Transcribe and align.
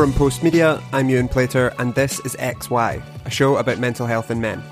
From 0.00 0.14
Post 0.14 0.42
Media, 0.42 0.82
I'm 0.94 1.10
Ewan 1.10 1.28
Plater, 1.28 1.74
and 1.78 1.94
this 1.94 2.20
is 2.20 2.34
XY, 2.36 3.02
a 3.26 3.30
show 3.30 3.58
about 3.58 3.78
mental 3.78 4.06
health 4.06 4.30
in 4.30 4.40
men. 4.40 4.62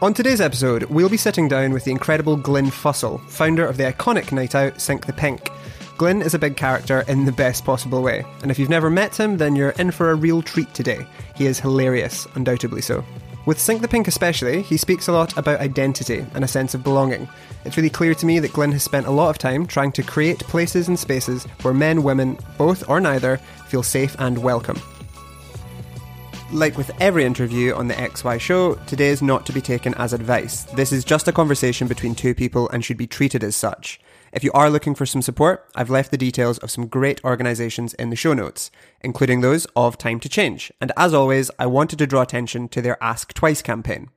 On 0.00 0.14
today's 0.14 0.40
episode, 0.40 0.84
we'll 0.84 1.08
be 1.08 1.16
sitting 1.16 1.48
down 1.48 1.72
with 1.72 1.82
the 1.82 1.90
incredible 1.90 2.36
Glyn 2.36 2.70
Fussell, 2.70 3.18
founder 3.28 3.66
of 3.66 3.78
the 3.78 3.92
iconic 3.92 4.30
night 4.30 4.54
out 4.54 4.80
Sink 4.80 5.06
the 5.06 5.12
Pink. 5.12 5.50
Glyn 5.98 6.22
is 6.22 6.34
a 6.34 6.38
big 6.38 6.56
character 6.56 7.04
in 7.08 7.24
the 7.24 7.32
best 7.32 7.64
possible 7.64 8.00
way, 8.00 8.24
and 8.42 8.52
if 8.52 8.60
you've 8.60 8.68
never 8.68 8.90
met 8.90 9.18
him, 9.18 9.38
then 9.38 9.56
you're 9.56 9.70
in 9.70 9.90
for 9.90 10.12
a 10.12 10.14
real 10.14 10.40
treat 10.40 10.72
today. 10.72 11.04
He 11.34 11.46
is 11.46 11.58
hilarious, 11.58 12.28
undoubtedly 12.36 12.80
so. 12.80 13.04
With 13.44 13.58
Sink 13.58 13.82
the 13.82 13.88
Pink 13.88 14.06
especially, 14.06 14.62
he 14.62 14.76
speaks 14.76 15.08
a 15.08 15.12
lot 15.12 15.36
about 15.36 15.58
identity 15.58 16.24
and 16.32 16.44
a 16.44 16.48
sense 16.48 16.74
of 16.74 16.84
belonging. 16.84 17.28
It's 17.64 17.76
really 17.76 17.90
clear 17.90 18.14
to 18.14 18.26
me 18.26 18.38
that 18.38 18.52
Glyn 18.52 18.70
has 18.70 18.84
spent 18.84 19.08
a 19.08 19.10
lot 19.10 19.30
of 19.30 19.38
time 19.38 19.66
trying 19.66 19.90
to 19.92 20.04
create 20.04 20.38
places 20.38 20.86
and 20.86 20.96
spaces 20.96 21.42
where 21.62 21.74
men, 21.74 22.04
women, 22.04 22.38
both 22.56 22.88
or 22.88 23.00
neither, 23.00 23.38
feel 23.66 23.82
safe 23.82 24.14
and 24.20 24.38
welcome. 24.38 24.80
Like 26.52 26.78
with 26.78 26.92
every 27.00 27.24
interview 27.24 27.74
on 27.74 27.88
the 27.88 27.94
XY 27.94 28.38
show, 28.38 28.76
today 28.86 29.08
is 29.08 29.22
not 29.22 29.44
to 29.46 29.52
be 29.52 29.60
taken 29.60 29.92
as 29.94 30.12
advice. 30.12 30.62
This 30.76 30.92
is 30.92 31.02
just 31.02 31.26
a 31.26 31.32
conversation 31.32 31.88
between 31.88 32.14
two 32.14 32.36
people 32.36 32.68
and 32.68 32.84
should 32.84 32.96
be 32.96 33.08
treated 33.08 33.42
as 33.42 33.56
such. 33.56 33.98
If 34.32 34.42
you 34.42 34.50
are 34.52 34.70
looking 34.70 34.94
for 34.94 35.04
some 35.04 35.20
support, 35.20 35.68
I've 35.74 35.90
left 35.90 36.10
the 36.10 36.16
details 36.16 36.56
of 36.58 36.70
some 36.70 36.86
great 36.86 37.22
organisations 37.22 37.92
in 37.94 38.08
the 38.08 38.16
show 38.16 38.32
notes, 38.32 38.70
including 39.02 39.42
those 39.42 39.66
of 39.76 39.98
Time 39.98 40.20
to 40.20 40.28
Change. 40.28 40.72
And 40.80 40.90
as 40.96 41.12
always, 41.12 41.50
I 41.58 41.66
wanted 41.66 41.98
to 41.98 42.06
draw 42.06 42.22
attention 42.22 42.68
to 42.68 42.80
their 42.80 43.02
Ask 43.02 43.34
Twice 43.34 43.60
campaign. 43.60 44.08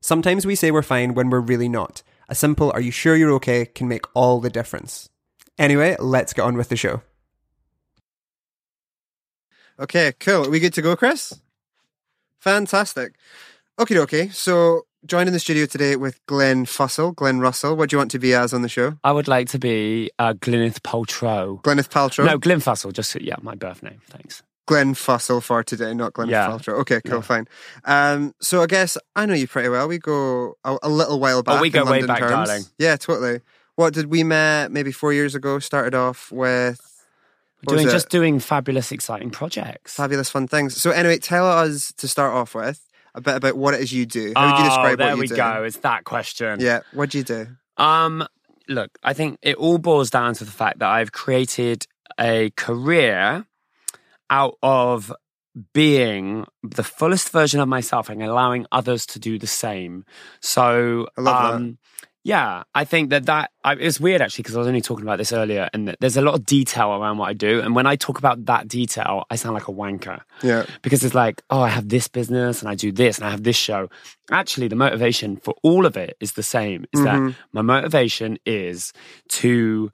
Sometimes 0.00 0.44
we 0.44 0.56
say 0.56 0.72
we're 0.72 0.82
fine 0.82 1.14
when 1.14 1.30
we're 1.30 1.38
really 1.38 1.68
not. 1.68 2.02
A 2.28 2.34
simple 2.34 2.72
are 2.72 2.80
you 2.80 2.90
sure 2.90 3.14
you're 3.14 3.32
okay 3.34 3.64
can 3.64 3.86
make 3.86 4.06
all 4.12 4.40
the 4.40 4.50
difference. 4.50 5.08
Anyway, 5.56 5.96
let's 6.00 6.32
get 6.32 6.42
on 6.42 6.56
with 6.56 6.68
the 6.68 6.76
show. 6.76 7.02
Okay, 9.78 10.12
cool. 10.18 10.50
We 10.50 10.58
good 10.58 10.74
to 10.74 10.82
go, 10.82 10.96
Chris? 10.96 11.40
Fantastic. 12.40 13.14
Okay, 13.78 13.98
okay. 14.00 14.28
So 14.30 14.86
joined 15.06 15.28
in 15.28 15.32
the 15.32 15.40
studio 15.40 15.66
today 15.66 15.96
with 15.96 16.24
Glyn 16.26 16.64
Fussell, 16.66 17.14
Glyn 17.14 17.40
Russell. 17.40 17.76
What 17.76 17.90
do 17.90 17.94
you 17.94 17.98
want 17.98 18.10
to 18.12 18.18
be 18.18 18.34
as 18.34 18.52
on 18.52 18.62
the 18.62 18.68
show? 18.68 18.94
I 19.04 19.12
would 19.12 19.28
like 19.28 19.48
to 19.50 19.58
be 19.58 20.10
uh, 20.18 20.34
Gwyneth 20.34 20.80
Paltrow. 20.80 21.62
Gwyneth 21.62 21.88
Paltrow? 21.88 22.26
No, 22.26 22.38
Glyn 22.38 22.58
Fussell. 22.60 22.92
Just 22.92 23.20
yeah, 23.20 23.36
my 23.42 23.54
birth 23.54 23.82
name. 23.82 24.00
Thanks. 24.08 24.42
Glyn 24.66 24.94
Fussell 24.94 25.42
for 25.42 25.64
today, 25.64 25.94
not 25.94 26.12
Gwyneth 26.12 26.30
Yeah. 26.30 26.46
Paltrow. 26.48 26.74
Okay, 26.80 27.00
cool, 27.04 27.16
Yeah. 27.16 27.20
fine. 27.22 27.48
Um, 27.84 28.34
so 28.40 28.62
I 28.62 28.66
guess 28.66 28.96
I 29.16 29.26
know 29.26 29.34
you 29.34 29.48
pretty 29.48 29.68
well. 29.68 29.88
We 29.88 29.98
go 29.98 30.54
a, 30.64 30.76
a 30.82 30.88
little 30.88 31.18
while 31.18 31.42
back. 31.42 31.58
Oh, 31.58 31.60
we 31.60 31.68
in 31.68 31.72
go 31.72 31.84
way 31.84 31.90
London 32.02 32.06
back, 32.06 32.18
terms. 32.20 32.32
darling. 32.32 32.62
Yeah, 32.78 32.96
totally. 32.96 33.40
What 33.76 33.94
did 33.94 34.06
we 34.06 34.22
met 34.22 34.70
maybe 34.70 34.92
four 34.92 35.12
years 35.12 35.34
ago? 35.34 35.58
Started 35.58 35.94
off 35.94 36.30
with 36.30 36.80
doing 37.66 37.88
just 37.88 38.10
doing 38.10 38.38
fabulous, 38.38 38.92
exciting 38.92 39.30
projects. 39.30 39.94
fabulous 39.94 40.30
fun 40.30 40.46
things. 40.46 40.80
So 40.80 40.90
anyway, 40.90 41.18
tell 41.18 41.46
us 41.50 41.92
to 41.96 42.06
start 42.06 42.34
off 42.34 42.54
with 42.54 42.86
a 43.14 43.20
bit 43.20 43.36
about 43.36 43.56
what 43.56 43.74
it 43.74 43.80
is 43.80 43.92
you 43.92 44.06
do. 44.06 44.32
How 44.36 44.46
would 44.46 44.58
you 44.58 44.64
oh, 44.64 44.68
describe 44.68 44.98
there 44.98 45.08
what 45.08 45.16
you 45.16 45.20
we 45.20 45.26
do? 45.26 45.36
go. 45.36 45.64
It's 45.64 45.78
that 45.78 46.04
question. 46.04 46.60
Yeah, 46.60 46.80
what 46.92 47.10
do 47.10 47.18
you 47.18 47.24
do? 47.24 47.48
Um, 47.76 48.26
look, 48.68 48.90
I 49.02 49.12
think 49.12 49.38
it 49.42 49.56
all 49.56 49.78
boils 49.78 50.10
down 50.10 50.34
to 50.34 50.44
the 50.44 50.50
fact 50.50 50.78
that 50.80 50.88
I've 50.88 51.12
created 51.12 51.86
a 52.18 52.50
career 52.56 53.46
out 54.28 54.56
of 54.62 55.12
being 55.72 56.46
the 56.62 56.84
fullest 56.84 57.30
version 57.30 57.60
of 57.60 57.68
myself 57.68 58.08
and 58.08 58.22
allowing 58.22 58.66
others 58.70 59.04
to 59.06 59.18
do 59.18 59.38
the 59.38 59.46
same. 59.46 60.04
So, 60.40 61.08
I 61.18 61.20
love 61.20 61.60
that. 61.60 61.76
Yeah, 62.22 62.64
I 62.74 62.84
think 62.84 63.10
that 63.10 63.26
that 63.26 63.50
I, 63.64 63.74
it's 63.74 63.98
weird 63.98 64.20
actually 64.20 64.42
because 64.42 64.54
I 64.56 64.58
was 64.58 64.68
only 64.68 64.80
talking 64.82 65.04
about 65.04 65.18
this 65.18 65.32
earlier, 65.32 65.68
and 65.72 65.88
that 65.88 65.96
there's 66.00 66.16
a 66.16 66.22
lot 66.22 66.34
of 66.34 66.44
detail 66.44 66.90
around 66.92 67.18
what 67.18 67.28
I 67.28 67.32
do, 67.32 67.60
and 67.60 67.74
when 67.74 67.86
I 67.86 67.96
talk 67.96 68.18
about 68.18 68.44
that 68.46 68.68
detail, 68.68 69.24
I 69.30 69.36
sound 69.36 69.54
like 69.54 69.68
a 69.68 69.72
wanker 69.72 70.20
Yeah, 70.42 70.66
because 70.82 71.02
it's 71.04 71.14
like, 71.14 71.42
oh, 71.50 71.60
I 71.62 71.68
have 71.68 71.88
this 71.88 72.08
business 72.08 72.60
and 72.60 72.68
I 72.68 72.74
do 72.74 72.92
this 72.92 73.18
and 73.18 73.26
I 73.26 73.30
have 73.30 73.42
this 73.44 73.56
show. 73.56 73.88
Actually, 74.30 74.68
the 74.68 74.76
motivation 74.76 75.36
for 75.38 75.54
all 75.62 75.86
of 75.86 75.96
it 75.96 76.16
is 76.20 76.32
the 76.32 76.42
same. 76.42 76.84
Is 76.92 77.00
Mhm. 77.00 77.04
that 77.04 77.36
my 77.52 77.62
motivation 77.62 78.38
is 78.44 78.92
to 79.40 79.90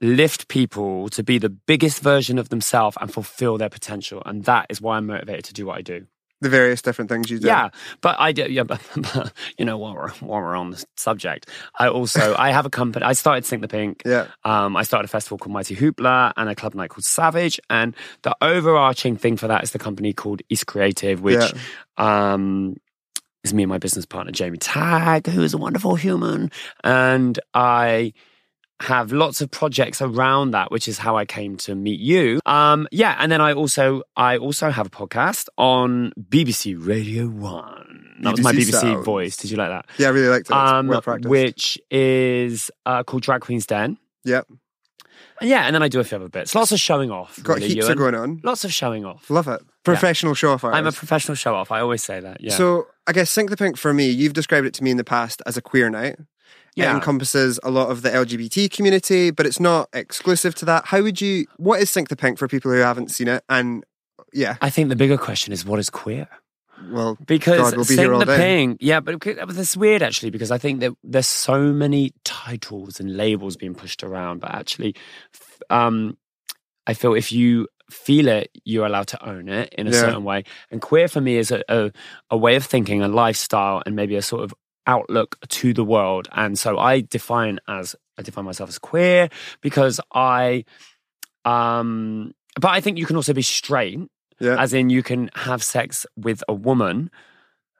lift 0.00 0.48
people 0.48 1.08
to 1.10 1.22
be 1.24 1.38
the 1.38 1.48
biggest 1.50 2.00
version 2.02 2.38
of 2.38 2.48
themselves 2.50 2.96
and 3.00 3.12
fulfill 3.12 3.58
their 3.58 3.68
potential, 3.68 4.22
and 4.24 4.44
that 4.44 4.66
is 4.70 4.80
why 4.80 4.96
I'm 4.96 5.06
motivated 5.06 5.44
to 5.46 5.52
do 5.52 5.66
what 5.66 5.76
I 5.78 5.82
do. 5.82 6.06
The 6.40 6.48
various 6.48 6.82
different 6.82 7.10
things 7.10 7.30
you 7.30 7.38
do. 7.38 7.46
Yeah, 7.48 7.70
but 8.00 8.16
I 8.18 8.32
do. 8.32 8.44
Yeah, 8.50 8.62
but, 8.64 8.80
but, 8.94 9.32
you 9.58 9.64
know, 9.64 9.76
while 9.78 9.94
we're 9.94 10.10
while 10.20 10.40
we're 10.40 10.56
on 10.56 10.70
the 10.70 10.84
subject, 10.96 11.48
I 11.78 11.88
also 11.88 12.34
I 12.38 12.50
have 12.52 12.66
a 12.66 12.70
company. 12.70 13.04
I 13.04 13.12
started 13.14 13.44
Sink 13.44 13.62
the 13.62 13.68
Pink. 13.68 14.02
yeah, 14.04 14.26
Um, 14.44 14.76
I 14.76 14.82
started 14.82 15.06
a 15.06 15.08
festival 15.08 15.38
called 15.38 15.52
Mighty 15.52 15.74
Hoopla 15.74 16.32
and 16.36 16.48
a 16.48 16.54
club 16.54 16.74
night 16.74 16.90
called 16.90 17.04
Savage. 17.04 17.58
And 17.70 17.96
the 18.22 18.36
overarching 18.40 19.16
thing 19.16 19.36
for 19.36 19.48
that 19.48 19.62
is 19.64 19.72
the 19.72 19.78
company 19.78 20.12
called 20.12 20.42
East 20.48 20.66
Creative, 20.66 21.20
which 21.20 21.52
um, 21.96 22.76
is 23.44 23.52
me 23.54 23.64
and 23.64 23.70
my 23.70 23.78
business 23.78 24.06
partner, 24.06 24.32
Jamie 24.32 24.58
Tag, 24.58 25.26
who 25.26 25.42
is 25.42 25.54
a 25.54 25.58
wonderful 25.58 25.96
human. 25.96 26.50
And 26.84 27.38
I 27.54 28.12
have 28.80 29.12
lots 29.12 29.40
of 29.40 29.50
projects 29.50 30.00
around 30.00 30.52
that, 30.52 30.70
which 30.70 30.88
is 30.88 30.98
how 30.98 31.16
I 31.16 31.24
came 31.24 31.56
to 31.58 31.74
meet 31.74 32.00
you. 32.00 32.40
Um, 32.46 32.86
yeah, 32.92 33.16
and 33.18 33.30
then 33.30 33.40
I 33.40 33.52
also 33.52 34.02
I 34.16 34.36
also 34.36 34.70
have 34.70 34.86
a 34.86 34.90
podcast 34.90 35.48
on 35.58 36.12
BBC 36.20 36.76
Radio 36.78 37.26
One. 37.26 38.16
That 38.22 38.32
was 38.32 38.40
my 38.40 38.52
BBC 38.52 38.68
BBC 38.68 38.80
sounds. 38.80 39.04
voice. 39.04 39.36
Did 39.36 39.50
you 39.50 39.56
like 39.56 39.70
that? 39.70 39.86
yeah. 39.98 40.08
I 40.08 40.10
really 40.10 40.28
liked 40.28 40.50
it. 40.50 40.52
Um, 40.56 40.88
well 40.88 41.02
practiced. 41.02 41.28
which 41.28 41.78
is 41.90 42.70
uh, 42.86 43.02
called 43.04 43.22
Drag 43.22 43.40
Queen's 43.40 43.66
Den. 43.66 43.98
Yep. 44.24 44.46
And 45.40 45.48
yeah, 45.48 45.62
and 45.62 45.74
then 45.74 45.82
I 45.82 45.88
do 45.88 46.00
a 46.00 46.04
few 46.04 46.16
other 46.16 46.28
bits. 46.28 46.54
Lots 46.54 46.72
of 46.72 46.80
showing 46.80 47.10
off. 47.10 47.40
Got 47.42 47.56
really, 47.56 47.68
heaps 47.68 47.86
Ewan. 47.86 47.92
of 47.92 47.98
going 47.98 48.14
on. 48.14 48.40
Lots 48.42 48.64
of 48.64 48.72
showing 48.72 49.04
off. 49.04 49.30
Love 49.30 49.46
it. 49.48 49.62
Professional 49.84 50.34
show 50.34 50.52
off 50.52 50.64
I'm 50.64 50.86
a 50.86 50.92
professional 50.92 51.34
show 51.34 51.54
off. 51.54 51.70
I 51.70 51.80
always 51.80 52.02
say 52.02 52.20
that. 52.20 52.40
Yeah. 52.40 52.54
So 52.54 52.88
I 53.06 53.12
guess 53.12 53.30
Sink 53.30 53.50
the 53.50 53.56
Pink 53.56 53.76
for 53.76 53.94
me, 53.94 54.08
you've 54.08 54.32
described 54.34 54.66
it 54.66 54.74
to 54.74 54.84
me 54.84 54.90
in 54.90 54.96
the 54.96 55.04
past 55.04 55.40
as 55.46 55.56
a 55.56 55.62
queer 55.62 55.88
night. 55.88 56.16
It 56.76 56.84
encompasses 56.94 57.58
a 57.64 57.70
lot 57.70 57.90
of 57.90 58.02
the 58.02 58.10
LGBT 58.10 58.70
community, 58.70 59.30
but 59.32 59.46
it's 59.46 59.58
not 59.58 59.88
exclusive 59.92 60.54
to 60.56 60.64
that. 60.66 60.86
How 60.86 61.02
would 61.02 61.20
you? 61.20 61.46
What 61.56 61.80
is 61.80 61.90
Sink 61.90 62.08
the 62.08 62.14
Pink 62.16 62.38
for 62.38 62.46
people 62.46 62.70
who 62.70 62.78
haven't 62.78 63.10
seen 63.10 63.26
it? 63.26 63.42
And 63.48 63.84
yeah, 64.32 64.56
I 64.60 64.70
think 64.70 64.88
the 64.88 64.94
bigger 64.96 65.18
question 65.18 65.52
is 65.52 65.64
what 65.64 65.78
is 65.80 65.90
queer? 65.90 66.28
well, 66.90 67.18
Because 67.26 67.58
God, 67.58 67.76
we'll 67.76 67.84
be 67.84 67.96
Sing 67.96 68.16
the 68.20 68.24
day. 68.24 68.36
Pink, 68.36 68.78
yeah, 68.80 69.00
but 69.00 69.26
it- 69.26 69.38
it's 69.40 69.76
weird 69.76 70.00
actually 70.02 70.30
because 70.30 70.52
I 70.52 70.58
think 70.58 70.78
that 70.78 70.92
there's 71.02 71.26
so 71.26 71.60
many 71.72 72.12
titles 72.24 73.00
and 73.00 73.16
labels 73.16 73.56
being 73.56 73.74
pushed 73.74 74.04
around, 74.04 74.38
but 74.40 74.52
actually, 74.54 74.94
um, 75.70 76.16
I 76.86 76.94
feel 76.94 77.14
if 77.14 77.32
you 77.32 77.66
feel 77.90 78.28
it, 78.28 78.50
you're 78.64 78.86
allowed 78.86 79.08
to 79.08 79.28
own 79.28 79.48
it 79.48 79.74
in 79.76 79.88
a 79.88 79.90
Yeah. 79.90 80.00
certain 80.00 80.22
way. 80.22 80.44
And 80.70 80.80
queer 80.80 81.08
for 81.08 81.20
me 81.20 81.36
is 81.38 81.50
a, 81.50 81.62
a 81.68 81.90
a 82.30 82.36
way 82.36 82.54
of 82.54 82.64
thinking, 82.64 83.02
a 83.02 83.08
lifestyle, 83.08 83.82
and 83.84 83.96
maybe 83.96 84.14
a 84.14 84.22
sort 84.22 84.44
of 84.44 84.54
outlook 84.88 85.38
to 85.48 85.72
the 85.72 85.84
world. 85.84 86.28
And 86.32 86.58
so 86.58 86.78
I 86.78 87.02
define 87.02 87.60
as 87.68 87.94
I 88.18 88.22
define 88.22 88.44
myself 88.44 88.68
as 88.68 88.78
queer 88.78 89.28
because 89.60 90.00
I, 90.12 90.64
um, 91.44 92.34
but 92.60 92.68
I 92.68 92.80
think 92.80 92.98
you 92.98 93.06
can 93.06 93.14
also 93.14 93.32
be 93.32 93.42
straight 93.42 94.00
yeah, 94.40 94.60
as 94.60 94.72
in 94.72 94.90
you 94.90 95.02
can 95.04 95.30
have 95.34 95.62
sex 95.62 96.06
with 96.16 96.42
a 96.48 96.54
woman. 96.54 97.10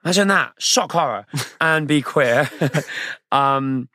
Imagine 0.05 0.29
that 0.29 0.53
shock 0.59 0.93
horror 0.93 1.25
and 1.61 1.87
be 1.87 2.01
queer. 2.01 2.49
um, 3.33 3.89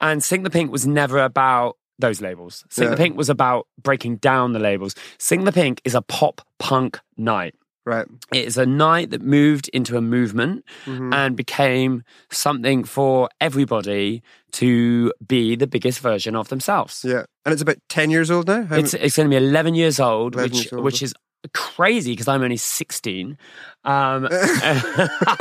and 0.00 0.22
Sink 0.22 0.44
the 0.44 0.50
Pink 0.50 0.70
was 0.70 0.86
never 0.86 1.18
about 1.18 1.76
those 1.98 2.20
labels. 2.20 2.64
Sink 2.70 2.86
Yeah. 2.86 2.90
the 2.90 2.96
Pink 2.96 3.16
was 3.16 3.30
about 3.30 3.66
breaking 3.82 4.16
down 4.16 4.52
the 4.52 4.58
labels. 4.58 4.94
Sink 5.18 5.44
the 5.44 5.52
Pink 5.52 5.80
is 5.84 5.94
a 5.94 6.02
pop 6.02 6.42
punk 6.58 7.00
night. 7.16 7.54
Right. 7.86 8.06
It 8.34 8.44
is 8.44 8.58
a 8.58 8.66
night 8.66 9.10
that 9.10 9.22
moved 9.22 9.70
into 9.72 9.96
a 9.96 10.02
movement 10.02 10.64
Mhm. 10.84 11.14
and 11.14 11.36
became 11.36 12.02
something 12.30 12.84
for 12.84 13.30
everybody 13.40 14.22
to 14.52 15.12
be 15.26 15.56
the 15.56 15.66
biggest 15.66 16.00
version 16.00 16.34
of 16.36 16.48
themselves. 16.48 17.04
Yeah, 17.06 17.24
and 17.44 17.52
it's 17.52 17.62
about 17.62 17.76
ten 17.88 18.10
years 18.10 18.30
old 18.30 18.48
now. 18.48 18.64
How- 18.64 18.76
It's 18.76 18.94
it's 18.94 19.16
going 19.16 19.30
to 19.30 19.38
be 19.38 19.44
11 19.44 19.74
years 19.74 20.00
old, 20.00 20.34
11 20.34 20.50
which 20.50 20.64
years 20.64 20.72
old. 20.72 20.84
which 20.84 21.02
is 21.02 21.14
crazy 21.54 22.12
because 22.12 22.28
I'm 22.28 22.42
only 22.42 22.56
16. 22.56 23.38
Um, 23.84 24.28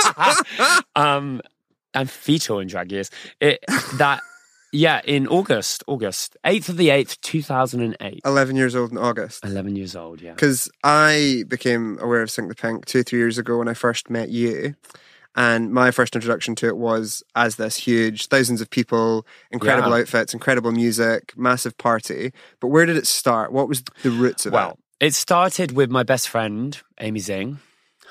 um, 0.95 1.41
I'm 1.93 2.07
fetal 2.07 2.59
in 2.59 2.67
drag 2.67 2.91
years. 2.91 3.09
It, 3.39 3.59
that 3.97 4.21
yeah, 4.75 5.01
in 5.05 5.27
August, 5.27 5.83
August 5.87 6.35
8th 6.45 6.69
of 6.69 6.77
the 6.77 6.89
8th, 6.89 7.19
2008. 7.21 8.21
Eleven 8.25 8.55
years 8.55 8.75
old 8.75 8.91
in 8.91 8.97
August. 8.97 9.43
11 9.45 9.75
years 9.75 9.95
old, 9.95 10.21
yeah. 10.21 10.33
Because 10.33 10.69
I 10.83 11.43
became 11.47 11.97
aware 12.01 12.21
of 12.21 12.29
Sink 12.29 12.49
the 12.49 12.55
Pink 12.55 12.85
two, 12.85 13.03
three 13.03 13.19
years 13.19 13.37
ago 13.37 13.57
when 13.57 13.67
I 13.67 13.73
first 13.73 14.09
met 14.09 14.29
you. 14.29 14.75
And 15.37 15.73
my 15.73 15.91
first 15.91 16.15
introduction 16.15 16.55
to 16.55 16.67
it 16.67 16.77
was 16.77 17.21
as 17.35 17.57
this 17.57 17.75
huge, 17.75 18.27
thousands 18.27 18.61
of 18.61 18.69
people, 18.69 19.25
incredible 19.51 19.89
Yeah. 19.91 19.97
outfits, 19.97 20.33
incredible 20.33 20.71
music, 20.71 21.33
massive 21.35 21.77
party. 21.77 22.31
But 22.61 22.67
where 22.67 22.85
did 22.85 22.95
it 22.95 23.05
start? 23.07 23.51
What 23.51 23.67
was 23.67 23.83
the 24.03 24.11
roots 24.11 24.45
of 24.45 24.53
it? 24.53 24.55
Well, 24.55 24.79
it 25.01 25.13
started 25.13 25.73
with 25.73 25.89
my 25.91 26.03
best 26.03 26.29
friend, 26.29 26.77
Amy 27.01 27.19
Zing. 27.19 27.59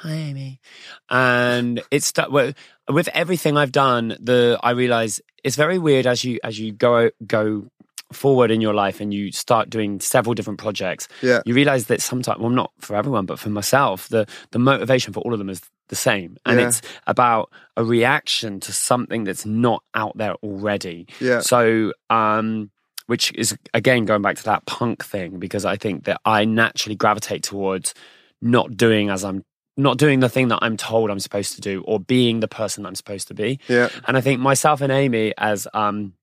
Hi, 0.00 0.12
Amy. 0.12 0.60
And 1.08 1.82
it 1.90 2.02
sta- 2.02 2.28
well, 2.30 2.52
with 2.90 3.08
everything 3.14 3.56
I've 3.56 3.72
done, 3.72 4.16
the 4.20 4.58
I 4.62 4.72
realize 4.72 5.20
it's 5.44 5.56
very 5.56 5.78
weird 5.78 6.06
as 6.06 6.24
you 6.24 6.38
as 6.42 6.58
you 6.58 6.72
go 6.72 7.10
go 7.26 7.66
forward 8.12 8.50
in 8.50 8.60
your 8.60 8.74
life 8.74 9.00
and 9.00 9.12
you 9.12 9.32
start 9.32 9.68
doing 9.70 9.98
several 10.00 10.34
different 10.34 10.58
projects, 10.58 11.08
Yeah. 11.22 11.40
you 11.46 11.54
realize 11.54 11.86
that 11.86 12.00
sometimes, 12.00 12.38
well, 12.38 12.50
not 12.50 12.70
for 12.80 12.94
everyone, 12.94 13.26
but 13.26 13.38
for 13.38 13.50
myself, 13.50 14.08
the 14.08 14.26
the 14.52 14.58
motivation 14.58 15.12
for 15.12 15.20
all 15.20 15.32
of 15.32 15.38
them 15.38 15.50
is 15.50 15.60
the 15.88 15.96
same, 15.96 16.36
and 16.46 16.58
Yeah. 16.60 16.68
it's 16.68 16.80
about 17.06 17.50
a 17.76 17.84
reaction 17.84 18.60
to 18.60 18.72
something 18.72 19.24
that's 19.24 19.44
not 19.44 19.82
out 19.94 20.16
there 20.16 20.34
already. 20.42 21.06
Yeah. 21.20 21.40
So, 21.40 21.92
um, 22.10 22.70
which 23.06 23.32
is 23.34 23.56
again 23.74 24.04
going 24.06 24.22
back 24.22 24.36
to 24.36 24.44
that 24.44 24.64
punk 24.66 25.04
thing 25.04 25.38
because 25.38 25.64
I 25.64 25.76
think 25.76 26.04
that 26.04 26.20
I 26.24 26.44
naturally 26.46 26.96
gravitate 26.96 27.42
towards 27.42 27.94
not 28.40 28.76
doing 28.76 29.10
as 29.10 29.24
I'm 29.24 29.44
not 29.76 29.98
doing 29.98 30.20
the 30.20 30.28
thing 30.28 30.48
that 30.48 30.60
I'm 30.62 30.76
told 30.76 31.10
I'm 31.10 31.20
supposed 31.20 31.54
to 31.56 31.60
do 31.60 31.82
or 31.86 31.98
being 31.98 32.40
the 32.40 32.48
person 32.48 32.86
I'm 32.86 32.94
supposed 32.94 33.28
to 33.28 33.34
be. 33.34 33.58
Yeah. 33.68 33.88
And 34.06 34.16
I 34.16 34.20
think 34.20 34.40
myself 34.40 34.80
and 34.80 34.92
Amy 34.92 35.34
as 35.36 35.66
um 35.74 36.14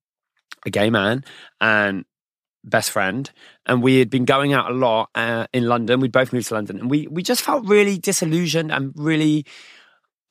a 0.65 0.69
gay 0.69 0.89
man 0.89 1.23
and 1.59 2.05
best 2.63 2.91
friend 2.91 3.31
and 3.65 3.81
we 3.81 3.97
had 3.97 4.09
been 4.09 4.25
going 4.25 4.53
out 4.53 4.69
a 4.69 4.73
lot 4.73 5.09
uh, 5.15 5.47
in 5.51 5.67
London 5.67 5.99
we'd 5.99 6.11
both 6.11 6.31
moved 6.31 6.47
to 6.47 6.53
London 6.53 6.79
and 6.79 6.91
we 6.91 7.07
we 7.07 7.23
just 7.23 7.41
felt 7.41 7.67
really 7.67 7.97
disillusioned 7.97 8.71
and 8.71 8.93
really 8.95 9.45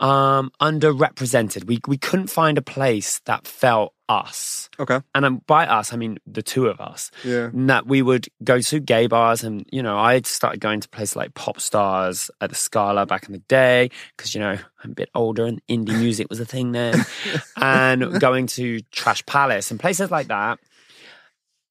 um 0.01 0.51
underrepresented. 0.61 1.65
We 1.65 1.79
we 1.87 1.99
couldn't 1.99 2.29
find 2.29 2.57
a 2.59 2.63
place 2.63 3.21
that 3.27 3.47
felt 3.47 3.93
us. 4.09 4.69
Okay. 4.81 5.01
and 5.15 5.25
um, 5.25 5.43
by 5.47 5.67
us 5.67 5.93
I 5.93 5.97
mean 5.97 6.19
the 6.27 6.43
two 6.43 6.67
of 6.67 6.81
us. 6.81 7.11
Yeah. 7.23 7.45
and 7.53 7.71
that 7.71 7.87
we 7.87 8.03
would 8.03 8.27
go 8.43 8.61
to 8.61 8.81
gay 8.81 9.07
bars 9.07 9.45
and 9.45 9.65
you 9.71 9.83
know 9.83 9.97
i 9.99 10.21
started 10.23 10.59
going 10.61 10.81
to 10.81 10.89
places 10.89 11.15
like 11.17 11.33
Popstarz 11.35 12.29
at 12.41 12.49
the 12.51 12.57
scala 12.57 13.07
back 13.07 13.27
in 13.27 13.33
the 13.33 13.39
day 13.47 13.91
because 14.17 14.35
you 14.35 14.41
know 14.41 14.59
i'm 14.83 14.91
a 14.91 14.95
bit 14.95 15.11
older 15.15 15.45
and 15.47 15.61
indie 15.69 15.97
music 16.07 16.27
was 16.31 16.41
a 16.41 16.45
thing 16.47 16.73
then. 16.73 17.05
And 17.57 18.19
going 18.21 18.47
to 18.59 18.81
trash 18.91 19.25
palace 19.27 19.71
and 19.71 19.79
places 19.79 20.11
like 20.11 20.29
that. 20.29 20.59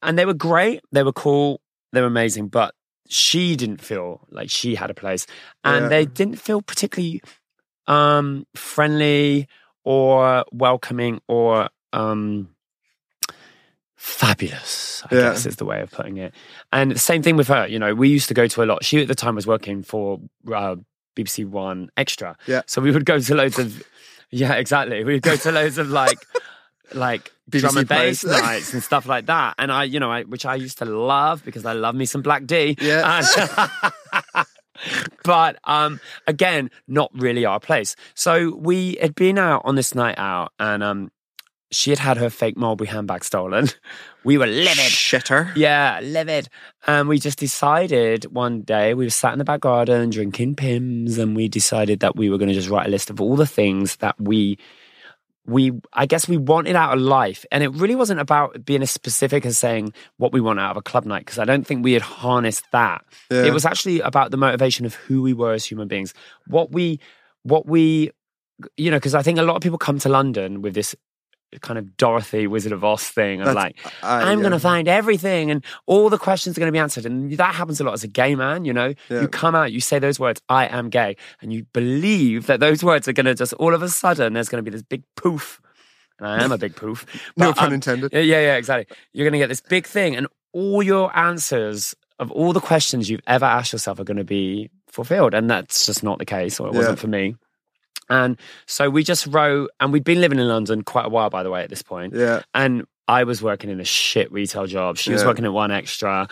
And 0.02 0.18
they 0.18 0.26
were 0.26 0.34
great. 0.36 0.82
They 0.94 1.04
were 1.04 1.12
cool. 1.12 1.60
They 1.92 2.00
were 2.02 2.08
amazing. 2.08 2.48
But 2.48 2.74
she 3.10 3.56
didn't 3.56 3.82
feel 3.82 4.26
like 4.30 4.50
she 4.50 4.76
had 4.76 4.90
a 4.92 4.94
place. 4.94 5.26
And 5.64 5.84
Yeah. 5.86 5.90
they 5.90 6.06
didn't 6.06 6.38
feel 6.40 6.62
particularly 6.62 7.22
um 7.90 8.46
friendly 8.56 9.48
or 9.84 10.46
welcoming 10.54 11.20
or 11.28 11.68
um 11.92 12.48
fabulous 13.96 15.04
i 15.12 15.16
Yeah. 15.16 15.22
guess 15.32 15.46
is 15.46 15.58
the 15.58 15.66
way 15.66 15.82
of 15.82 15.92
putting 15.92 16.18
it. 16.18 16.34
And 16.72 16.92
the 16.92 17.00
same 17.00 17.22
thing 17.22 17.36
with 17.36 17.48
her 17.50 17.68
you 17.68 17.80
know 17.80 17.94
we 17.94 18.08
used 18.10 18.28
to 18.30 18.34
go 18.34 18.48
to 18.48 18.64
a 18.64 18.66
lot. 18.66 18.84
She 18.86 19.02
at 19.02 19.08
the 19.08 19.16
time 19.16 19.36
was 19.36 19.46
working 19.48 19.84
for 19.84 20.20
uh, 20.48 20.76
bbc 21.18 21.46
1Xtra. 21.50 22.36
Yeah. 22.48 22.62
so 22.68 22.82
we 22.82 22.92
would 22.92 23.06
go 23.06 23.20
to 23.20 23.36
loads 23.36 23.60
of 23.60 23.84
yeah 24.32 24.54
exactly. 24.54 25.04
We 25.04 25.14
would 25.14 25.24
go 25.24 25.36
to 25.36 25.52
loads 25.52 25.78
of 25.78 25.90
like 25.90 26.18
like 26.94 27.32
BBC 27.52 27.60
drum 27.62 27.78
and 27.78 27.88
bass 27.88 28.24
nights 28.44 28.74
and 28.74 28.84
stuff 28.84 29.06
like 29.08 29.26
that. 29.26 29.56
And 29.58 29.72
i 29.72 29.84
you 29.84 30.00
know 30.00 30.12
I, 30.12 30.24
which 30.24 30.46
i 30.46 30.56
used 30.56 30.78
to 30.80 30.86
love 30.86 31.44
because 31.44 31.66
i 31.66 31.74
love 31.74 31.96
me 31.96 32.06
some 32.06 32.22
black 32.22 32.46
d. 32.46 32.78
Yeah. 32.80 33.22
But 35.30 35.60
um 35.66 36.00
again 36.26 36.72
not 36.88 37.12
really 37.14 37.46
our 37.46 37.60
place 37.60 37.96
so 38.16 38.56
we 38.56 38.98
had 39.00 39.14
been 39.14 39.38
out 39.38 39.62
on 39.64 39.76
this 39.76 39.94
night 39.94 40.18
out 40.18 40.54
and 40.60 40.82
um 40.82 41.12
she 41.72 41.92
had 41.92 42.00
had 42.00 42.18
her 42.18 42.32
fake 42.32 42.58
mulberry 42.58 42.88
handbag 42.88 43.24
stolen 43.24 43.68
we 44.24 44.38
were 44.40 44.48
livid 44.48 44.92
Shitter. 44.92 45.56
yeah, 45.56 46.00
livid. 46.02 46.50
And 46.88 47.08
we 47.08 47.20
just 47.20 47.38
decided 47.40 48.26
one 48.34 48.62
day 48.62 48.94
we 48.96 49.06
were 49.06 49.12
sat 49.12 49.34
in 49.34 49.40
the 49.40 49.46
back 49.46 49.62
garden 49.62 50.10
drinking 50.10 50.56
Pimm's, 50.56 51.18
and 51.18 51.36
we 51.36 51.48
decided 51.48 52.00
that 52.00 52.16
we 52.16 52.30
were 52.30 52.38
going 52.38 52.50
to 52.50 52.56
just 52.56 52.70
write 52.70 52.88
a 52.88 52.90
list 52.90 53.10
of 53.10 53.22
all 53.22 53.36
the 53.36 53.48
things 53.48 53.98
that 53.98 54.16
we 54.20 54.58
we 55.46 55.72
I 55.94 56.06
guess 56.06 56.28
we 56.28 56.38
wanted 56.38 56.76
out 56.76 56.94
of 56.94 57.02
life. 57.02 57.46
And 57.52 57.64
it 57.64 57.70
really 57.70 57.96
wasn't 57.96 58.20
about 58.20 58.66
being 58.66 58.82
as 58.82 58.92
specific 58.92 59.46
as 59.46 59.58
saying 59.58 59.94
what 60.18 60.32
we 60.32 60.42
want 60.42 60.60
out 60.60 60.72
of 60.72 60.78
a 60.78 60.82
club 60.82 61.06
night, 61.06 61.26
because 61.26 61.40
I 61.40 61.46
don't 61.46 61.66
think 61.66 61.84
we 61.84 61.94
had 61.94 62.02
harnessed 62.02 62.66
that. 62.72 63.04
Yeah. 63.32 63.46
It 63.46 63.54
was 63.54 63.66
actually 63.66 64.00
about 64.02 64.32
the 64.32 64.38
motivation 64.38 64.86
of 64.86 64.94
who 64.94 65.22
we 65.22 65.34
were 65.34 65.54
as 65.54 65.66
human 65.66 65.88
beings. 65.88 66.14
What 66.48 66.72
we 66.72 67.00
what 67.44 67.66
we 67.66 68.12
you 68.76 68.92
know, 68.92 68.98
because 68.98 69.16
I 69.16 69.22
think 69.22 69.40
a 69.40 69.44
lot 69.44 69.56
of 69.56 69.62
people 69.62 69.78
come 69.78 70.00
to 70.00 70.10
London 70.10 70.62
with 70.62 70.74
this 70.74 70.96
kind 71.62 71.80
of 71.80 71.98
Dorothy 71.98 72.46
Wizard 72.48 72.72
of 72.72 72.84
Oz 72.84 73.04
thing 73.08 73.42
of 73.42 73.48
That's- 73.48 73.56
like 73.84 73.94
I'm 74.04 74.38
yeah. 74.38 74.42
going 74.44 74.52
to 74.52 74.60
find 74.60 74.88
everything 74.88 75.50
and 75.52 75.64
all 75.88 76.10
the 76.10 76.18
questions 76.18 76.58
are 76.58 76.60
going 76.62 76.68
to 76.68 76.72
be 76.72 76.80
answered. 76.80 77.06
And 77.06 77.32
that 77.38 77.56
happens 77.56 77.80
a 77.82 77.84
lot 77.84 77.94
as 77.94 78.04
a 78.04 78.08
gay 78.08 78.36
man, 78.36 78.66
you 78.66 78.74
know? 78.74 78.94
Yeah. 79.10 79.22
You 79.22 79.28
come 79.28 79.56
out, 79.56 79.72
you 79.72 79.82
say 79.82 79.98
those 80.00 80.20
words, 80.20 80.42
I 80.50 80.68
am 80.68 80.90
gay, 80.90 81.16
and 81.42 81.52
you 81.52 81.66
believe 81.74 82.46
that 82.48 82.60
those 82.60 82.84
words 82.84 83.08
are 83.08 83.14
going 83.14 83.26
to 83.26 83.36
just 83.36 83.54
all 83.54 83.74
of 83.74 83.82
a 83.82 83.90
sudden, 83.90 84.34
there's 84.34 84.50
going 84.50 84.64
to 84.64 84.70
be 84.70 84.76
this 84.76 84.84
big 84.84 85.04
poof. 85.16 85.60
And 86.20 86.28
I 86.28 86.44
am 86.44 86.52
a 86.52 86.58
big 86.58 86.76
poof. 86.76 87.06
No 87.38 87.54
pun 87.54 87.70
um, 87.70 87.74
intended. 87.76 88.12
yeah, 88.14 88.22
yeah, 88.22 88.56
exactly. 88.58 88.96
You're 89.14 89.26
going 89.26 89.34
to 89.34 89.40
get 89.40 89.48
this 89.48 89.62
big 89.62 89.88
thing, 89.88 90.16
and 90.16 90.28
all 90.52 90.84
your 90.84 91.16
answers 91.18 91.96
of 92.20 92.30
all 92.32 92.52
the 92.52 92.60
questions 92.60 93.10
you've 93.10 93.22
ever 93.28 93.46
asked 93.46 93.72
yourself 93.72 94.00
are 94.00 94.04
going 94.04 94.18
to 94.18 94.26
be 94.26 94.70
fulfilled. 94.88 95.34
And 95.34 95.50
that's 95.50 95.86
just 95.86 96.04
not 96.04 96.20
the 96.20 96.26
case, 96.26 96.60
or 96.60 96.68
it 96.68 96.74
Yeah. 96.74 96.80
wasn't 96.80 97.00
for 97.00 97.08
me. 97.08 97.36
And 98.10 98.40
so 98.66 98.90
we 98.90 99.04
just 99.04 99.28
wrote, 99.28 99.70
and 99.80 99.94
we'd 99.94 100.04
been 100.04 100.20
living 100.20 100.40
in 100.40 100.48
London 100.48 100.84
quite 100.84 101.06
a 101.06 101.10
while, 101.10 101.30
by 101.30 101.44
the 101.44 101.52
way, 101.52 101.64
at 101.64 101.70
this 101.70 101.84
point. 101.84 102.16
Yeah. 102.16 102.42
And 102.56 102.86
I 103.08 103.24
was 103.24 103.42
working 103.42 103.70
in 103.70 103.80
a 103.80 103.86
shit 103.86 104.32
retail 104.32 104.66
job. 104.66 104.98
She 104.98 105.12
was 105.12 105.22
Yeah. 105.22 105.28
working 105.28 105.46
at 105.46 105.52
1Xtra. 105.52 106.30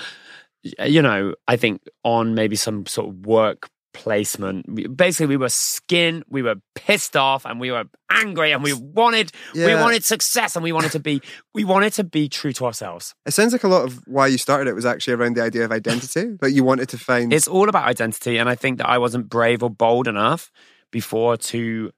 You 0.64 1.02
know, 1.02 1.36
I 1.48 1.56
think 1.56 1.82
on 2.04 2.34
maybe 2.34 2.56
some 2.56 2.86
sort 2.88 3.10
of 3.10 3.26
work 3.26 3.70
placement. 3.94 4.96
Basically, 4.96 5.26
we 5.26 5.38
were 5.38 5.50
skin, 5.50 6.24
we 6.30 6.44
were 6.44 6.56
pissed 6.76 7.18
off, 7.18 7.46
and 7.46 7.60
we 7.60 7.72
were 7.72 7.86
angry, 8.12 8.52
and 8.52 8.62
we 8.64 8.72
wanted, 8.74 9.32
we 9.56 9.74
wanted 9.74 10.04
success, 10.04 10.56
and 10.56 10.64
we 10.64 10.72
wanted 10.72 10.92
to 10.92 11.00
be, 11.00 11.20
we 11.56 11.64
wanted 11.64 11.94
to 11.94 12.04
be 12.04 12.30
true 12.30 12.54
to 12.54 12.66
ourselves. 12.66 13.16
It 13.26 13.32
sounds 13.32 13.54
like 13.54 13.64
a 13.64 13.68
lot 13.68 13.86
of 13.86 14.02
why 14.06 14.28
you 14.28 14.38
started 14.38 14.70
it 14.70 14.76
was 14.76 14.86
actually 14.86 15.16
around 15.16 15.36
the 15.36 15.42
idea 15.42 15.66
of 15.66 15.72
identity. 15.72 16.38
but 16.40 16.54
you 16.54 16.64
wanted 16.64 16.90
to 16.90 16.98
find. 17.00 17.34
It's 17.34 17.48
all 17.48 17.70
about 17.70 17.86
identity, 17.86 18.38
and 18.38 18.48
I 18.48 18.54
think 18.56 18.78
that 18.78 18.88
I 18.88 19.00
wasn't 19.00 19.30
brave 19.30 19.64
or 19.64 19.70
bold 19.72 20.08
enough 20.08 20.52
before 20.98 21.38
to 21.38 21.92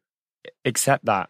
accept 0.65 1.05
that. 1.05 1.29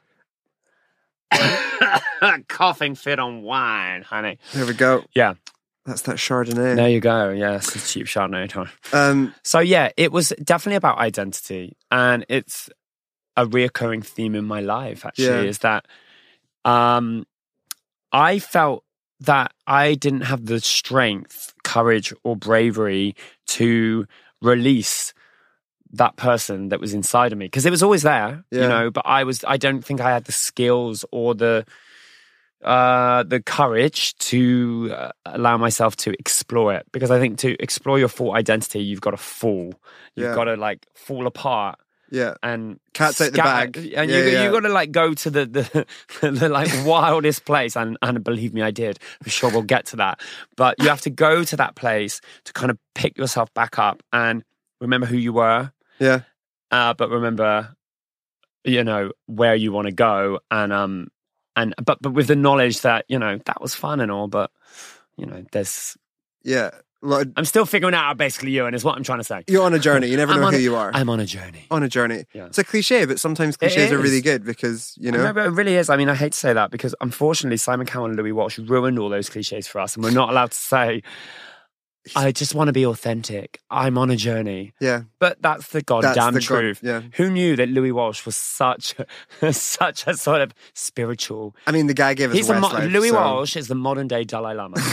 Coughing 2.47 2.95
fit 2.95 3.19
on 3.19 3.43
wine, 3.43 4.01
honey. 4.01 4.39
there 4.53 4.65
we 4.65 4.73
go. 4.73 5.03
Yeah. 5.13 5.35
That's 5.85 6.01
that 6.03 6.17
Chardonnay. 6.17 6.75
There 6.75 6.89
you 6.89 6.99
go. 6.99 7.29
Yes, 7.29 7.75
it's 7.75 7.93
cheap 7.93 8.07
Chardonnay. 8.07 8.49
Tom. 8.49 8.69
Um, 8.91 9.33
So 9.43 9.59
yeah, 9.59 9.91
it 9.97 10.11
was 10.11 10.33
definitely 10.43 10.75
about 10.77 10.97
identity, 10.97 11.77
and 11.91 12.25
it's 12.27 12.69
a 13.37 13.45
reoccurring 13.45 14.03
theme 14.05 14.35
in 14.35 14.45
my 14.45 14.59
life. 14.61 15.05
Actually, 15.05 15.25
Yeah. 15.27 15.41
is 15.53 15.59
that 15.59 15.85
um, 16.65 17.25
I 18.11 18.39
felt 18.39 18.83
that 19.21 19.53
I 19.67 19.93
didn't 19.95 20.21
have 20.21 20.45
the 20.47 20.59
strength, 20.59 21.53
courage, 21.63 22.13
or 22.23 22.35
bravery 22.35 23.15
to 23.47 24.05
release 24.41 25.13
that 25.93 26.15
person 26.17 26.69
that 26.69 26.79
was 26.79 26.93
inside 26.93 27.31
of 27.31 27.37
me 27.37 27.45
because 27.45 27.65
it 27.65 27.71
was 27.71 27.81
always 27.83 28.03
there, 28.03 28.43
Yeah. 28.51 28.61
you 28.61 28.67
know. 28.69 28.91
But 28.91 29.05
I 29.05 29.23
was, 29.23 29.43
I 29.47 29.57
don't 29.57 29.83
think 29.83 30.01
I 30.01 30.11
had 30.11 30.25
the 30.25 30.31
skills 30.31 31.03
or 31.11 31.33
the 31.35 31.65
uh 32.63 33.23
the 33.23 33.41
courage 33.41 34.15
to 34.17 34.93
uh, 34.93 35.11
allow 35.25 35.55
myself 35.57 35.95
to 35.95 36.11
explore 36.19 36.73
it 36.73 36.85
because 36.91 37.09
i 37.09 37.17
think 37.17 37.37
to 37.37 37.55
explore 37.63 37.97
your 37.97 38.09
full 38.09 38.33
identity 38.33 38.81
you've 38.83 38.99
got 38.99 39.11
to 39.11 39.17
fall 39.17 39.73
you've 40.15 40.27
Yeah. 40.27 40.35
got 40.35 40.43
to 40.43 40.55
like 40.57 40.85
fall 40.93 41.25
apart 41.25 41.79
yeah. 42.11 42.33
and 42.43 42.79
Cat's 42.93 43.21
out 43.21 43.31
the 43.31 43.37
bag. 43.37 43.77
and 43.77 43.85
Yeah, 43.85 44.01
you 44.03 44.23
yeah. 44.31 44.43
you 44.43 44.51
got 44.51 44.61
to 44.61 44.69
like 44.69 44.91
go 44.91 45.13
to 45.13 45.29
the 45.29 45.45
the, 45.45 45.85
the 46.31 46.49
like 46.49 46.69
wildest 46.85 47.45
place 47.45 47.77
and 47.77 47.97
and 48.01 48.21
believe 48.25 48.53
me 48.53 48.61
I 48.61 48.71
did 48.71 48.99
for 49.23 49.29
sure 49.29 49.49
we'll 49.51 49.61
get 49.61 49.85
to 49.87 49.95
that 49.97 50.19
but 50.57 50.75
you 50.79 50.89
have 50.89 51.01
to 51.01 51.09
go 51.09 51.45
to 51.45 51.55
that 51.55 51.75
place 51.75 52.19
to 52.43 52.51
kind 52.51 52.71
of 52.71 52.77
pick 52.93 53.17
yourself 53.17 53.53
back 53.53 53.79
up 53.79 54.03
and 54.11 54.43
remember 54.81 55.07
who 55.07 55.15
you 55.17 55.31
were 55.31 55.71
Yeah. 55.99 56.21
uh, 56.71 56.93
but 56.93 57.09
remember 57.09 57.75
you 58.65 58.83
know 58.83 59.11
where 59.25 59.55
you 59.55 59.71
want 59.71 59.85
to 59.87 59.93
go 59.93 60.39
and 60.51 60.73
um 60.73 61.07
and 61.55 61.73
but 61.83 61.97
but 62.01 62.11
with 62.13 62.27
the 62.27 62.35
knowledge 62.35 62.81
that 62.81 63.05
you 63.07 63.17
know 63.17 63.39
that 63.45 63.61
was 63.61 63.73
fun 63.73 63.99
and 64.01 64.11
all 64.11 64.27
but 64.27 64.51
you 65.17 65.25
know 65.25 65.43
there's 65.51 65.97
Yeah. 66.43 66.71
A 67.01 67.07
of- 67.07 67.31
i'm 67.37 67.45
still 67.45 67.65
figuring 67.65 67.95
out 67.95 68.17
basically 68.17 68.51
you 68.51 68.65
and 68.65 68.75
is 68.75 68.83
what 68.83 68.97
i'm 68.97 69.03
trying 69.03 69.19
to 69.19 69.23
say 69.23 69.43
you're 69.47 69.63
on 69.63 69.73
a 69.73 69.79
journey. 69.79 70.07
You 70.07 70.17
never 70.17 70.35
know 70.37 70.47
on 70.47 70.53
who 70.53 70.59
a- 70.59 70.61
you 70.61 70.75
are. 70.75 70.91
i'm 70.93 71.09
on 71.09 71.21
a 71.21 71.25
journey 71.25 71.65
on 71.71 71.81
a 71.83 71.87
journey. 71.87 72.25
Yeah. 72.33 72.47
It's 72.47 72.57
a 72.57 72.63
cliche, 72.65 73.05
but 73.05 73.17
sometimes 73.21 73.55
cliches 73.55 73.91
are 73.93 73.97
really 73.97 74.19
good 74.21 74.43
because, 74.43 74.93
you 74.97 75.11
No, 75.13 75.23
know. 75.23 75.33
but 75.33 75.45
it 75.45 75.51
really 75.51 75.75
is. 75.75 75.89
I 75.89 75.95
mean, 75.95 76.09
I 76.09 76.15
hate 76.15 76.33
to 76.33 76.37
say 76.37 76.51
that 76.51 76.69
because 76.71 76.93
unfortunately, 76.99 77.55
Simon 77.57 77.87
Cowell 77.87 78.07
and 78.07 78.17
Louis 78.17 78.33
Walsh 78.33 78.59
ruined 78.59 78.99
all 78.99 79.07
those 79.07 79.29
cliches 79.29 79.67
for 79.67 79.79
us, 79.79 79.95
and 79.95 80.03
we're 80.03 80.11
not 80.11 80.29
allowed 80.29 80.51
to 80.51 80.57
say, 80.57 81.01
I 82.15 82.31
just 82.31 82.55
want 82.55 82.67
to 82.69 82.73
be 82.73 82.85
authentic. 82.85 83.59
I'm 83.69 83.97
on 83.97 84.09
a 84.09 84.15
journey. 84.15 84.73
Yeah. 84.79 85.03
But 85.19 85.41
that's 85.41 85.67
the 85.67 85.79
That's 85.79 85.85
goddamn 85.85 86.33
the 86.33 86.39
god- 86.39 86.45
truth. 86.45 86.79
yeah. 86.81 87.01
Who 87.15 87.29
knew 87.29 87.55
that 87.55 87.69
Louis 87.69 87.91
Walsh 87.91 88.25
was 88.25 88.35
such, 88.35 88.95
such 89.51 90.07
a 90.07 90.15
sort 90.15 90.41
of 90.41 90.53
spiritual? 90.73 91.55
I 91.67 91.71
mean, 91.71 91.87
the 91.87 91.93
guy 91.93 92.13
gave 92.13 92.31
us 92.31 92.35
He's 92.37 92.49
a 92.49 92.59
mo- 92.59 92.69
Louis 92.87 93.09
so 93.09 93.15
Walsh 93.15 93.55
is 93.55 93.67
the 93.67 93.75
modern 93.75 94.07
day 94.07 94.23
Dalai 94.23 94.53
Lama. 94.55 94.77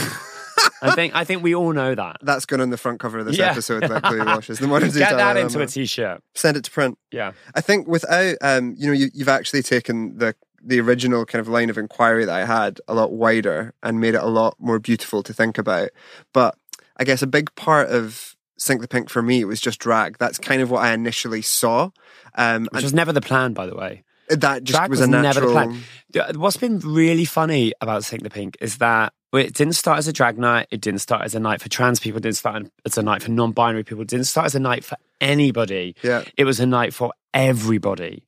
I 0.81 0.93
think. 0.93 1.15
I 1.15 1.23
think 1.23 1.43
we 1.43 1.55
all 1.55 1.71
know 1.73 1.95
that. 1.95 2.17
That's 2.21 2.45
going 2.45 2.61
on 2.61 2.69
the 2.69 2.77
front 2.77 2.99
cover 2.99 3.19
of 3.19 3.25
this 3.25 3.37
Yeah. 3.37 3.51
episode, 3.51 3.89
like 3.89 4.03
Louis 4.09 4.25
Walsh 4.25 4.49
is 4.49 4.59
the 4.59 4.67
modern 4.67 4.89
day 4.91 4.99
Dalai 4.99 5.11
Lama. 5.11 5.17
Get 5.17 5.33
that 5.33 5.39
into 5.39 5.53
Lama. 5.57 5.65
a 5.65 5.67
t-shirt. 5.67 6.21
Send 6.35 6.57
it 6.57 6.63
to 6.65 6.71
print. 6.71 6.97
Yeah. 7.11 7.31
I 7.55 7.61
think 7.61 7.87
without, 7.87 8.35
um, 8.41 8.75
you 8.77 8.87
know, 8.87 8.93
you, 8.93 9.07
you've 9.13 9.29
actually 9.29 9.63
taken 9.63 10.17
the 10.17 10.35
the 10.63 10.79
original 10.81 11.23
kind 11.25 11.39
of 11.39 11.47
line 11.47 11.69
of 11.69 11.77
inquiry 11.77 12.25
that 12.25 12.35
I 12.35 12.43
had 12.45 12.81
a 12.87 12.93
lot 12.95 13.11
wider 13.13 13.73
and 13.83 14.01
made 14.01 14.15
it 14.15 14.21
a 14.21 14.27
lot 14.27 14.55
more 14.59 14.79
beautiful 14.79 15.21
to 15.23 15.31
think 15.33 15.57
about. 15.57 15.91
But 16.33 16.57
I 16.97 17.03
guess 17.03 17.21
a 17.21 17.27
big 17.27 17.53
part 17.55 17.89
of 17.89 18.35
Sink 18.57 18.81
the 18.81 18.87
Pink 18.87 19.09
for 19.09 19.21
me 19.21 19.45
was 19.45 19.61
just 19.61 19.79
drag. 19.79 20.17
That's 20.17 20.39
kind 20.39 20.61
of 20.61 20.71
what 20.71 20.83
I 20.83 20.93
initially 20.93 21.41
saw. 21.41 21.91
Um, 22.35 22.67
Which 22.71 22.83
was 22.83 22.93
never 22.93 23.13
the 23.13 23.21
plan, 23.21 23.53
by 23.53 23.67
the 23.67 23.75
way. 23.75 24.03
That 24.29 24.63
just 24.63 24.77
drag 24.77 24.89
was, 24.89 24.99
was 24.99 25.07
a 25.07 25.11
natural... 25.11 25.53
never 25.53 25.71
the 25.71 25.81
plan. 26.13 26.39
What's 26.39 26.57
been 26.57 26.79
really 26.79 27.25
funny 27.25 27.73
about 27.79 28.03
Sink 28.03 28.23
the 28.23 28.29
Pink 28.29 28.57
is 28.59 28.79
that 28.79 29.13
it 29.33 29.53
didn't 29.53 29.73
start 29.73 29.99
as 29.99 30.07
a 30.07 30.13
drag 30.13 30.37
night. 30.37 30.67
It 30.71 30.81
didn't 30.81 30.99
start 30.99 31.23
as 31.23 31.35
a 31.35 31.39
night 31.39 31.61
for 31.61 31.69
trans 31.69 31.99
people. 31.99 32.17
It 32.17 32.23
didn't 32.23 32.37
start 32.37 32.63
as 32.85 32.97
a 32.97 33.03
night 33.03 33.21
for 33.21 33.31
non-binary 33.31 33.83
people. 33.83 34.01
It 34.01 34.07
didn't 34.07 34.25
start 34.25 34.47
as 34.47 34.55
a 34.55 34.59
night 34.59 34.83
for 34.83 34.97
anybody. 35.21 35.95
Yeah. 36.01 36.23
It 36.37 36.45
was 36.45 36.59
a 36.59 36.65
night 36.65 36.93
for 36.93 37.13
everybody. 37.33 38.23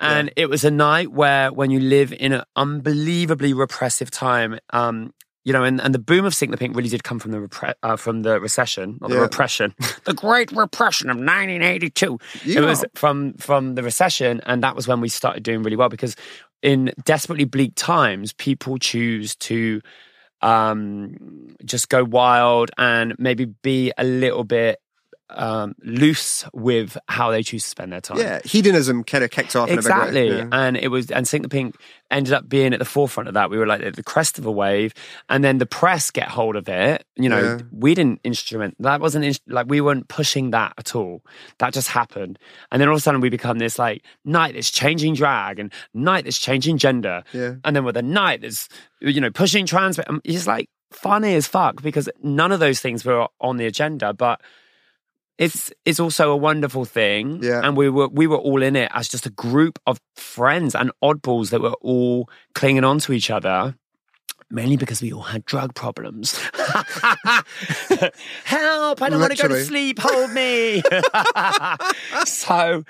And 0.00 0.28
yeah. 0.28 0.44
it 0.44 0.50
was 0.50 0.64
a 0.64 0.70
night 0.70 1.12
where, 1.12 1.52
when 1.52 1.70
you 1.70 1.80
live 1.80 2.12
in 2.12 2.32
an 2.32 2.42
unbelievably 2.56 3.54
repressive 3.54 4.10
time, 4.10 4.58
um, 4.70 5.14
you 5.44 5.52
know, 5.52 5.64
and, 5.64 5.80
and 5.80 5.94
the 5.94 5.98
boom 5.98 6.24
of 6.24 6.34
Sink 6.34 6.50
the 6.52 6.56
Pink 6.56 6.76
really 6.76 6.88
did 6.88 7.04
come 7.04 7.18
from 7.18 7.32
the 7.32 7.38
repre- 7.38 7.74
uh, 7.82 7.96
from 7.96 8.22
the 8.22 8.40
recession, 8.40 8.98
or 9.02 9.08
the 9.08 9.16
yeah. 9.16 9.20
repression, 9.20 9.74
the 10.04 10.14
Great 10.14 10.52
Repression 10.52 11.10
of 11.10 11.16
1982. 11.16 12.18
Yeah. 12.44 12.58
It 12.58 12.64
was 12.64 12.84
from 12.94 13.34
from 13.34 13.74
the 13.74 13.82
recession, 13.82 14.40
and 14.46 14.62
that 14.62 14.76
was 14.76 14.86
when 14.86 15.00
we 15.00 15.08
started 15.08 15.42
doing 15.42 15.62
really 15.62 15.76
well 15.76 15.88
because 15.88 16.16
in 16.62 16.92
desperately 17.04 17.44
bleak 17.44 17.72
times, 17.74 18.32
people 18.32 18.78
choose 18.78 19.34
to 19.36 19.80
um, 20.42 21.54
just 21.64 21.88
go 21.88 22.04
wild 22.04 22.70
and 22.78 23.14
maybe 23.18 23.46
be 23.46 23.92
a 23.96 24.04
little 24.04 24.44
bit 24.44 24.81
um, 25.34 25.74
loose 25.82 26.44
with 26.52 26.96
how 27.08 27.30
they 27.30 27.42
choose 27.42 27.62
to 27.62 27.68
spend 27.68 27.92
their 27.92 28.00
time. 28.00 28.18
Yeah, 28.18 28.40
hedonism 28.44 29.04
kind 29.04 29.24
of 29.24 29.30
kicked 29.30 29.56
off 29.56 29.70
exactly, 29.70 30.28
yeah. 30.28 30.48
and 30.52 30.76
it 30.76 30.88
was 30.88 31.10
and 31.10 31.26
Sink 31.26 31.42
the 31.42 31.48
Pink 31.48 31.76
ended 32.10 32.32
up 32.32 32.48
being 32.48 32.72
at 32.72 32.78
the 32.78 32.84
forefront 32.84 33.28
of 33.28 33.34
that. 33.34 33.50
We 33.50 33.58
were 33.58 33.66
like 33.66 33.82
at 33.82 33.96
the 33.96 34.02
crest 34.02 34.38
of 34.38 34.46
a 34.46 34.50
wave, 34.50 34.94
and 35.28 35.42
then 35.42 35.58
the 35.58 35.66
press 35.66 36.10
get 36.10 36.28
hold 36.28 36.56
of 36.56 36.68
it. 36.68 37.04
You 37.16 37.28
know, 37.28 37.40
yeah. 37.40 37.58
we 37.72 37.94
didn't 37.94 38.20
instrument 38.24 38.76
that 38.80 39.00
wasn't 39.00 39.24
in, 39.24 39.34
like 39.46 39.66
we 39.68 39.80
weren't 39.80 40.08
pushing 40.08 40.50
that 40.50 40.74
at 40.78 40.94
all. 40.94 41.22
That 41.58 41.72
just 41.72 41.88
happened, 41.88 42.38
and 42.70 42.80
then 42.80 42.88
all 42.88 42.94
of 42.94 42.98
a 42.98 43.02
sudden 43.02 43.20
we 43.20 43.30
become 43.30 43.58
this 43.58 43.78
like 43.78 44.04
night 44.24 44.54
that's 44.54 44.70
changing 44.70 45.14
drag 45.14 45.58
and 45.58 45.72
night 45.94 46.24
that's 46.24 46.38
changing 46.38 46.78
gender, 46.78 47.24
yeah. 47.32 47.54
and 47.64 47.74
then 47.76 47.84
with 47.84 47.96
a 47.96 48.02
night 48.02 48.42
that's 48.42 48.68
you 49.00 49.20
know 49.20 49.30
pushing 49.30 49.66
trans. 49.66 49.98
It's 50.24 50.46
like 50.46 50.68
funny 50.94 51.34
as 51.34 51.46
fuck 51.46 51.82
because 51.82 52.08
none 52.22 52.52
of 52.52 52.60
those 52.60 52.80
things 52.80 53.04
were 53.04 53.28
on 53.40 53.56
the 53.56 53.66
agenda, 53.66 54.12
but 54.12 54.40
it's 55.38 55.72
it's 55.84 56.00
also 56.00 56.30
a 56.30 56.36
wonderful 56.36 56.84
thing. 56.84 57.42
Yeah. 57.42 57.60
And 57.62 57.76
we 57.76 57.88
were 57.88 58.08
we 58.08 58.26
were 58.26 58.36
all 58.36 58.62
in 58.62 58.76
it 58.76 58.90
as 58.94 59.08
just 59.08 59.26
a 59.26 59.30
group 59.30 59.78
of 59.86 60.00
friends 60.16 60.74
and 60.74 60.90
oddballs 61.02 61.50
that 61.50 61.60
were 61.60 61.76
all 61.80 62.28
clinging 62.54 62.84
on 62.84 62.98
to 63.00 63.12
each 63.12 63.30
other. 63.30 63.74
Mainly 64.50 64.76
because 64.76 65.00
we 65.00 65.14
all 65.14 65.22
had 65.22 65.46
drug 65.46 65.74
problems. 65.74 66.36
Help! 68.44 69.00
I 69.00 69.08
don't 69.08 69.18
want 69.18 69.34
to 69.34 69.42
go 69.42 69.48
to 69.48 69.64
sleep. 69.64 69.98
Hold 69.98 70.30
me. 70.32 70.82
so, 72.26 72.84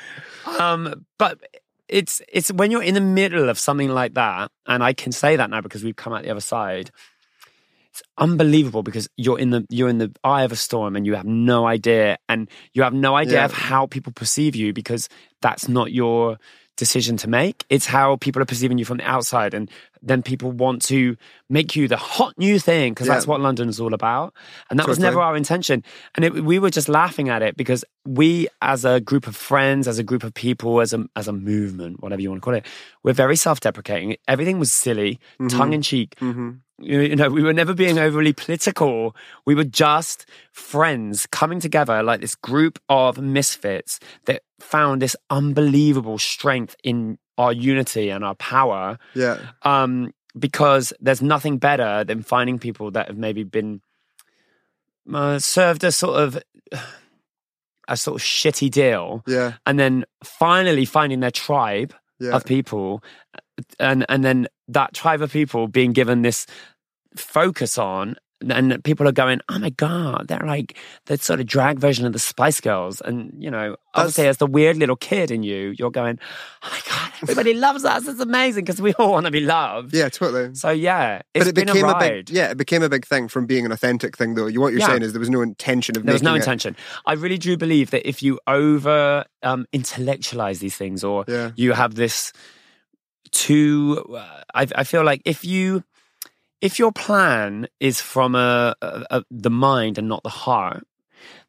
um, 0.59 1.07
but 1.21 1.39
it's 1.87 2.21
it's 2.33 2.53
when 2.53 2.73
you're 2.73 2.83
in 2.83 2.95
the 2.95 3.01
middle 3.01 3.49
of 3.49 3.61
something 3.61 3.91
like 3.91 4.15
that, 4.15 4.51
and 4.67 4.83
I 4.83 4.93
can 4.93 5.13
say 5.13 5.37
that 5.37 5.51
now 5.51 5.61
because 5.61 5.85
we've 5.85 5.95
come 5.95 6.13
out 6.13 6.25
the 6.25 6.31
other 6.31 6.41
side 6.41 6.91
it's 7.93 8.03
unbelievable 8.17 8.83
because 8.83 9.07
you're 9.19 9.39
in 9.39 9.51
the 9.51 9.67
you're 9.69 9.91
in 9.91 9.99
the 9.99 10.11
eye 10.25 10.45
of 10.45 10.53
a 10.53 10.57
storm 10.57 10.97
and 10.97 11.05
you 11.05 11.15
have 11.15 11.27
no 11.27 11.67
idea 11.67 12.17
and 12.27 12.49
you 12.73 12.83
have 12.83 12.95
no 12.95 13.15
idea 13.15 13.35
yeah. 13.35 13.45
of 13.45 13.53
how 13.53 13.87
people 13.87 14.13
perceive 14.15 14.57
you 14.57 14.73
because 14.73 15.11
that's 15.43 15.69
not 15.69 15.93
your 15.93 16.39
decision 16.79 17.19
to 17.19 17.29
make. 17.29 17.67
It's 17.69 17.85
how 17.85 18.17
people 18.17 18.41
are 18.41 18.47
perceiving 18.47 18.79
you 18.79 18.87
from 18.87 18.97
the 18.97 19.05
outside. 19.05 19.53
And 19.53 19.71
then 20.03 20.23
people 20.23 20.51
want 20.51 20.83
to 20.83 21.17
make 21.49 21.77
you 21.77 21.87
the 21.87 21.97
hot 21.97 22.37
new 22.37 22.59
thing 22.59 22.93
because 22.93 23.07
yeah. 23.07 23.15
that's 23.15 23.27
what 23.27 23.41
London 23.41 23.69
is 23.69 23.81
all 23.81 23.95
about. 23.95 24.35
And 24.69 24.79
that 24.79 24.85
totally. 24.85 24.93
was 24.93 24.99
never 24.99 25.21
our 25.21 25.37
intention. 25.37 25.85
And 26.15 26.25
it, 26.25 26.45
we 26.45 26.59
were 26.59 26.71
just 26.71 26.89
laughing 26.89 27.29
at 27.29 27.43
it 27.43 27.57
because 27.57 27.85
we, 28.05 28.49
as 28.61 28.85
a 28.85 29.01
group 29.01 29.27
of 29.27 29.37
friends, 29.37 29.87
as 29.87 29.99
a 29.99 30.03
group 30.03 30.25
of 30.25 30.35
people, 30.35 30.81
as 30.81 30.93
a, 30.93 31.05
as 31.15 31.29
a 31.29 31.33
movement, 31.33 32.03
whatever 32.03 32.21
you 32.21 32.31
want 32.31 32.43
to 32.43 32.45
call 32.45 32.55
it, 32.55 32.67
we're 33.05 33.13
very 33.13 33.37
self 33.37 33.61
deprecating. 33.61 34.17
Everything 34.27 34.59
was 34.59 34.73
silly, 34.73 35.21
mm-hmm. 35.35 35.49
tongue 35.49 35.73
in 35.73 35.83
cheek. 35.83 36.17
Mm-hmm 36.17 36.51
you 36.83 37.15
know, 37.17 37.31
we 37.31 37.43
were 37.43 37.53
never 37.53 37.75
being 37.75 37.99
overly 37.99 38.33
political. 38.33 39.15
We 39.47 39.55
were 39.55 39.65
just 39.65 40.27
friends 40.53 41.27
coming 41.27 41.61
together 41.61 42.03
like 42.03 42.21
this 42.21 42.35
group 42.35 42.79
of 42.89 43.19
misfits 43.19 44.01
that 44.27 44.43
found 44.59 45.03
this 45.03 45.17
unbelievable 45.31 46.19
strength 46.19 46.77
in 46.83 47.19
our 47.39 47.53
unity 47.53 48.11
and 48.11 48.25
our 48.25 48.35
power. 48.35 48.99
Yeah. 49.15 49.39
Um, 49.63 50.13
because 50.39 50.93
there's 51.01 51.21
nothing 51.21 51.59
better 51.59 52.05
than 52.05 52.23
finding 52.23 52.59
people 52.59 52.91
that 52.93 53.09
have 53.09 53.19
maybe 53.19 53.45
been 53.45 53.83
uh, 55.13 55.39
served 55.39 55.85
a 55.85 55.93
sort 55.93 56.21
of 56.21 56.43
a 57.89 57.97
sort 57.97 58.21
of 58.21 58.25
shitty 58.25 58.71
deal. 58.71 59.23
Yeah. 59.27 59.55
And 59.67 59.79
then 59.79 60.05
finally 60.25 60.85
finding 60.85 61.21
their 61.21 61.31
tribe 61.31 61.95
yeah. 62.19 62.31
of 62.31 62.45
people 62.45 63.03
and 63.79 64.07
and 64.09 64.25
then 64.25 64.49
that 64.69 64.95
tribe 64.95 65.23
of 65.23 65.33
people 65.33 65.69
being 65.69 65.93
given 65.93 66.23
this 66.23 66.47
focus 67.17 67.79
on 67.79 68.17
and 68.51 68.83
people 68.85 69.07
are 69.07 69.13
going, 69.13 69.41
oh 69.49 69.59
my 69.59 69.71
god, 69.71 70.29
they're 70.29 70.41
like 70.45 70.77
the 71.07 71.19
sort 71.19 71.41
of 71.41 71.47
drag 71.47 71.79
version 71.79 72.07
of 72.07 72.13
the 72.13 72.19
Spice 72.19 72.61
Girls, 72.61 73.01
and 73.01 73.33
you 73.39 73.51
know, 73.51 73.77
obviously 73.95 74.27
as 74.27 74.39
the 74.39 74.47
weird 74.47 74.77
little 74.77 74.97
kid 74.97 75.31
in 75.31 75.43
you, 75.43 75.75
you're 75.79 75.91
going, 75.91 76.19
oh 76.63 76.69
my 76.71 76.81
god, 76.89 77.13
everybody 77.23 77.55
loves 77.55 77.85
us. 77.85 78.09
It's 78.09 78.21
amazing 78.21 78.65
because 78.65 78.81
we 78.81 78.93
all 78.95 79.13
want 79.13 79.27
to 79.27 79.33
be 79.33 79.41
loved. 79.41 79.95
Yeah, 79.95 80.09
totally. 80.09 80.55
So 80.55 80.71
yeah, 80.71 81.23
but 81.35 81.47
it 81.47 81.55
became 81.55 81.85
a, 81.85 81.91
a, 81.91 81.99
big 81.99 82.31
yeah, 82.31 82.51
it 82.51 82.57
became 82.57 82.83
a 82.83 82.89
big 82.89 83.07
thing 83.07 83.29
from 83.29 83.47
being 83.47 83.65
an 83.67 83.73
authentic 83.73 84.17
thing 84.17 84.35
though. 84.35 84.47
You 84.47 84.61
What 84.61 84.73
you're 84.73 84.81
yeah. 84.81 84.89
saying 84.89 85.03
is 85.03 85.13
there 85.13 85.21
was 85.21 85.31
no 85.31 85.43
intention 85.43 85.97
of 85.97 86.05
there 86.05 86.13
was 86.13 86.23
no 86.23 86.35
it. 86.35 86.39
intention. 86.39 86.77
I 87.07 87.15
really 87.15 87.39
do 87.39 87.57
believe 87.57 87.91
that 87.91 88.09
if 88.09 88.23
you 88.23 88.41
over 88.47 89.25
um, 89.43 89.67
intellectualize 89.73 90.59
these 90.59 90.77
things, 90.77 91.05
or 91.05 91.25
yeah. 91.29 91.51
you 91.57 91.73
have 91.73 91.95
this 91.95 92.33
too, 93.31 94.05
uh, 94.15 94.43
I, 94.55 94.67
I 94.77 94.85
feel 94.85 95.05
like 95.05 95.23
if 95.25 95.45
you 95.45 95.85
if 96.63 96.79
your 96.79 96.93
plan 96.93 97.67
is 97.81 98.01
from 98.01 98.35
a, 98.37 98.75
a, 98.81 99.05
a, 99.11 99.25
the 99.31 99.51
mind 99.51 99.99
and 99.99 100.09
not 100.09 100.23
the 100.23 100.31
heart, 100.31 100.87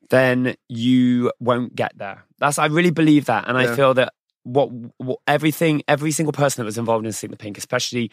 then 0.10 0.56
you 0.68 1.32
won't 1.40 1.76
get 1.76 1.98
there. 1.98 2.26
That's 2.40 2.58
I 2.58 2.66
really 2.66 2.92
believe 2.92 3.26
that, 3.26 3.48
and 3.48 3.58
yeah. 3.58 3.72
I 3.72 3.76
feel 3.76 3.94
that 3.94 4.14
what, 4.42 4.70
what, 4.98 5.20
everything, 5.26 5.84
every 5.88 6.12
single 6.12 6.34
person 6.34 6.62
that 6.62 6.66
was 6.66 6.78
involved 6.78 7.06
in 7.06 7.14
Sink 7.14 7.32
the 7.32 7.38
Pink, 7.38 7.58
especially 7.58 8.12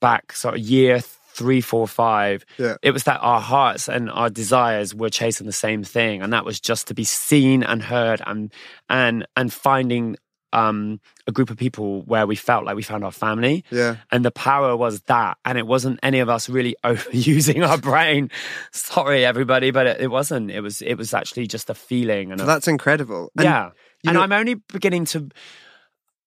back 0.00 0.32
sort 0.32 0.56
of 0.56 0.60
year 0.60 1.00
three, 1.00 1.60
four, 1.60 1.86
five, 1.86 2.44
yeah. 2.58 2.76
it 2.82 2.90
was 2.90 3.04
that 3.04 3.20
our 3.20 3.40
hearts 3.40 3.88
and 3.88 4.10
our 4.10 4.28
desires 4.28 4.94
were 4.94 5.08
chasing 5.08 5.46
the 5.46 5.52
same 5.52 5.84
thing, 5.84 6.20
and 6.20 6.32
that 6.32 6.44
was 6.44 6.60
just 6.60 6.88
to 6.88 6.94
be 6.94 7.04
seen 7.04 7.62
and 7.62 7.80
heard 7.82 8.20
and 8.26 8.52
and 8.90 9.26
and 9.36 9.52
finding 9.52 10.16
um, 10.52 11.00
a 11.26 11.32
group 11.32 11.50
of 11.50 11.56
people 11.56 12.02
where 12.02 12.26
we 12.26 12.36
felt 12.36 12.64
like 12.64 12.76
we 12.76 12.82
found 12.82 13.04
our 13.04 13.12
family. 13.12 13.64
Yeah. 13.70 13.96
And 14.10 14.24
the 14.24 14.30
power 14.30 14.76
was 14.76 15.00
that. 15.02 15.38
And 15.44 15.58
it 15.58 15.66
wasn't 15.66 16.00
any 16.02 16.20
of 16.20 16.28
us 16.28 16.48
really 16.48 16.76
overusing 16.84 17.66
our 17.66 17.78
brain. 17.78 18.30
Sorry, 18.72 19.24
everybody, 19.24 19.70
but 19.70 19.86
it, 19.86 20.00
it, 20.00 20.10
wasn't. 20.10 20.50
It 20.50 20.60
was 20.60 20.82
it 20.82 20.94
was 20.94 21.14
actually 21.14 21.46
just 21.46 21.70
a 21.70 21.74
feeling. 21.74 22.32
And 22.32 22.40
a, 22.40 22.44
that's 22.44 22.68
incredible. 22.68 23.30
And, 23.36 23.44
yeah. 23.44 23.70
And 24.06 24.14
know, 24.14 24.22
I'm 24.22 24.32
only 24.32 24.54
beginning 24.54 25.04
to 25.06 25.28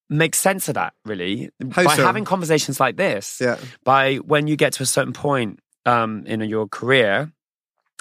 make 0.10 0.36
sense 0.36 0.68
of 0.68 0.76
that, 0.76 0.94
really, 1.06 1.50
by 1.60 1.86
so? 1.96 2.04
having 2.04 2.26
conversations 2.26 2.80
like 2.80 2.98
this. 2.98 3.40
Yeah. 3.42 3.58
By 3.84 4.18
when 4.18 4.48
you 4.48 4.58
get 4.58 4.74
to 4.74 4.84
a 4.84 4.86
certain 4.86 5.14
point 5.14 5.60
um, 5.86 6.26
in 6.26 6.42
your 6.42 6.68
career, 6.68 7.32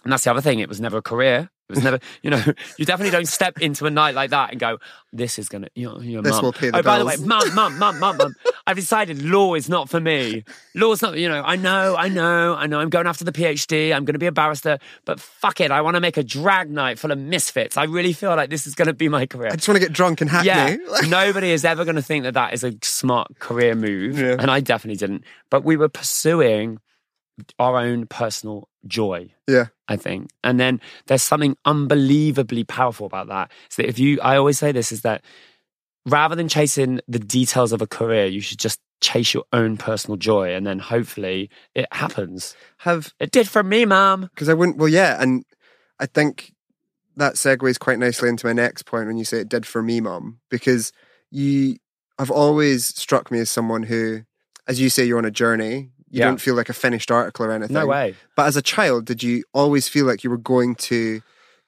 and 0.02 0.12
that's 0.12 0.24
the 0.24 0.30
other 0.30 0.40
thing, 0.40 0.58
it 0.58 0.68
was 0.68 0.80
never 0.80 0.98
a 0.98 1.02
career. 1.02 1.50
It 1.70 1.76
was 1.76 1.84
never, 1.84 2.00
you 2.22 2.30
know, 2.30 2.42
you 2.78 2.84
definitely 2.84 3.12
don't 3.12 3.28
step 3.28 3.60
into 3.60 3.86
a 3.86 3.90
night 3.90 4.14
like 4.14 4.30
that 4.30 4.50
and 4.50 4.58
go, 4.58 4.78
"This 5.12 5.38
is 5.38 5.48
gonna, 5.48 5.68
you 5.74 5.88
know, 5.88 6.00
your 6.00 6.22
this 6.22 6.32
mum." 6.32 6.44
will 6.44 6.52
pay 6.52 6.70
the 6.70 6.78
oh, 6.78 6.82
bills. 6.82 6.84
by 6.84 6.98
the 6.98 7.06
way, 7.06 7.16
mum, 7.16 7.54
mum, 7.54 7.78
mum, 7.78 7.98
mum, 7.98 8.16
mum. 8.16 8.34
I've 8.66 8.76
decided 8.76 9.22
law 9.22 9.54
is 9.54 9.68
not 9.68 9.88
for 9.88 10.00
me. 10.00 10.44
Law's 10.74 11.02
not, 11.02 11.16
you 11.16 11.28
know. 11.28 11.42
I 11.42 11.56
know, 11.56 11.96
I 11.96 12.08
know, 12.08 12.54
I 12.54 12.66
know. 12.66 12.80
I'm 12.80 12.90
going 12.90 13.06
after 13.06 13.24
the 13.24 13.32
PhD. 13.32 13.94
I'm 13.94 14.04
going 14.04 14.14
to 14.14 14.18
be 14.18 14.26
a 14.26 14.32
barrister, 14.32 14.78
but 15.04 15.20
fuck 15.20 15.60
it, 15.60 15.70
I 15.70 15.80
want 15.80 15.94
to 15.94 16.00
make 16.00 16.16
a 16.16 16.22
drag 16.22 16.70
night 16.70 16.98
full 16.98 17.12
of 17.12 17.18
misfits. 17.18 17.76
I 17.76 17.84
really 17.84 18.12
feel 18.12 18.34
like 18.36 18.50
this 18.50 18.66
is 18.66 18.74
going 18.74 18.88
to 18.88 18.94
be 18.94 19.08
my 19.08 19.26
career. 19.26 19.50
I 19.52 19.56
just 19.56 19.68
want 19.68 19.80
to 19.80 19.86
get 19.86 19.92
drunk 19.92 20.20
and 20.20 20.30
happy. 20.30 20.48
Yeah, 20.48 20.76
nobody 21.08 21.50
is 21.50 21.64
ever 21.64 21.84
going 21.84 21.96
to 21.96 22.02
think 22.02 22.24
that 22.24 22.34
that 22.34 22.52
is 22.52 22.64
a 22.64 22.74
smart 22.82 23.38
career 23.38 23.74
move, 23.74 24.18
yeah. 24.18 24.36
and 24.38 24.50
I 24.50 24.60
definitely 24.60 24.98
didn't. 24.98 25.24
But 25.50 25.64
we 25.64 25.76
were 25.76 25.88
pursuing 25.88 26.80
our 27.58 27.78
own 27.78 28.06
personal 28.06 28.68
joy. 28.86 29.32
Yeah. 29.48 29.66
I 29.88 29.96
think. 29.96 30.30
And 30.44 30.60
then 30.60 30.80
there's 31.06 31.22
something 31.22 31.56
unbelievably 31.64 32.64
powerful 32.64 33.06
about 33.06 33.28
that. 33.28 33.50
So 33.68 33.82
that 33.82 33.88
if 33.88 33.98
you, 33.98 34.20
I 34.20 34.36
always 34.36 34.58
say 34.58 34.72
this 34.72 34.92
is 34.92 35.02
that 35.02 35.22
rather 36.06 36.34
than 36.34 36.48
chasing 36.48 37.00
the 37.08 37.18
details 37.18 37.72
of 37.72 37.82
a 37.82 37.86
career, 37.86 38.26
you 38.26 38.40
should 38.40 38.58
just 38.58 38.78
chase 39.00 39.34
your 39.34 39.44
own 39.52 39.76
personal 39.76 40.16
joy 40.16 40.54
and 40.54 40.66
then 40.66 40.78
hopefully 40.78 41.50
it 41.74 41.86
happens. 41.92 42.54
Have 42.78 43.12
it 43.18 43.30
did 43.30 43.48
for 43.48 43.62
me, 43.62 43.84
mom. 43.84 44.30
Because 44.34 44.48
I 44.48 44.54
wouldn't, 44.54 44.78
well, 44.78 44.88
yeah. 44.88 45.20
And 45.20 45.44
I 45.98 46.06
think 46.06 46.52
that 47.16 47.34
segues 47.34 47.78
quite 47.78 47.98
nicely 47.98 48.28
into 48.28 48.46
my 48.46 48.52
next 48.52 48.84
point 48.84 49.06
when 49.06 49.16
you 49.16 49.24
say 49.24 49.38
it 49.40 49.48
did 49.48 49.66
for 49.66 49.82
me, 49.82 50.00
mom, 50.00 50.40
because 50.50 50.92
you 51.30 51.76
have 52.18 52.30
always 52.30 52.86
struck 52.86 53.30
me 53.30 53.40
as 53.40 53.50
someone 53.50 53.82
who, 53.82 54.22
as 54.68 54.80
you 54.80 54.90
say, 54.90 55.04
you're 55.04 55.18
on 55.18 55.24
a 55.24 55.30
journey. 55.30 55.90
You 56.10 56.18
Yeah. 56.20 56.24
don't 56.26 56.40
feel 56.40 56.54
like 56.54 56.68
a 56.68 56.72
finished 56.74 57.10
article 57.10 57.46
or 57.46 57.52
anything. 57.52 57.74
No 57.74 57.86
way. 57.86 58.14
But 58.36 58.46
as 58.46 58.56
a 58.56 58.62
child, 58.62 59.04
did 59.06 59.22
you 59.22 59.44
always 59.52 59.88
feel 59.88 60.06
like 60.06 60.24
you 60.24 60.30
were 60.30 60.36
going 60.38 60.74
to 60.76 61.22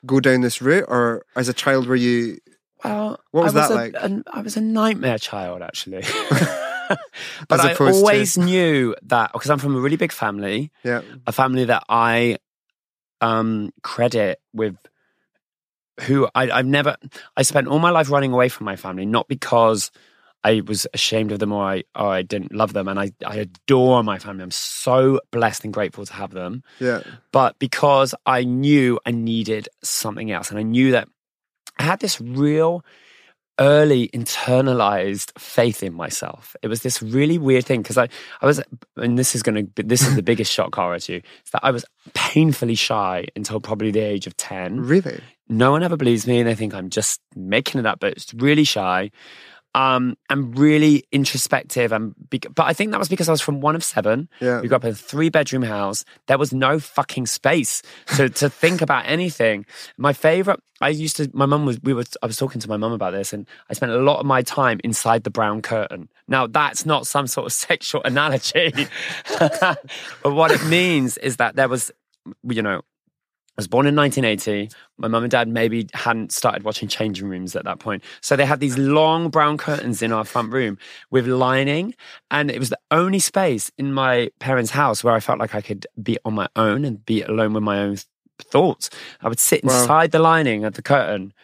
go 0.04 0.18
down 0.20 0.40
this 0.40 0.60
route, 0.60 0.84
or 0.88 1.24
as 1.36 1.48
a 1.48 1.52
child 1.52 1.86
were 1.86 1.94
you? 1.96 2.38
Well, 2.84 3.20
What 3.30 3.44
was 3.44 3.54
I 3.56 3.60
that 3.60 3.70
a, 3.70 3.74
like? 3.74 3.94
an- 4.00 4.24
I 4.32 4.40
was 4.42 4.56
a 4.56 4.60
nightmare 4.60 5.18
child, 5.18 5.62
actually. 5.62 6.02
As 6.90 6.98
but 7.48 7.60
I 7.60 7.70
opposed 7.70 7.94
to- 7.94 7.98
always 8.00 8.36
knew 8.36 8.94
that 9.04 9.32
because 9.32 9.48
I'm 9.48 9.58
from 9.58 9.76
a 9.76 9.80
really 9.80 9.96
big 9.96 10.12
family, 10.12 10.70
Yeah, 10.84 11.02
a 11.26 11.32
family 11.32 11.64
that 11.66 11.84
I 11.88 12.38
um, 13.20 13.72
credit 13.82 14.40
with 14.52 14.76
who 16.00 16.28
I, 16.34 16.50
I've 16.50 16.66
never. 16.66 16.96
I 17.36 17.42
spent 17.42 17.68
all 17.68 17.78
my 17.78 17.90
life 17.90 18.10
running 18.10 18.32
away 18.32 18.48
from 18.48 18.64
my 18.64 18.76
family, 18.76 19.06
not 19.06 19.28
because 19.28 19.90
I 20.44 20.62
was 20.66 20.86
ashamed 20.92 21.32
of 21.32 21.38
them 21.38 21.52
or 21.52 21.64
I 21.64 21.84
or 21.94 22.08
I 22.08 22.22
didn't 22.22 22.52
love 22.52 22.72
them, 22.72 22.88
and 22.88 22.98
I 22.98 23.12
I 23.24 23.36
adore 23.36 24.02
my 24.02 24.18
family. 24.18 24.42
I'm 24.42 24.50
so 24.50 25.20
blessed 25.30 25.64
and 25.64 25.72
grateful 25.72 26.04
to 26.06 26.12
have 26.12 26.32
them 26.32 26.62
yeah, 26.80 27.02
but 27.30 27.58
because 27.58 28.14
I 28.26 28.44
knew 28.44 28.98
I 29.06 29.10
needed 29.10 29.68
something 29.82 30.30
else. 30.30 30.50
And 30.50 30.58
I 30.58 30.62
knew 30.62 30.92
that 30.92 31.08
I 31.78 31.84
had 31.84 32.00
this 32.00 32.20
real 32.20 32.84
early 33.58 34.08
internalized 34.08 35.38
faith 35.38 35.82
in 35.82 35.92
myself. 35.94 36.56
It 36.62 36.68
was 36.68 36.82
this 36.82 37.02
really 37.02 37.38
weird 37.38 37.64
thing 37.64 37.82
because 37.82 37.98
I, 37.98 38.08
I 38.40 38.46
was, 38.46 38.60
and 38.96 39.18
this 39.18 39.34
is 39.34 39.42
going 39.42 39.70
to, 39.74 39.82
this 39.82 40.02
is 40.02 40.16
the 40.16 40.22
biggest 40.22 40.50
shock 40.56 40.74
horror 40.74 40.98
to 40.98 41.12
you, 41.14 41.18
is 41.18 41.50
that 41.52 41.60
I 41.62 41.70
was 41.70 41.84
painfully 42.14 42.74
shy 42.74 43.26
until 43.36 43.60
probably 43.60 43.90
the 43.90 44.00
age 44.00 44.26
of 44.26 44.36
10 44.36 44.80
really. 44.80 45.20
no 45.48 45.70
one 45.70 45.82
ever 45.82 45.96
believes 45.96 46.26
me 46.26 46.40
and 46.40 46.48
they 46.48 46.54
think 46.54 46.74
I'm 46.74 46.90
just 46.90 47.20
making 47.36 47.78
it 47.78 47.86
up, 47.86 48.00
but 48.00 48.12
it's 48.12 48.32
really 48.34 48.64
shy. 48.64 49.10
Um, 49.74 50.16
I'm 50.28 50.52
really 50.52 51.04
introspective. 51.12 51.92
And 51.92 52.14
bec- 52.30 52.54
but 52.54 52.64
I 52.64 52.72
think 52.72 52.90
that 52.90 52.98
was 52.98 53.08
because 53.08 53.28
I 53.28 53.32
was 53.32 53.40
from 53.40 53.60
one 53.60 53.74
of 53.74 53.82
seven. 53.82 54.28
Yeah. 54.40 54.60
We 54.60 54.68
grew 54.68 54.76
up 54.76 54.84
in 54.84 54.90
a 54.90 54.94
three 54.94 55.30
bedroom 55.30 55.62
house. 55.62 56.04
There 56.26 56.38
was 56.38 56.52
no 56.52 56.78
fucking 56.78 57.26
space 57.26 57.82
to 58.16 58.28
to 58.28 58.50
think 58.50 58.82
about 58.82 59.06
anything. 59.06 59.64
My 59.96 60.12
favorite, 60.12 60.60
I 60.80 60.88
used 60.88 61.16
to. 61.16 61.30
My 61.32 61.46
mum 61.46 61.64
was. 61.64 61.80
We 61.82 61.94
were. 61.94 62.04
I 62.22 62.26
was 62.26 62.36
talking 62.36 62.60
to 62.60 62.68
my 62.68 62.76
mum 62.76 62.92
about 62.92 63.12
this, 63.12 63.32
and 63.32 63.46
I 63.70 63.74
spent 63.74 63.92
a 63.92 63.98
lot 63.98 64.20
of 64.20 64.26
my 64.26 64.42
time 64.42 64.80
inside 64.84 65.24
the 65.24 65.30
brown 65.30 65.62
curtain. 65.62 66.08
Now 66.28 66.46
that's 66.46 66.84
not 66.84 67.06
some 67.06 67.26
sort 67.26 67.46
of 67.46 67.52
sexual 67.68 68.02
analogy, 68.04 68.72
but 69.38 69.78
what 70.22 70.50
it 70.50 70.64
means 70.66 71.16
is 71.18 71.36
that 71.36 71.56
there 71.56 71.68
was, 71.68 71.90
you 72.42 72.62
know, 72.62 72.82
I 73.52 73.60
was 73.60 73.68
born 73.68 73.86
in 73.86 73.94
1980. 73.94 74.74
My 74.96 75.08
mum 75.08 75.24
and 75.24 75.30
dad 75.30 75.46
maybe 75.46 75.86
hadn't 75.92 76.32
started 76.32 76.62
watching 76.62 76.88
changing 76.88 77.28
rooms 77.28 77.54
at 77.54 77.64
that 77.64 77.78
point. 77.80 78.02
So 78.22 78.34
they 78.34 78.46
had 78.46 78.60
these 78.60 78.78
long 78.78 79.28
brown 79.28 79.58
curtains 79.58 80.00
in 80.00 80.10
our 80.10 80.24
front 80.24 80.52
room 80.52 80.78
with 81.10 81.26
lining. 81.26 81.94
And 82.30 82.50
it 82.50 82.58
was 82.58 82.70
the 82.70 82.78
only 82.90 83.18
space 83.18 83.70
in 83.76 83.92
my 83.92 84.30
parents' 84.38 84.70
house 84.70 85.04
where 85.04 85.12
I 85.12 85.20
felt 85.20 85.38
like 85.38 85.54
I 85.54 85.60
could 85.60 85.86
be 86.02 86.16
on 86.24 86.32
my 86.32 86.48
own 86.56 86.86
and 86.86 87.04
be 87.04 87.20
alone 87.22 87.52
with 87.52 87.62
my 87.62 87.78
own 87.80 87.98
thoughts. 88.40 88.88
I 89.20 89.28
would 89.28 89.38
sit 89.38 89.62
Wow. 89.64 89.80
inside 89.82 90.12
the 90.12 90.18
lining 90.18 90.64
of 90.64 90.72
the 90.72 90.82
curtain, 90.82 91.34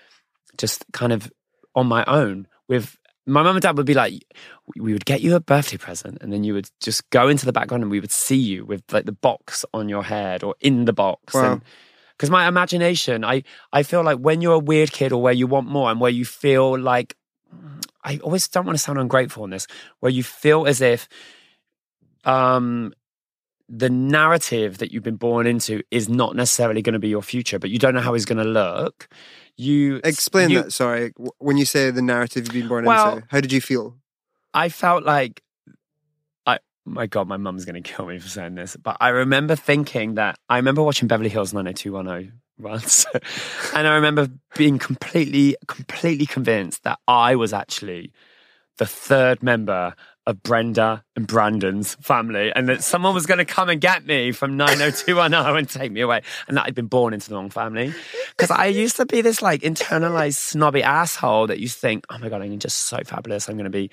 just 0.57 0.87
kind 0.95 1.13
of 1.13 1.31
on 1.75 1.87
my 1.87 2.05
own 2.07 2.47
with. 2.69 2.97
My 3.27 3.43
mum 3.43 3.57
and 3.57 3.63
dad 3.63 3.77
would 3.77 3.85
be 3.85 3.93
like, 3.93 4.25
we 4.79 4.95
would 4.95 5.05
get 5.05 5.21
you 5.21 5.35
a 5.35 5.41
birthday 5.41 5.77
present, 5.77 6.17
and 6.23 6.33
then 6.33 6.45
you 6.45 6.55
would 6.55 6.71
just 6.81 7.11
go 7.11 7.29
into 7.29 7.45
the 7.45 7.53
background, 7.53 7.83
and 7.83 7.91
we 7.91 8.01
would 8.01 8.11
see 8.11 8.37
you 8.39 8.65
with 8.65 8.83
like 8.91 9.05
the 9.05 9.13
box 9.13 9.67
on 9.75 9.91
your 9.91 10.03
head 10.03 10.43
or 10.43 10.55
in 10.61 10.87
the 10.87 10.95
box, 10.95 11.35
Wow. 11.35 11.53
and 11.53 11.63
because 12.19 12.31
my 12.31 12.47
imagination 12.49 13.25
i 13.25 13.43
i 13.73 13.83
feel 13.85 14.03
like 14.03 14.19
when 14.19 14.41
you're 14.43 14.55
a 14.55 14.59
weird 14.59 14.91
kid 14.93 15.13
or 15.13 15.23
where 15.23 15.33
you 15.33 15.47
want 15.47 15.69
more 15.69 15.91
and 15.91 16.01
where 16.01 16.11
you 16.11 16.25
feel 16.25 16.79
like 16.79 17.15
i 18.05 18.19
always 18.19 18.47
don't 18.49 18.67
want 18.67 18.77
to 18.77 18.83
sound 18.83 18.99
ungrateful 18.99 19.45
in 19.45 19.51
this 19.51 19.67
where 20.01 20.11
you 20.13 20.23
feel 20.25 20.67
as 20.67 20.81
if 20.81 21.09
um 22.25 22.93
the 23.71 23.91
narrative 23.91 24.79
that 24.79 24.93
you've 24.93 25.03
been 25.03 25.17
born 25.17 25.47
into 25.47 25.83
is 25.91 26.09
not 26.09 26.35
necessarily 26.35 26.81
going 26.83 26.95
to 26.95 26.99
be 26.99 27.09
your 27.09 27.23
future 27.23 27.59
but 27.59 27.71
you 27.71 27.79
don't 27.79 27.95
know 27.95 28.01
how 28.01 28.15
it's 28.15 28.25
going 28.25 28.43
to 28.43 28.51
look 28.51 29.09
you 29.57 30.01
Explain 30.05 30.51
you- 30.51 30.63
that. 30.63 30.73
Sorry, 30.73 31.13
when 31.39 31.57
you 31.57 31.65
say 31.65 31.91
the 31.91 32.01
narrative 32.01 32.45
you've 32.47 32.55
been 32.55 32.69
born 32.69 32.85
Well- 32.85 33.17
into, 33.17 33.27
how 33.29 33.41
did 33.41 33.53
you 33.53 33.61
feel? 33.61 33.97
I 34.55 34.69
felt 34.69 35.03
like 35.05 35.43
my 36.91 37.07
God, 37.07 37.29
my 37.29 37.37
mum's 37.37 37.65
gonna 37.65 37.81
kill 37.81 38.07
me 38.07 38.19
for 38.19 38.29
saying 38.29 38.55
this, 38.55 38.77
but 38.77 38.97
I 39.01 39.09
remember 39.09 39.57
thinking 39.57 40.15
that 40.15 40.39
I 40.49 40.57
remember 40.57 40.83
watching 40.83 41.09
Beverly 41.09 41.31
Hills 41.31 41.53
90210 41.53 42.41
once, 42.59 43.07
and 43.75 43.87
I 43.87 43.95
remember 43.95 44.29
being 44.57 44.79
completely, 44.79 45.57
completely 45.67 46.27
convinced 46.27 46.85
that 46.85 46.99
I 47.07 47.37
was 47.37 47.53
actually 47.53 48.13
the 48.79 48.87
third 48.87 49.43
member 49.43 49.95
of 50.29 50.43
Brenda 50.43 51.03
and 51.17 51.27
Brandon's 51.27 51.95
family, 51.97 52.53
and 52.55 52.69
that 52.69 52.85
someone 52.85 53.15
was 53.15 53.25
going 53.25 53.39
to 53.39 53.47
come 53.47 53.71
and 53.71 53.81
get 53.81 54.05
me 54.05 54.31
from 54.31 54.59
90210 54.59 55.57
and 55.57 55.69
take 55.69 55.91
me 55.91 56.03
away, 56.03 56.21
and 56.47 56.57
that 56.57 56.67
I'd 56.67 56.75
been 56.75 56.87
born 56.87 57.15
into 57.15 57.31
the 57.31 57.35
wrong 57.35 57.49
family. 57.49 57.95
Because 58.37 58.51
I 58.51 58.67
used 58.67 58.97
to 58.97 59.07
be 59.07 59.23
this 59.23 59.41
like 59.41 59.63
internalized 59.63 60.37
snobby 60.37 60.83
asshole 60.83 61.47
that 61.47 61.61
you 61.61 61.69
think, 61.69 62.05
oh 62.11 62.19
my 62.19 62.29
god, 62.29 62.43
I'm 62.43 62.59
just 62.59 62.79
so 62.81 62.99
fabulous. 63.07 63.49
I'm 63.49 63.57
going 63.57 63.65
to 63.65 63.71
be, 63.71 63.91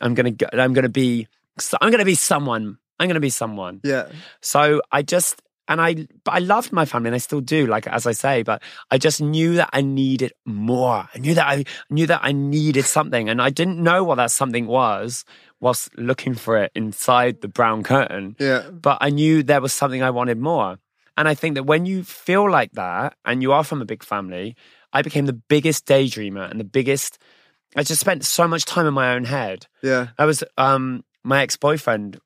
I'm 0.00 0.14
going 0.14 0.34
to, 0.34 0.60
I'm 0.60 0.72
going 0.72 0.84
to 0.84 0.88
be, 0.88 1.28
I'm 1.80 1.90
going 1.90 1.98
to 2.00 2.04
be 2.04 2.14
someone. 2.14 2.78
I'm 2.98 3.08
going 3.08 3.14
to 3.14 3.20
be 3.20 3.30
someone. 3.30 3.80
Yeah, 3.84 4.08
So 4.40 4.82
I 4.92 5.02
just 5.02 5.42
and 5.66 5.80
I 5.80 6.06
but 6.24 6.34
I 6.34 6.38
loved 6.38 6.72
my 6.72 6.84
family 6.84 7.08
and 7.08 7.14
I 7.14 7.18
still 7.18 7.40
do, 7.40 7.66
like 7.66 7.86
as 7.86 8.06
I 8.06 8.12
say, 8.12 8.42
but 8.42 8.62
I 8.90 8.98
just 8.98 9.20
knew 9.20 9.54
that 9.56 9.70
I 9.72 9.80
needed 9.80 10.32
more. 10.44 11.08
I 11.14 11.18
knew 11.18 11.34
that 11.34 11.46
I 11.46 11.64
knew 11.90 12.06
that 12.06 12.20
I 12.22 12.32
needed 12.32 12.84
something 12.84 13.28
and 13.28 13.40
I 13.40 13.50
didn't 13.50 13.82
know 13.82 14.04
what 14.04 14.16
that 14.16 14.30
something 14.30 14.66
was 14.66 15.24
whilst 15.60 15.96
looking 15.96 16.34
for 16.34 16.58
it 16.62 16.70
inside 16.74 17.40
the 17.40 17.48
brown 17.48 17.82
curtain. 17.82 18.36
yeah, 18.38 18.68
But 18.70 18.98
I 19.00 19.10
knew 19.10 19.42
there 19.42 19.60
was 19.62 19.72
something 19.72 20.02
I 20.02 20.10
wanted 20.10 20.38
more. 20.38 20.78
And 21.16 21.28
I 21.28 21.34
think 21.34 21.54
that 21.54 21.62
when 21.64 21.86
you 21.86 22.02
feel 22.04 22.50
like 22.50 22.72
that 22.72 23.14
and 23.24 23.40
you 23.40 23.52
are 23.52 23.64
from 23.64 23.80
a 23.80 23.84
big 23.86 24.02
family, 24.02 24.56
I 24.92 25.00
became 25.02 25.26
the 25.26 25.32
biggest 25.32 25.86
daydreamer 25.86 26.50
and 26.50 26.60
the 26.60 26.64
biggest 26.64 27.18
I 27.76 27.82
just 27.82 28.00
spent 28.00 28.24
so 28.24 28.46
much 28.46 28.64
time 28.66 28.86
in 28.86 28.94
my 28.94 29.14
own 29.14 29.24
head. 29.24 29.66
yeah. 29.82 30.08
I 30.18 30.26
was 30.26 30.44
um 30.58 31.04
my 31.24 31.42
ex 31.42 31.56
boyfriend. 31.56 32.20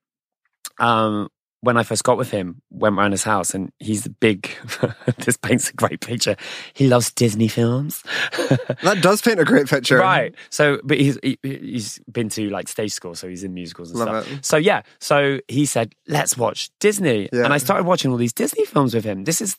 Um, 0.78 1.28
when 1.60 1.76
I 1.76 1.82
first 1.82 2.04
got 2.04 2.16
with 2.16 2.30
him, 2.30 2.62
went 2.70 2.96
round 2.96 3.12
his 3.12 3.24
house, 3.24 3.52
and 3.52 3.72
he's 3.80 4.06
a 4.06 4.10
big. 4.10 4.48
this 5.18 5.36
paints 5.36 5.70
a 5.70 5.72
great 5.72 6.00
picture. 6.00 6.36
He 6.72 6.86
loves 6.86 7.10
Disney 7.12 7.48
films, 7.48 8.04
That 8.84 8.98
does 9.02 9.20
paint 9.22 9.40
a 9.40 9.44
great 9.44 9.66
picture. 9.66 9.96
right? 9.98 10.34
So, 10.50 10.78
but 10.84 11.00
he's 11.00 11.18
he, 11.20 11.36
he's 11.42 11.98
been 12.12 12.28
to 12.30 12.48
like 12.50 12.68
stage 12.68 12.92
school, 12.92 13.16
so 13.16 13.28
he's 13.28 13.42
in 13.42 13.54
musicals 13.54 13.90
and 13.90 13.98
Love 13.98 14.24
stuff. 14.24 14.38
it. 14.38 14.44
So 14.44 14.56
yeah, 14.56 14.82
so 15.00 15.40
he 15.48 15.66
said, 15.66 15.94
"Let's 16.06 16.36
watch 16.38 16.70
Disney," 16.78 17.28
Yeah. 17.32 17.42
and 17.44 17.52
I 17.52 17.58
started 17.58 17.86
watching 17.86 18.12
all 18.12 18.18
these 18.18 18.32
Disney 18.32 18.64
films 18.64 18.94
with 18.94 19.04
him. 19.04 19.24
This 19.24 19.40
is 19.40 19.56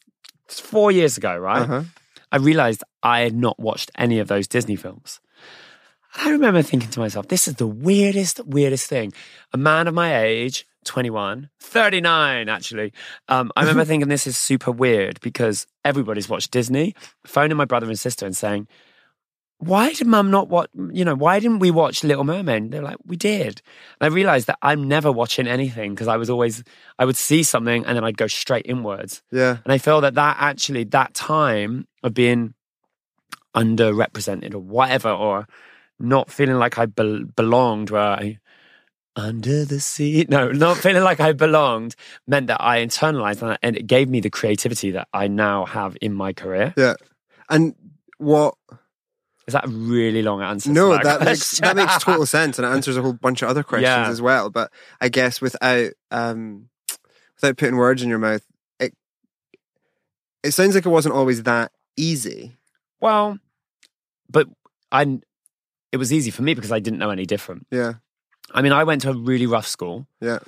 four 0.48 0.92
years 0.94 1.18
ago, 1.18 1.38
right? 1.38 1.64
Uh-huh. 1.64 1.84
I 2.32 2.38
realized 2.38 2.82
I 3.04 3.22
had 3.22 3.36
not 3.36 3.60
watched 3.60 3.92
any 3.98 4.20
of 4.20 4.30
those 4.30 4.48
Disney 4.48 4.78
films. 4.78 5.20
I 6.16 6.32
remember 6.32 6.62
thinking 6.62 6.90
to 6.92 7.00
myself, 7.00 7.28
this 7.28 7.48
is 7.48 7.56
the 7.56 7.68
weirdest, 7.68 8.44
weirdest 8.46 8.88
thing. 8.88 9.14
A 9.54 9.58
man 9.58 9.88
of 9.88 9.94
my 9.94 10.20
age, 10.20 10.66
21, 10.86 11.50
39, 11.60 12.50
actually. 12.50 12.94
Um, 13.28 13.52
I 13.56 13.62
remember 13.62 13.86
thinking 13.86 14.10
this 14.10 14.28
is 14.28 14.38
super 14.38 14.72
weird 14.72 15.20
because 15.22 15.68
everybody's 15.86 16.30
watched 16.30 16.52
Disney, 16.52 16.96
phoning 17.26 17.58
my 17.58 17.66
brother 17.66 17.88
and 17.88 18.00
sister 18.00 18.26
and 18.26 18.36
saying, 18.36 18.68
why 19.60 19.92
did 19.92 20.08
mum 20.08 20.32
not 20.32 20.48
watch, 20.48 20.70
you 20.92 21.04
know, 21.04 21.16
why 21.16 21.38
didn't 21.40 21.60
we 21.60 21.70
watch 21.70 22.04
Little 22.06 22.24
Mermaid? 22.24 22.72
They're 22.72 22.82
like, 22.82 22.96
we 23.06 23.18
did. 23.18 23.62
And 24.00 24.12
I 24.12 24.16
realized 24.16 24.48
that 24.48 24.58
I'm 24.62 24.88
never 24.88 25.12
watching 25.12 25.48
anything 25.48 25.94
because 25.94 26.08
I 26.08 26.16
was 26.16 26.30
always, 26.30 26.64
I 26.98 27.04
would 27.04 27.18
see 27.18 27.44
something 27.44 27.86
and 27.86 27.98
then 27.98 28.06
I'd 28.06 28.18
go 28.18 28.28
straight 28.28 28.66
inwards. 28.66 29.22
Yeah, 29.32 29.58
And 29.66 29.74
I 29.74 29.78
feel 29.78 30.00
that 30.02 30.14
that 30.16 30.38
actually, 30.40 30.86
that 30.86 31.14
time 31.14 31.88
of 32.04 32.14
being 32.14 32.54
underrepresented 33.54 34.54
or 34.54 34.60
whatever, 34.60 35.10
or 35.10 35.46
not 36.00 36.32
feeling 36.32 36.56
like 36.58 36.78
I 36.78 36.86
bel 36.86 37.24
belonged 37.24 37.90
where 37.90 38.02
I, 38.02 38.40
under 39.16 39.66
the 39.66 39.80
sea, 39.80 40.26
no, 40.30 40.52
not 40.52 40.78
feeling 40.78 41.04
like 41.04 41.20
I 41.20 41.34
belonged 41.34 41.96
meant 42.28 42.48
that 42.48 42.62
I 42.62 42.86
internalized 42.86 43.42
and, 43.42 43.58
and 43.62 43.76
it 43.78 43.88
gave 43.88 44.10
me 44.10 44.20
the 44.22 44.30
creativity 44.30 44.92
that 44.92 45.08
I 45.14 45.28
now 45.28 45.66
have 45.66 45.98
in 46.02 46.14
my 46.14 46.34
career. 46.34 46.74
yeah. 46.78 46.96
And 47.50 47.76
what? 48.18 48.56
Is 49.48 49.54
that 49.54 49.66
a 49.66 49.70
really 49.70 50.22
long 50.22 50.44
answer? 50.44 50.70
to 50.70 50.74
No, 50.74 50.92
that, 50.92 51.04
that 51.04 51.22
makes 51.26 51.60
that 51.60 51.76
makes 51.76 51.98
total 51.98 52.28
sense, 52.28 52.60
and 52.60 52.68
it 52.68 52.70
answers 52.70 52.98
a 52.98 53.02
whole 53.02 53.14
bunch 53.14 53.42
of 53.42 53.50
other 53.50 53.64
questions 53.64 53.88
Yeah. 54.06 54.10
as 54.10 54.22
well. 54.22 54.52
But 54.52 54.72
I 55.02 55.10
guess 55.10 55.42
without 55.42 55.92
um, 56.12 56.70
without 57.36 57.58
putting 57.58 57.76
words 57.78 58.04
in 58.04 58.10
your 58.10 58.20
mouth, 58.20 58.46
it 58.80 58.94
it 60.44 60.52
sounds 60.52 60.76
like 60.76 60.86
it 60.86 60.90
wasn't 60.90 61.16
always 61.16 61.42
that 61.44 61.72
easy. 61.98 62.58
well, 63.02 63.40
but 64.30 64.48
I, 64.92 65.20
it 65.92 65.98
was 65.98 66.12
easy 66.14 66.32
for 66.32 66.42
me 66.44 66.54
because 66.54 66.72
I 66.72 66.80
didn't 66.80 67.00
know 67.00 67.10
any 67.10 67.26
different. 67.26 67.68
Yeah, 67.72 67.94
I 68.54 68.62
mean, 68.62 68.72
I 68.72 68.84
went 68.84 69.02
to 69.04 69.10
a 69.10 69.14
really 69.14 69.46
rough 69.48 69.68
school. 69.68 70.08
yeah, 70.22 70.40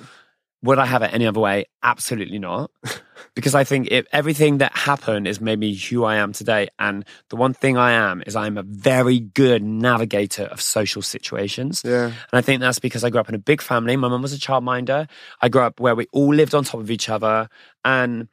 Would 0.62 0.78
I 0.78 0.86
have 0.86 1.02
it 1.02 1.12
any 1.12 1.26
other 1.26 1.40
way? 1.40 1.66
Absolutely 1.82 2.38
not. 2.38 2.70
because 3.34 3.54
I 3.54 3.64
think 3.64 3.88
it, 3.90 4.06
everything 4.12 4.58
that 4.58 4.76
happened 4.76 5.26
has 5.26 5.40
made 5.40 5.58
me 5.58 5.74
who 5.74 6.04
I 6.04 6.16
am 6.16 6.32
today. 6.32 6.68
And 6.78 7.04
the 7.30 7.36
one 7.36 7.54
thing 7.54 7.76
I 7.78 7.92
am 7.92 8.22
is 8.26 8.36
I'm 8.36 8.58
a 8.58 8.62
very 8.62 9.20
good 9.20 9.62
navigator 9.62 10.44
of 10.44 10.60
social 10.60 11.02
situations. 11.02 11.82
Yeah. 11.84 12.06
And 12.06 12.14
I 12.32 12.42
think 12.42 12.60
that's 12.60 12.78
because 12.78 13.04
I 13.04 13.10
grew 13.10 13.20
up 13.20 13.28
in 13.28 13.34
a 13.34 13.38
big 13.38 13.62
family. 13.62 13.96
My 13.96 14.08
mum 14.08 14.22
was 14.22 14.34
a 14.34 14.38
childminder. 14.38 15.08
I 15.40 15.48
grew 15.48 15.62
up 15.62 15.80
where 15.80 15.94
we 15.94 16.06
all 16.12 16.34
lived 16.34 16.54
on 16.54 16.64
top 16.64 16.80
of 16.80 16.90
each 16.90 17.08
other. 17.08 17.48
And 17.84 18.28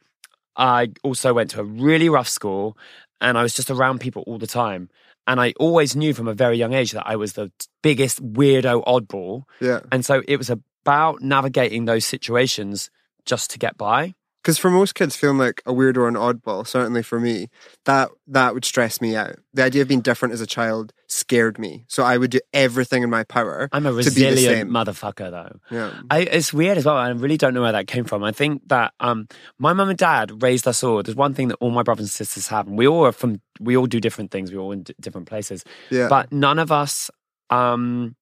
I 0.56 0.92
also 1.02 1.32
went 1.32 1.50
to 1.52 1.60
a 1.60 1.64
really 1.64 2.08
rough 2.08 2.28
school 2.28 2.76
and 3.20 3.38
I 3.38 3.42
was 3.42 3.54
just 3.54 3.70
around 3.70 4.00
people 4.00 4.22
all 4.26 4.38
the 4.38 4.46
time. 4.46 4.90
And 5.30 5.40
I 5.40 5.54
always 5.60 5.94
knew 5.94 6.12
from 6.12 6.26
a 6.26 6.34
very 6.34 6.58
young 6.58 6.72
age 6.72 6.90
that 6.90 7.06
I 7.06 7.14
was 7.14 7.34
the 7.34 7.52
biggest 7.82 8.20
weirdo 8.20 8.84
oddball. 8.84 9.44
Yeah. 9.60 9.78
And 9.92 10.04
so 10.04 10.24
it 10.26 10.36
was 10.38 10.50
about 10.50 11.22
navigating 11.22 11.84
those 11.84 12.04
situations 12.04 12.90
just 13.26 13.52
to 13.52 13.58
get 13.60 13.78
by. 13.78 14.16
Because 14.42 14.56
for 14.56 14.70
most 14.70 14.94
kids, 14.94 15.16
feeling 15.16 15.36
like 15.36 15.62
a 15.66 15.72
weird 15.72 15.98
or 15.98 16.08
an 16.08 16.14
oddball, 16.14 16.66
certainly 16.66 17.02
for 17.02 17.20
me, 17.20 17.48
that 17.84 18.08
that 18.26 18.54
would 18.54 18.64
stress 18.64 18.98
me 19.00 19.14
out. 19.14 19.36
The 19.52 19.62
idea 19.62 19.82
of 19.82 19.88
being 19.88 20.00
different 20.00 20.32
as 20.32 20.40
a 20.40 20.46
child 20.46 20.94
scared 21.08 21.58
me, 21.58 21.84
so 21.88 22.04
I 22.04 22.16
would 22.16 22.30
do 22.30 22.40
everything 22.54 23.02
in 23.02 23.10
my 23.10 23.22
power. 23.24 23.68
I'm 23.70 23.84
a 23.84 23.90
to 23.90 24.10
be 24.10 24.22
the 24.22 24.30
resilient 24.30 24.70
motherfucker, 24.70 25.30
though. 25.30 25.60
Yeah, 25.70 25.92
I, 26.10 26.20
it's 26.20 26.54
weird 26.54 26.78
as 26.78 26.86
well. 26.86 26.96
I 26.96 27.10
really 27.10 27.36
don't 27.36 27.52
know 27.52 27.60
where 27.60 27.72
that 27.72 27.86
came 27.86 28.04
from. 28.04 28.24
I 28.24 28.32
think 28.32 28.66
that 28.68 28.94
um, 28.98 29.28
my 29.58 29.74
mum 29.74 29.90
and 29.90 29.98
dad 29.98 30.42
raised 30.42 30.66
us 30.66 30.82
all. 30.82 31.02
There's 31.02 31.16
one 31.16 31.34
thing 31.34 31.48
that 31.48 31.56
all 31.56 31.70
my 31.70 31.82
brothers 31.82 32.04
and 32.04 32.10
sisters 32.10 32.48
have, 32.48 32.66
and 32.66 32.78
we 32.78 32.86
all 32.86 33.04
are 33.04 33.12
from. 33.12 33.42
We 33.60 33.76
all 33.76 33.86
do 33.86 34.00
different 34.00 34.30
things. 34.30 34.50
We 34.50 34.56
all 34.56 34.72
in 34.72 34.84
d- 34.84 34.94
different 34.98 35.28
places, 35.28 35.64
yeah, 35.90 36.08
but 36.08 36.32
none 36.32 36.58
of 36.58 36.72
us. 36.72 37.10
Um, 37.50 38.16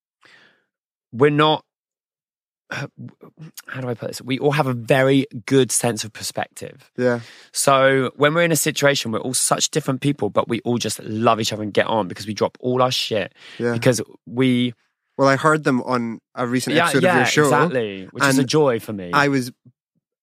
we're 1.12 1.30
not. 1.30 1.64
How 2.70 3.80
do 3.80 3.88
I 3.88 3.94
put 3.94 4.08
this? 4.08 4.20
We 4.20 4.38
all 4.38 4.52
have 4.52 4.66
a 4.66 4.74
very 4.74 5.26
good 5.46 5.72
sense 5.72 6.04
of 6.04 6.12
perspective. 6.12 6.90
yeah, 6.96 7.20
So 7.52 8.10
when 8.16 8.34
we're 8.34 8.42
in 8.42 8.52
a 8.52 8.56
situation, 8.56 9.10
we're 9.10 9.20
all 9.20 9.34
such 9.34 9.70
different 9.70 10.00
people, 10.00 10.28
but 10.30 10.48
we 10.48 10.60
all 10.60 10.78
just 10.78 11.00
love 11.02 11.40
each 11.40 11.52
other 11.52 11.62
and 11.62 11.72
get 11.72 11.86
on 11.86 12.08
because 12.08 12.26
we 12.26 12.34
drop 12.34 12.58
all 12.60 12.82
our 12.82 12.90
shit 12.90 13.34
yeah. 13.58 13.72
because 13.72 14.02
we 14.26 14.74
Well, 15.16 15.28
I 15.28 15.36
heard 15.36 15.64
them 15.64 15.82
on 15.82 16.20
a 16.34 16.46
recent 16.46 16.76
yeah 16.76 16.84
episode 16.84 17.02
yeah 17.02 17.10
of 17.12 17.16
your 17.16 17.26
show. 17.26 17.44
exactly, 17.44 18.04
which 18.12 18.24
is 18.24 18.38
a 18.38 18.44
joy 18.44 18.80
for 18.80 18.92
me. 18.92 19.10
I 19.12 19.28
was 19.28 19.50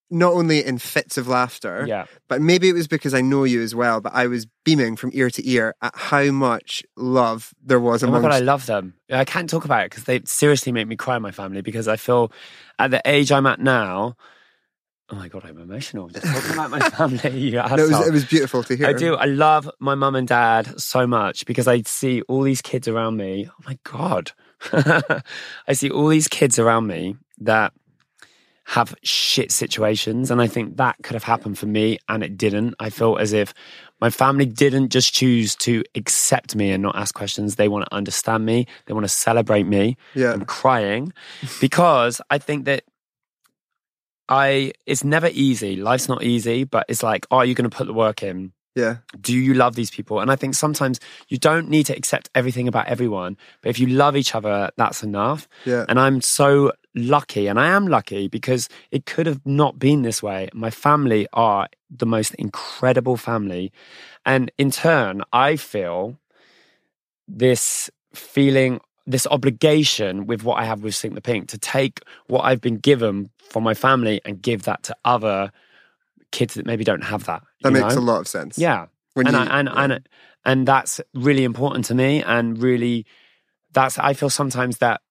not 0.10 0.34
only 0.34 0.64
in 0.64 0.78
fits 0.78 1.18
of 1.18 1.28
laughter, 1.28 1.86
yeah. 1.88 2.06
but 2.28 2.42
maybe 2.42 2.70
it 2.70 2.74
was 2.74 2.88
because 2.88 3.14
I 3.14 3.22
know 3.22 3.44
you 3.44 3.62
as 3.62 3.74
well. 3.74 4.02
But 4.02 4.14
I 4.14 4.28
was 4.28 4.46
beaming 4.64 4.96
from 4.96 5.12
ear 5.14 5.30
to 5.30 5.50
ear 5.50 5.76
at 5.82 5.96
how 5.96 6.32
much 6.32 6.84
love 6.96 7.54
there 7.64 7.80
was 7.80 8.04
Oh 8.04 8.12
my 8.12 8.22
god, 8.22 8.32
I 8.32 8.40
love 8.40 8.66
them. 8.66 8.94
I 9.12 9.26
can't 9.26 9.50
talk 9.50 9.66
about 9.66 9.86
it 9.86 9.92
because 9.92 10.06
they 10.06 10.22
seriously 10.26 10.72
make 10.72 10.88
me 10.88 10.96
cry. 10.96 11.18
My 11.20 11.32
family 11.32 11.62
because 11.62 11.88
I 11.88 11.96
feel 11.96 12.32
at 12.78 12.92
the 12.92 13.02
age 13.06 13.32
I'm 13.32 13.46
at 13.46 13.60
now. 13.60 14.16
Oh 15.10 15.16
my 15.16 15.28
god, 15.28 15.46
I'm 15.46 15.60
emotional 15.60 16.08
just 16.10 16.26
talking 16.26 16.52
about 16.54 16.72
my 16.72 16.80
family. 16.90 17.40
You 17.40 17.52
No, 17.52 17.66
it, 17.66 17.90
was, 17.90 18.08
it 18.08 18.14
was 18.14 18.26
beautiful 18.26 18.64
to 18.64 18.76
hear. 18.76 18.88
I 18.88 18.94
do. 18.94 19.16
I 19.16 19.26
love 19.26 19.70
my 19.80 19.96
mum 19.96 20.16
and 20.16 20.28
dad 20.28 20.80
so 20.80 21.06
much 21.06 21.46
because 21.46 21.68
I 21.68 21.82
see 21.84 22.22
all 22.24 22.42
these 22.42 22.62
kids 22.62 22.88
around 22.88 23.18
me. 23.18 23.48
Oh 23.50 23.64
my 23.66 23.78
God. 23.84 24.32
I 24.74 25.74
see 25.74 25.92
all 25.92 26.08
these 26.08 26.28
kids 26.28 26.58
around 26.58 26.88
me 26.88 27.18
that 27.40 27.74
have 28.68 28.96
shit 29.04 29.52
situations. 29.52 30.32
And 30.32 30.42
I 30.42 30.48
think 30.48 30.78
that 30.78 30.96
could 31.04 31.14
have 31.14 31.24
happened 31.24 31.58
for 31.60 31.68
me 31.68 32.00
and 32.10 32.24
it 32.24 32.36
didn't. 32.36 32.74
I 32.80 32.90
felt 32.90 33.20
as 33.22 33.32
if 33.32 33.54
my 34.02 34.10
family 34.10 34.46
didn't 34.46 34.90
just 34.90 35.14
choose 35.14 35.56
to 35.58 35.84
accept 35.94 36.56
me 36.56 36.72
and 36.72 36.82
not 36.82 36.96
ask 36.96 37.14
questions. 37.14 37.56
They 37.56 37.68
want 37.68 37.86
to 37.86 37.94
understand 37.96 38.46
me, 38.46 38.66
they 38.86 38.94
want 38.94 39.04
to 39.06 39.10
celebrate 39.10 39.64
me. 39.64 39.98
Yeah, 40.16 40.34
I'm 40.34 40.46
crying 40.46 41.14
because 41.62 42.22
I 42.30 42.40
think 42.40 42.66
that 42.66 42.84
I 44.28 44.74
it's 44.86 45.04
never 45.04 45.30
easy. 45.32 45.76
Life's 45.76 46.10
not 46.10 46.24
easy, 46.24 46.64
but 46.64 46.86
it's 46.90 47.04
like, 47.04 47.28
are 47.30 47.46
you 47.46 47.54
going 47.54 47.70
to 47.70 47.76
put 47.76 47.88
the 47.88 47.94
work 47.94 48.24
in? 48.24 48.54
yeah, 48.76 48.98
Do 49.22 49.34
you 49.38 49.54
love 49.54 49.76
these 49.76 49.90
people? 49.92 50.20
And 50.20 50.30
I 50.32 50.36
think 50.36 50.54
sometimes 50.56 51.00
you 51.30 51.38
don't 51.38 51.70
need 51.70 51.86
to 51.86 51.96
accept 51.96 52.30
everything 52.36 52.68
about 52.68 52.88
everyone, 52.88 53.38
but 53.62 53.70
if 53.70 53.80
you 53.80 53.88
love 53.88 54.18
each 54.18 54.36
other, 54.36 54.70
that's 54.76 55.02
enough. 55.02 55.48
yeah, 55.66 55.86
And 55.88 55.98
I'm 55.98 56.20
so 56.20 56.74
lucky, 56.96 57.48
and 57.48 57.60
I 57.60 57.68
am 57.68 57.88
lucky 57.88 58.28
because 58.28 58.70
it 58.92 59.06
could 59.06 59.26
have 59.26 59.46
not 59.46 59.78
been 59.78 60.02
this 60.02 60.24
way. 60.24 60.50
My 60.54 60.70
family 60.70 61.28
are 61.34 61.68
the 61.90 62.06
most 62.06 62.34
incredible 62.36 63.18
family. 63.18 63.72
And 64.26 64.52
in 64.58 64.72
turn, 64.72 65.22
I 65.34 65.56
feel 65.56 66.18
this 67.28 67.90
feeling, 68.14 68.80
this 69.06 69.28
obligation 69.28 70.26
with 70.26 70.44
what 70.44 70.60
I 70.60 70.66
have 70.66 70.84
with 70.84 70.96
Sink 70.96 71.16
the 71.16 71.22
Pink 71.22 71.50
to 71.50 71.58
take 71.58 72.02
what 72.28 72.42
I've 72.42 72.62
been 72.62 72.78
given 72.78 73.30
from 73.50 73.64
my 73.64 73.74
family 73.74 74.22
and 74.26 74.42
give 74.42 74.64
that 74.64 74.84
to 74.84 74.96
other 75.06 75.52
kids 76.32 76.56
that 76.56 76.66
maybe 76.66 76.84
don't 76.84 77.04
have 77.04 77.26
that. 77.26 77.44
that 77.62 77.72
makes 77.72 77.96
know? 77.96 78.02
a 78.02 78.04
lot 78.04 78.22
of 78.22 78.28
sense. 78.28 78.58
Yeah 78.58 78.88
when 79.16 79.28
and 79.28 79.36
you, 79.36 79.42
I, 79.42 79.60
and 79.60 79.68
yeah. 79.70 79.84
and 79.84 80.10
and 80.46 80.68
that's 80.68 81.02
really 81.16 81.44
important 81.44 81.86
to 81.86 81.96
me 81.96 82.22
and 82.22 82.62
really 82.62 83.06
that's 83.74 83.98
I 83.98 84.14
feel 84.14 84.30
sometimes 84.30 84.78
that 84.78 85.02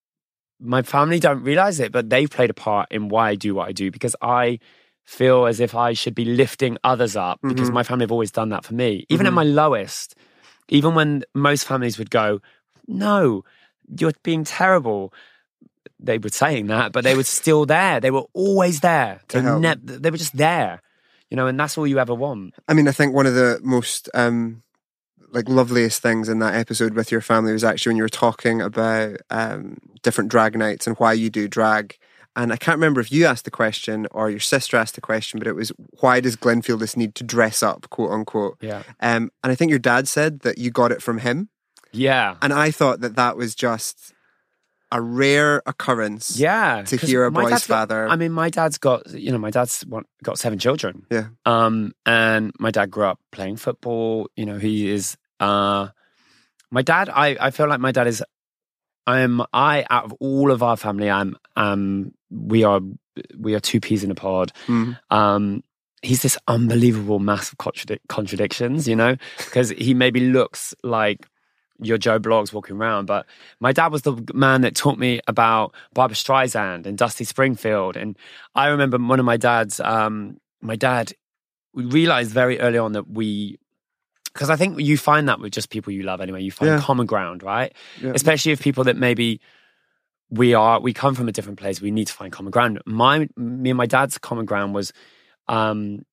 my 0.65 0.83
family 0.83 1.19
don't 1.21 1.43
realize 1.43 1.79
it 1.81 1.93
but 1.93 2.09
they've 2.11 2.31
played 2.31 2.51
a 2.51 2.55
part 2.55 2.87
in 2.91 3.09
why 3.09 3.31
I 3.31 3.35
do 3.35 3.55
what 3.55 3.69
I 3.69 3.73
do 3.73 3.91
because 3.91 4.17
I 4.23 4.59
feel 5.05 5.47
as 5.47 5.61
if 5.61 5.75
I 5.75 5.93
should 5.93 6.15
be 6.15 6.25
lifting 6.25 6.79
others 6.83 7.15
up 7.17 7.39
because 7.47 7.69
Mhm. 7.71 7.75
my 7.75 7.83
family 7.83 8.05
have 8.05 8.13
always 8.13 8.31
done 8.31 8.49
that 8.49 8.65
for 8.65 8.75
me 8.75 9.05
even 9.11 9.25
Mhm. 9.27 9.29
at 9.29 9.33
my 9.35 9.45
lowest 9.45 10.15
even 10.69 10.95
when 10.95 11.23
most 11.35 11.67
families 11.67 11.99
would 11.99 12.11
go 12.11 12.41
no 12.89 13.45
you're 13.99 14.13
being 14.23 14.45
terrible 14.45 15.13
they 16.01 16.19
were 16.19 16.31
saying 16.31 16.67
that 16.69 16.93
but 16.93 17.05
they 17.05 17.15
were 17.15 17.23
still 17.41 17.67
there 17.67 18.01
they 18.01 18.11
were 18.11 18.25
always 18.33 18.81
there 18.81 19.21
To 19.29 19.39
they, 19.39 19.43
help. 19.45 19.61
ne- 19.63 19.75
they 20.03 20.11
were 20.11 20.17
just 20.17 20.37
there 20.37 20.81
you 21.31 21.37
know 21.37 21.47
and 21.47 21.61
that's 21.61 21.77
all 21.79 21.87
you 21.87 21.99
ever 21.99 22.15
want 22.15 22.55
I 22.69 22.73
mean, 22.75 22.89
I 22.89 22.93
think 22.93 23.15
one 23.15 23.27
of 23.27 23.35
the 23.35 23.61
most 23.63 24.09
um, 24.15 24.63
like 25.35 25.49
loveliest 25.49 26.01
things 26.01 26.29
in 26.29 26.39
that 26.39 26.55
episode 26.55 26.95
with 26.95 27.11
your 27.13 27.21
family 27.21 27.53
was 27.53 27.65
actually 27.65 27.91
when 27.91 27.97
you 27.99 28.05
were 28.05 28.09
talking 28.09 28.63
about 28.63 29.17
um, 29.31 29.77
different 30.03 30.31
drag 30.31 30.57
nights 30.57 30.87
and 30.87 30.97
why 30.99 31.13
you 31.13 31.29
do 31.29 31.49
drag. 31.49 31.99
And 32.37 32.53
I 32.53 32.57
can't 32.57 32.77
remember 32.77 33.01
if 33.01 33.13
you 33.13 33.27
asked 33.27 33.45
the 33.45 33.51
question 33.51 34.07
or 34.11 34.31
your 34.31 34.41
sister 34.41 34.77
asked 34.77 34.95
the 34.95 35.01
question, 35.01 35.39
but 35.39 35.47
it 35.47 35.55
was 35.55 35.71
why 36.01 36.21
does 36.21 36.37
Glyn 36.37 36.63
feel 36.63 36.77
this 36.77 36.97
need 36.97 37.15
to 37.17 37.25
dress 37.25 37.63
up, 37.63 37.89
quote 37.91 38.11
unquote? 38.11 38.57
yeah 38.61 38.83
Um, 39.01 39.31
and 39.43 39.53
I 39.53 39.55
think 39.55 39.71
your 39.71 39.79
dad 39.79 40.09
said 40.09 40.41
that 40.41 40.57
you 40.59 40.71
got 40.71 40.91
it 40.93 41.03
from 41.03 41.19
him, 41.19 41.49
yeah 41.93 42.37
and 42.43 42.53
I 42.53 42.71
thought 42.73 43.01
that 43.03 43.15
that 43.17 43.37
was 43.37 43.55
just 43.55 44.13
a 44.93 45.01
rare 45.01 45.63
occurrence. 45.67 46.37
Yeah, 46.39 46.83
to 46.87 46.97
hear 46.97 47.25
a 47.25 47.31
boy's 47.31 47.51
dad's 47.51 47.67
got- 47.67 47.75
father. 47.89 48.07
I 48.09 48.15
mean, 48.17 48.31
my 48.33 48.51
dad's 48.51 48.79
got 48.79 49.11
you 49.11 49.33
know, 49.33 49.39
my 49.39 49.51
dad's 49.51 49.85
got 50.23 50.39
seven 50.39 50.59
children. 50.59 51.07
Yeah. 51.11 51.29
Um, 51.47 51.93
and 52.07 52.53
my 52.61 52.71
dad 52.71 52.91
grew 52.93 53.07
up 53.07 53.19
playing 53.33 53.57
football. 53.57 54.29
You 54.37 54.47
know, 54.47 54.59
he 54.59 54.91
is. 54.91 55.17
Uh, 55.41 55.89
my 56.71 56.83
dad. 56.83 57.09
I 57.09 57.37
I 57.41 57.51
feel 57.51 57.69
like 57.69 57.81
my 57.81 57.93
dad 57.93 58.07
is. 58.07 58.23
I'm. 59.07 59.43
I 59.53 59.85
out 59.91 60.05
of 60.05 60.15
all 60.21 60.51
of 60.51 60.63
our 60.63 60.77
family, 60.77 61.11
I'm. 61.11 61.37
Um, 61.57 62.15
we 62.31 62.65
are. 62.65 62.81
We 63.39 63.55
are 63.55 63.61
two 63.61 63.81
peas 63.81 64.03
in 64.03 64.11
a 64.11 64.15
pod. 64.15 64.53
Mm. 64.67 64.99
Um, 65.11 65.65
he's 66.03 66.23
this 66.23 66.37
unbelievable 66.49 67.19
mass 67.19 67.53
of 67.53 67.59
contradic- 67.59 68.01
contradictions. 68.09 68.89
You 68.89 68.97
know, 68.97 69.17
because 69.39 69.71
he 69.71 69.95
maybe 69.95 70.21
looks 70.21 70.75
like 70.83 71.27
your 71.81 71.99
Joe 71.99 72.19
Bloggs 72.19 72.53
walking 72.53 72.77
around. 72.77 73.07
But 73.07 73.27
my 73.61 73.73
dad 73.73 73.93
was 73.93 74.03
the 74.03 74.23
man 74.33 74.63
that 74.63 74.75
taught 74.75 74.99
me 74.99 75.21
about 75.27 75.75
Barbra 75.93 76.17
Streisand 76.17 76.87
and 76.87 76.97
Dusty 76.97 77.25
Springfield. 77.25 77.97
And 77.97 78.17
I 78.55 78.69
remember 78.69 78.99
one 78.99 79.21
of 79.21 79.27
my 79.27 79.37
dad's, 79.37 79.81
um, 79.81 80.39
my 80.61 80.77
dad, 80.77 81.13
we 81.73 81.85
realized 81.85 82.31
very 82.31 82.61
early 82.61 82.79
on 82.79 82.93
that 82.93 83.11
we, 83.11 83.59
because 84.35 84.51
I 84.51 84.57
think 84.57 84.81
you 84.81 84.99
find 84.99 85.29
that 85.29 85.41
with 85.41 85.53
just 85.53 85.71
people 85.71 85.93
you 85.93 86.03
love 86.03 86.21
anyway, 86.21 86.43
you 86.43 86.51
find 86.51 86.73
Yeah. 86.73 86.81
common 86.81 87.07
ground, 87.07 87.43
right? 87.43 87.73
Yeah. 88.01 88.13
Especially 88.15 88.53
if 88.53 88.61
people 88.61 88.85
that 88.85 88.97
maybe 88.97 89.41
we 90.31 90.55
are, 90.55 90.81
we 90.81 90.93
come 90.93 91.15
from 91.15 91.29
a 91.29 91.33
different 91.33 91.59
place, 91.59 91.81
we 91.81 91.91
need 91.93 92.09
to 92.09 92.13
find 92.13 92.33
common 92.33 92.51
ground. 92.51 92.81
My, 92.87 93.29
me 93.37 93.71
and 93.71 93.77
my 93.77 93.87
dad's 93.87 94.19
common 94.19 94.45
ground 94.45 94.75
was, 94.75 94.93
um, 95.49 96.05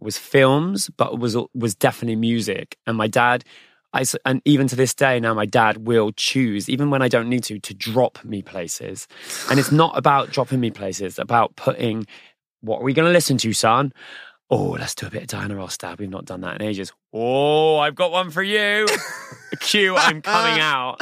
was 0.00 0.18
films, 0.18 0.90
but 0.96 1.18
was 1.18 1.36
was 1.54 1.74
definitely 1.74 2.16
music. 2.16 2.76
And 2.86 2.96
my 2.96 3.06
dad, 3.06 3.44
I 3.92 4.04
and 4.24 4.42
even 4.44 4.66
to 4.68 4.76
this 4.76 4.94
day 4.94 5.20
now, 5.20 5.32
my 5.32 5.46
dad 5.46 5.86
will 5.86 6.10
choose, 6.12 6.68
even 6.68 6.90
when 6.90 7.02
I 7.02 7.08
don't 7.08 7.28
need 7.28 7.44
to, 7.44 7.60
to 7.60 7.72
drop 7.72 8.22
me 8.24 8.42
places. 8.42 9.06
And 9.48 9.60
it's 9.60 9.70
not 9.70 9.96
about 9.96 10.30
dropping 10.32 10.58
me 10.60 10.70
places; 10.70 11.02
it's 11.02 11.18
about 11.18 11.54
putting. 11.56 12.06
What 12.62 12.80
are 12.80 12.84
we 12.84 12.94
going 12.94 13.06
to 13.06 13.12
listen 13.12 13.38
to, 13.38 13.52
son? 13.52 13.92
Oh, 14.54 14.76
let's 14.78 14.94
do 14.94 15.06
a 15.06 15.10
bit 15.10 15.22
of 15.22 15.28
Diana 15.28 15.56
Ross 15.56 15.78
dad. 15.78 15.98
We've 15.98 16.10
not 16.10 16.26
done 16.26 16.42
that 16.42 16.60
in 16.60 16.62
ages. 16.68 16.92
Oh, 17.10 17.78
I've 17.78 17.94
got 17.94 18.10
one 18.12 18.30
for 18.30 18.42
you. 18.42 18.86
Cue, 19.60 19.96
I'm 19.96 20.20
coming 20.20 20.60
out. 20.60 21.00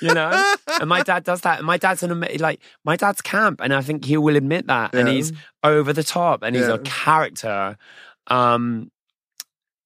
You 0.00 0.14
know, 0.14 0.54
and 0.80 0.88
my 0.88 1.02
dad 1.02 1.24
does 1.24 1.40
that. 1.40 1.58
And 1.58 1.66
my 1.66 1.78
dad's 1.78 2.04
an 2.04 2.24
like 2.38 2.60
my 2.84 2.94
dad's 2.94 3.20
camp, 3.20 3.60
and 3.60 3.74
I 3.74 3.82
think 3.82 4.04
he 4.04 4.16
will 4.16 4.36
admit 4.36 4.68
that. 4.68 4.94
And 4.94 5.08
he's 5.08 5.32
over 5.64 5.92
the 5.92 6.04
top, 6.04 6.44
and 6.44 6.54
he's 6.54 6.68
Yeah. 6.68 6.74
a 6.74 6.78
character. 6.78 7.76
Um, 8.28 8.92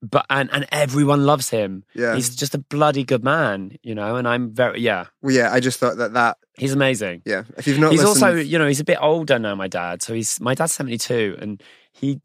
but 0.02 0.26
and 0.28 0.50
and 0.52 0.66
everyone 0.70 1.24
loves 1.24 1.48
him. 1.48 1.84
Yeah. 1.94 2.14
He's 2.16 2.36
just 2.36 2.54
a 2.54 2.58
bloody 2.58 3.02
good 3.02 3.24
man, 3.24 3.78
you 3.82 3.94
know. 3.94 4.16
And 4.16 4.28
I'm 4.28 4.52
very 4.52 4.80
yeah, 4.80 5.06
Well, 5.22 5.34
yeah, 5.34 5.50
I 5.52 5.60
just 5.60 5.80
thought 5.80 5.96
that 5.96 6.12
that 6.12 6.36
He's 6.58 6.74
amazing. 6.74 7.22
Yeah. 7.24 7.44
If 7.56 7.66
you've 7.66 7.78
not 7.78 7.92
he's 7.92 8.02
listened, 8.02 8.24
also, 8.24 8.36
you 8.36 8.58
know, 8.58 8.66
he's 8.66 8.80
a 8.80 8.84
bit 8.84 8.98
older 9.00 9.38
now, 9.38 9.54
my 9.54 9.68
dad. 9.68 10.02
So 10.02 10.14
he's, 10.14 10.40
my 10.40 10.54
dad's 10.54 10.72
72 10.72 11.36
and 11.38 11.62
he, 11.92 12.18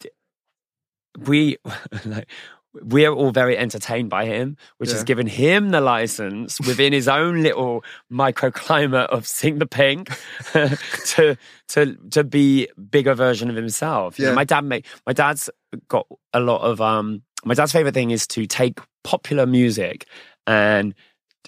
we, 1.18 1.58
like, 2.06 2.28
we're 2.74 3.12
all 3.12 3.32
very 3.32 3.58
entertained 3.58 4.10
by 4.10 4.26
him, 4.26 4.56
which 4.78 4.90
Yeah. 4.90 4.96
has 4.96 5.04
given 5.04 5.28
him 5.28 5.72
the 5.72 5.82
license 5.82 6.58
within 6.62 6.94
his 6.94 7.08
own 7.10 7.44
little 7.44 7.84
microclimate 8.10 9.08
of 9.08 9.28
Sink 9.28 9.60
the 9.60 9.66
Pink 9.68 10.10
to 10.54 11.38
to 11.70 11.96
to 12.12 12.24
be 12.24 12.70
bigger 12.90 13.14
version 13.14 13.50
of 13.50 13.56
himself. 13.58 14.18
You 14.18 14.26
know, 14.26 14.32
Yeah. 14.32 14.36
my 14.36 14.44
dad 14.46 14.62
make 14.64 14.86
my 15.06 15.12
dad's 15.12 15.50
got 15.90 16.08
a 16.34 16.40
lot 16.40 16.62
of 16.62 16.80
um 16.80 17.24
my 17.44 17.56
dad's 17.56 17.74
favorite 17.74 17.94
thing 17.94 18.12
is 18.12 18.26
to 18.28 18.46
take 18.46 18.80
popular 19.04 19.46
music 19.46 20.06
and 20.48 20.94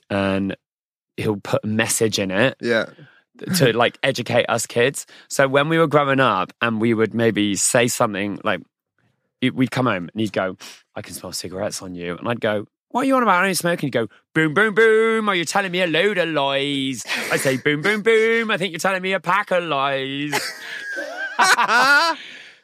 and 0.10 0.58
he'll 1.15 1.38
put 1.38 1.63
a 1.63 1.67
message 1.67 2.19
in 2.19 2.32
it 2.32 2.58
yeah. 2.60 2.88
to 3.56 3.71
like 3.78 3.97
educate 4.04 4.45
us 4.49 4.65
kids. 4.65 5.06
So 5.30 5.47
when 5.47 5.69
we 5.69 5.78
were 5.78 5.88
growing 5.88 6.19
up 6.19 6.52
and 6.62 6.82
we 6.82 6.93
would 6.93 7.13
maybe 7.13 7.56
say 7.56 7.88
something 7.88 8.39
like, 8.43 8.62
it- 9.43 9.56
we'd 9.56 9.71
come 9.71 9.86
home 9.86 10.10
and 10.12 10.21
he'd 10.21 10.34
go, 10.34 10.58
I 10.95 11.01
can 11.01 11.13
smell 11.13 11.32
cigarettes 11.32 11.82
on 11.82 11.95
you. 11.95 12.17
And 12.17 12.27
I'd 12.27 12.41
go, 12.41 12.65
what 12.89 13.01
are 13.01 13.06
you 13.06 13.15
on 13.15 13.23
about? 13.23 13.43
I 13.43 13.45
don't 13.47 13.56
smoke. 13.56 13.82
And 13.82 13.82
he'd 13.82 13.89
go, 13.91 14.08
boom, 14.36 14.53
boom, 14.53 14.73
boom. 14.75 15.27
Are 15.27 15.36
you 15.36 15.45
telling 15.45 15.71
me 15.71 15.82
a 15.82 15.88
load 15.88 16.17
of 16.19 16.29
lies? 16.29 17.03
I 17.32 17.38
say, 17.38 17.58
boom, 17.58 17.82
boom, 17.82 18.03
boom. 18.03 18.51
I 18.51 18.58
think 18.58 18.71
you're 18.71 18.79
telling 18.79 19.01
me 19.01 19.13
a 19.13 19.19
pack 19.19 19.49
of 19.51 19.63
lies. 19.63 20.32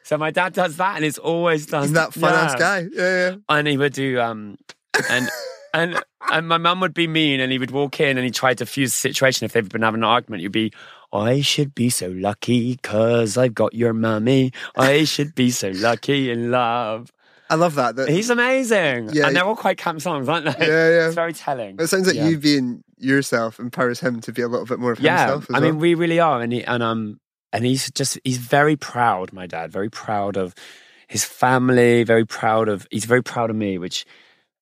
so 0.04 0.16
my 0.18 0.30
dad 0.30 0.52
does 0.52 0.76
that 0.76 0.96
and 0.96 1.04
it's 1.04 1.18
always 1.18 1.66
done. 1.66 1.82
He's 1.82 1.92
that 1.92 2.14
fun 2.14 2.32
ass 2.32 2.52
Yeah 2.52 2.58
guy. 2.58 2.86
Yeah, 2.92 3.30
yeah. 3.30 3.36
and 3.48 3.66
he 3.66 3.76
would 3.76 3.92
do 3.92 4.20
um 4.20 4.56
and 5.10 5.28
and 5.74 6.02
and 6.30 6.48
my 6.48 6.58
mum 6.58 6.80
would 6.80 6.94
be 6.94 7.06
mean 7.08 7.40
and 7.40 7.50
he 7.50 7.58
would 7.58 7.70
walk 7.72 8.00
in 8.00 8.16
and 8.16 8.24
he 8.24 8.30
tried 8.30 8.58
to 8.58 8.66
fuse 8.66 8.90
the 8.92 8.96
situation 8.96 9.44
if 9.44 9.52
they've 9.52 9.68
been 9.68 9.82
having 9.82 10.00
an 10.00 10.04
argument 10.04 10.42
you'd 10.42 10.52
be 10.52 10.72
I 11.12 11.40
should 11.40 11.74
be 11.74 11.90
so 11.90 12.08
lucky 12.08 12.76
cause 12.76 13.36
I've 13.36 13.54
got 13.54 13.74
your 13.74 13.92
mummy 13.92 14.52
I 14.76 15.04
should 15.04 15.34
be 15.34 15.50
so 15.50 15.70
lucky 15.74 16.30
in 16.30 16.50
love 16.50 17.12
I 17.48 17.56
love 17.56 17.74
that. 17.74 17.96
that 17.96 18.08
he's 18.08 18.30
amazing 18.30 19.10
Yeah. 19.12 19.26
and 19.26 19.34
they're 19.34 19.44
all 19.44 19.56
quite 19.56 19.76
camp 19.78 20.00
songs 20.00 20.28
aren't 20.28 20.44
they 20.46 20.66
Yeah, 20.66 20.88
yeah. 20.90 21.06
it's 21.06 21.14
very 21.16 21.32
telling 21.32 21.76
it 21.80 21.86
sounds 21.88 22.06
like 22.06 22.16
Yeah. 22.16 22.28
you 22.28 22.38
being 22.38 22.84
yourself 22.98 23.58
empowers 23.58 23.98
him 24.00 24.20
to 24.20 24.32
be 24.32 24.42
a 24.42 24.48
little 24.48 24.66
bit 24.66 24.78
more 24.78 24.92
of 24.92 25.00
yeah 25.00 25.22
himself. 25.26 25.44
As 25.50 25.56
I 25.56 25.58
well. 25.60 25.70
mean 25.72 25.78
we 25.80 25.94
really 25.94 26.20
are 26.20 26.40
and 26.40 26.52
he, 26.52 26.62
and 26.64 26.82
um 26.82 27.18
and 27.52 27.64
he's 27.64 27.90
just 27.90 28.18
he's 28.24 28.38
very 28.38 28.76
proud 28.76 29.32
my 29.32 29.46
dad 29.46 29.72
very 29.72 29.90
proud 29.90 30.36
of 30.36 30.54
his 31.08 31.24
family 31.24 32.04
very 32.04 32.24
proud 32.24 32.68
of 32.68 32.86
he's 32.92 33.04
very 33.06 33.22
proud 33.22 33.50
of 33.50 33.56
me 33.56 33.78
which 33.78 34.04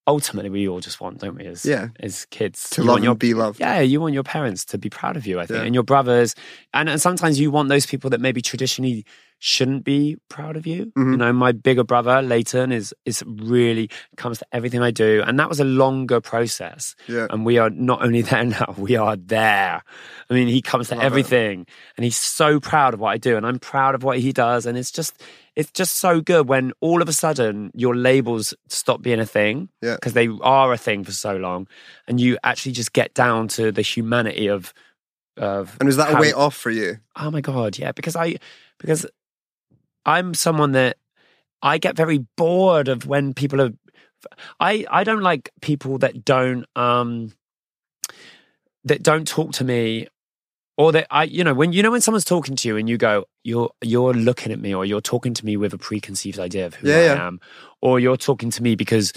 ultimately 0.08 0.50
we 0.50 0.66
all 0.66 0.80
just 0.80 1.00
want 1.02 1.18
don't 1.20 1.36
we 1.36 1.46
as 1.46 1.64
Yeah. 1.64 1.88
as 2.00 2.24
kids 2.30 2.70
to 2.70 2.80
You 2.80 2.86
love 2.86 2.94
want 2.94 3.04
your 3.04 3.10
and 3.12 3.18
be 3.20 3.34
loved. 3.34 3.60
yeah 3.60 3.80
you 3.80 4.00
want 4.00 4.14
your 4.14 4.22
parents 4.24 4.64
to 4.70 4.78
be 4.78 4.88
proud 4.88 5.16
of 5.18 5.26
you 5.26 5.38
i 5.38 5.46
think 5.46 5.58
Yeah. 5.58 5.66
and 5.66 5.74
your 5.74 5.84
brothers 5.84 6.34
and, 6.72 6.88
and 6.88 7.00
sometimes 7.00 7.38
you 7.38 7.50
want 7.50 7.68
those 7.68 7.86
people 7.86 8.08
that 8.10 8.20
maybe 8.20 8.40
traditionally 8.42 9.04
shouldn't 9.40 9.84
be 9.84 10.16
proud 10.28 10.56
of 10.56 10.66
you 10.66 10.92
you 10.96 11.02
Mhm. 11.04 11.16
know 11.18 11.32
my 11.32 11.52
bigger 11.52 11.84
brother 11.84 12.20
leighton 12.22 12.72
is 12.72 12.92
is 13.04 13.22
really 13.26 13.88
comes 14.16 14.38
to 14.38 14.46
everything 14.52 14.82
i 14.82 14.90
do 14.90 15.22
and 15.26 15.38
that 15.38 15.48
was 15.48 15.60
a 15.60 15.64
longer 15.64 16.20
process 16.20 16.96
Yeah. 17.06 17.26
and 17.30 17.46
we 17.46 17.56
are 17.58 17.70
not 17.70 18.02
only 18.02 18.22
there 18.30 18.44
now, 18.44 18.74
we 18.76 18.96
are 18.96 19.16
there. 19.16 19.82
I 20.30 20.34
mean, 20.34 20.48
he 20.48 20.60
comes 20.60 20.88
to 20.88 20.94
Love 20.94 21.02
it. 21.04 21.06
everything 21.06 21.66
and 21.96 22.04
he's 22.04 22.16
so 22.16 22.58
proud 22.60 22.94
of 22.94 23.00
what 23.00 23.10
I 23.10 23.16
do 23.18 23.36
and 23.36 23.46
I'm 23.46 23.58
proud 23.58 23.94
of 23.94 24.02
what 24.02 24.18
he 24.18 24.32
does. 24.32 24.66
And 24.66 24.76
it's 24.76 24.90
just, 24.90 25.22
it's 25.56 25.70
just 25.70 25.96
so 25.96 26.20
good 26.20 26.48
when 26.48 26.72
all 26.80 27.00
of 27.00 27.08
a 27.08 27.12
sudden 27.12 27.70
your 27.74 27.94
labels 27.96 28.52
stop 28.68 29.00
being 29.02 29.20
a 29.20 29.26
thing 29.26 29.68
Yeah. 29.82 29.94
because 29.94 30.12
they 30.14 30.28
are 30.42 30.72
a 30.72 30.76
thing 30.76 31.04
for 31.04 31.12
so 31.12 31.36
long 31.36 31.66
and 32.06 32.20
you 32.20 32.36
actually 32.44 32.72
just 32.72 32.92
get 32.92 33.14
down 33.14 33.48
to 33.56 33.72
the 33.72 33.82
humanity 33.82 34.48
of, 34.48 34.74
of, 35.36 35.76
And 35.80 35.86
was 35.86 35.96
that 35.96 36.12
a 36.14 36.20
weight 36.20 36.34
off 36.34 36.56
for 36.56 36.70
you? 36.70 36.98
oh 37.16 37.30
my 37.30 37.40
God. 37.40 37.78
Yeah. 37.78 37.92
Because 37.92 38.16
I, 38.16 38.36
because 38.78 39.06
I'm 40.04 40.34
someone 40.34 40.72
that 40.72 40.96
I 41.62 41.78
get 41.78 41.96
very 41.96 42.18
bored 42.36 42.88
of 42.88 43.06
when 43.06 43.34
people 43.34 43.60
are, 43.60 43.70
I, 44.60 44.84
I 44.90 45.04
don't 45.04 45.22
like 45.22 45.50
people 45.60 45.98
that 45.98 46.24
don't, 46.24 46.64
um, 46.76 47.32
that 48.84 49.02
don't 49.02 49.26
talk 49.26 49.52
to 49.52 49.64
me 49.64 50.08
or 50.78 50.92
that 50.92 51.08
I, 51.10 51.24
you 51.24 51.42
know, 51.42 51.54
when 51.54 51.72
you 51.72 51.82
know 51.82 51.90
when 51.90 52.00
someone's 52.00 52.24
talking 52.24 52.54
to 52.54 52.68
you 52.68 52.76
and 52.76 52.88
you 52.88 52.96
go, 52.96 53.24
you're 53.42 53.70
you're 53.82 54.14
looking 54.14 54.52
at 54.52 54.60
me, 54.60 54.72
or 54.72 54.84
you're 54.84 55.00
talking 55.00 55.34
to 55.34 55.44
me 55.44 55.56
with 55.56 55.74
a 55.74 55.78
preconceived 55.78 56.38
idea 56.38 56.66
of 56.66 56.74
who 56.76 56.88
Yeah, 56.88 56.98
I 56.98 57.02
yeah. 57.02 57.26
am, 57.26 57.40
or 57.82 57.98
you're 57.98 58.16
talking 58.16 58.50
to 58.50 58.62
me 58.62 58.76
because 58.76 59.12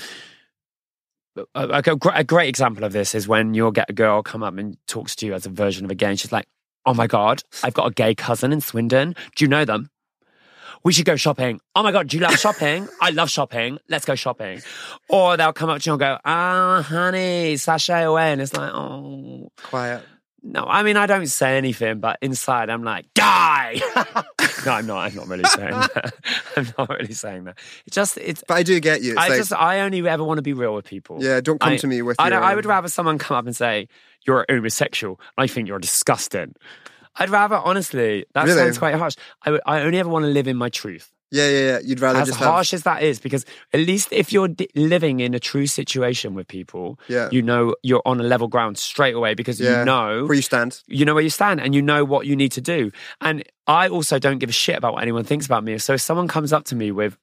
a, 1.37 1.45
a, 1.55 1.83
a 2.15 2.23
great 2.23 2.49
example 2.49 2.83
of 2.83 2.93
this 2.93 3.13
is 3.13 3.27
when 3.27 3.53
you'll 3.53 3.71
get 3.71 3.89
a 3.91 3.93
girl 3.93 4.23
come 4.23 4.41
up 4.41 4.57
and 4.57 4.75
talks 4.87 5.15
to 5.17 5.27
you 5.27 5.35
as 5.35 5.45
a 5.45 5.49
version 5.49 5.85
of 5.85 5.91
a 5.91 5.95
gay, 5.95 6.07
and 6.09 6.19
she's 6.19 6.31
like, 6.31 6.47
"Oh 6.87 6.95
my 6.95 7.05
god, 7.05 7.43
I've 7.63 7.75
got 7.75 7.85
a 7.85 7.93
gay 7.93 8.15
cousin 8.15 8.51
in 8.51 8.59
Swindon. 8.59 9.15
Do 9.35 9.45
you 9.45 9.47
know 9.47 9.63
them?" 9.63 9.91
We 10.83 10.93
should 10.93 11.05
go 11.05 11.15
shopping. 11.15 11.59
Oh 11.75 11.83
my 11.83 11.91
God, 11.91 12.07
do 12.07 12.17
you 12.17 12.23
love 12.23 12.37
shopping? 12.37 12.87
I 13.01 13.11
love 13.11 13.29
shopping. 13.29 13.77
Let's 13.87 14.05
go 14.05 14.15
shopping. 14.15 14.61
Or 15.09 15.37
they'll 15.37 15.53
come 15.53 15.69
up 15.69 15.81
to 15.81 15.89
you 15.89 15.93
and 15.93 15.99
go, 15.99 16.17
ah, 16.25 16.81
honey, 16.81 17.57
sashay 17.57 18.03
away. 18.03 18.31
And 18.31 18.41
it's 18.41 18.53
like, 18.53 18.71
oh, 18.73 19.51
Quiet. 19.63 20.01
no, 20.41 20.63
I 20.65 20.81
mean, 20.83 20.97
I 20.97 21.05
don't 21.05 21.27
say 21.27 21.57
anything, 21.57 21.99
but 21.99 22.17
inside 22.21 22.69
I'm 22.71 22.83
like, 22.83 23.05
die. 23.13 23.79
no, 24.65 24.71
I'm 24.71 24.87
not. 24.87 25.07
I'm 25.11 25.15
not 25.15 25.27
really 25.27 25.43
saying 25.43 25.69
that. 25.71 26.13
I'm 26.57 26.67
not 26.77 26.89
really 26.89 27.13
saying 27.13 27.43
that. 27.43 27.59
It's 27.85 27.95
just, 27.95 28.17
it's, 28.17 28.43
But 28.47 28.55
I 28.55 28.63
do 28.63 28.79
get 28.79 29.01
you. 29.03 29.11
It's 29.11 29.21
I 29.21 29.27
like, 29.29 29.37
just, 29.37 29.53
I 29.53 29.81
only 29.81 30.07
ever 30.07 30.23
want 30.23 30.39
to 30.39 30.43
be 30.43 30.53
real 30.53 30.73
with 30.73 30.85
people. 30.85 31.23
yeah, 31.23 31.41
don't 31.41 31.59
come 31.59 31.73
I- 31.73 31.77
to 31.77 31.87
me 31.87 32.01
with 32.01 32.19
I, 32.19 32.29
I 32.31 32.55
would 32.55 32.65
rather 32.65 32.87
someone 32.87 33.17
come 33.19 33.37
up 33.37 33.45
and 33.45 33.55
say, 33.55 33.87
you're 34.25 34.45
homosexual. 34.49 35.19
I 35.37 35.45
think 35.47 35.67
you're 35.67 35.79
disgusting. 35.79 36.55
I'd 37.15 37.29
rather, 37.29 37.55
honestly, 37.57 38.25
that 38.33 38.45
Really? 38.45 38.57
sounds 38.57 38.77
quite 38.77 38.95
harsh. 38.95 39.15
I, 39.45 39.59
I 39.65 39.81
only 39.81 39.99
ever 39.99 40.09
want 40.09 40.23
to 40.23 40.29
live 40.31 40.47
in 40.47 40.57
my 40.57 40.69
truth. 40.69 41.11
Yeah, 41.33 41.47
yeah, 41.47 41.59
yeah. 41.59 41.79
You'd 41.81 42.01
rather 42.01 42.19
As 42.19 42.27
just 42.27 42.39
harsh 42.39 42.73
as 42.73 42.83
that 42.83 43.03
is, 43.03 43.19
because 43.19 43.45
at 43.71 43.79
least 43.79 44.09
if 44.11 44.33
you're 44.33 44.49
d- 44.49 44.67
living 44.75 45.21
in 45.21 45.33
a 45.33 45.39
true 45.39 45.65
situation 45.65 46.33
with 46.33 46.47
people. 46.47 46.99
Yeah. 47.07 47.29
you 47.31 47.41
know 47.41 47.73
you're 47.83 48.01
on 48.05 48.19
a 48.19 48.23
level 48.23 48.49
ground 48.49 48.77
straight 48.77 49.15
away 49.15 49.33
because 49.33 49.57
Yeah. 49.59 49.79
you 49.79 49.85
know 49.85 50.25
Where 50.25 50.35
you 50.35 50.41
stand. 50.41 50.81
you 50.87 51.05
know 51.05 51.13
where 51.13 51.23
you 51.23 51.29
stand 51.29 51.61
and 51.61 51.73
you 51.73 51.81
know 51.81 52.03
what 52.03 52.25
you 52.27 52.35
need 52.35 52.51
to 52.53 52.61
do. 52.61 52.91
And 53.21 53.43
I 53.65 53.87
also 53.87 54.19
don't 54.19 54.39
give 54.39 54.49
a 54.49 54.53
shit 54.53 54.75
about 54.77 54.93
what 54.93 55.03
anyone 55.03 55.23
thinks 55.23 55.45
about 55.45 55.63
me. 55.63 55.77
So 55.77 55.93
if 55.93 56.01
someone 56.01 56.27
comes 56.27 56.51
up 56.51 56.65
to 56.65 56.75
me 56.75 56.91
with, 56.91 57.17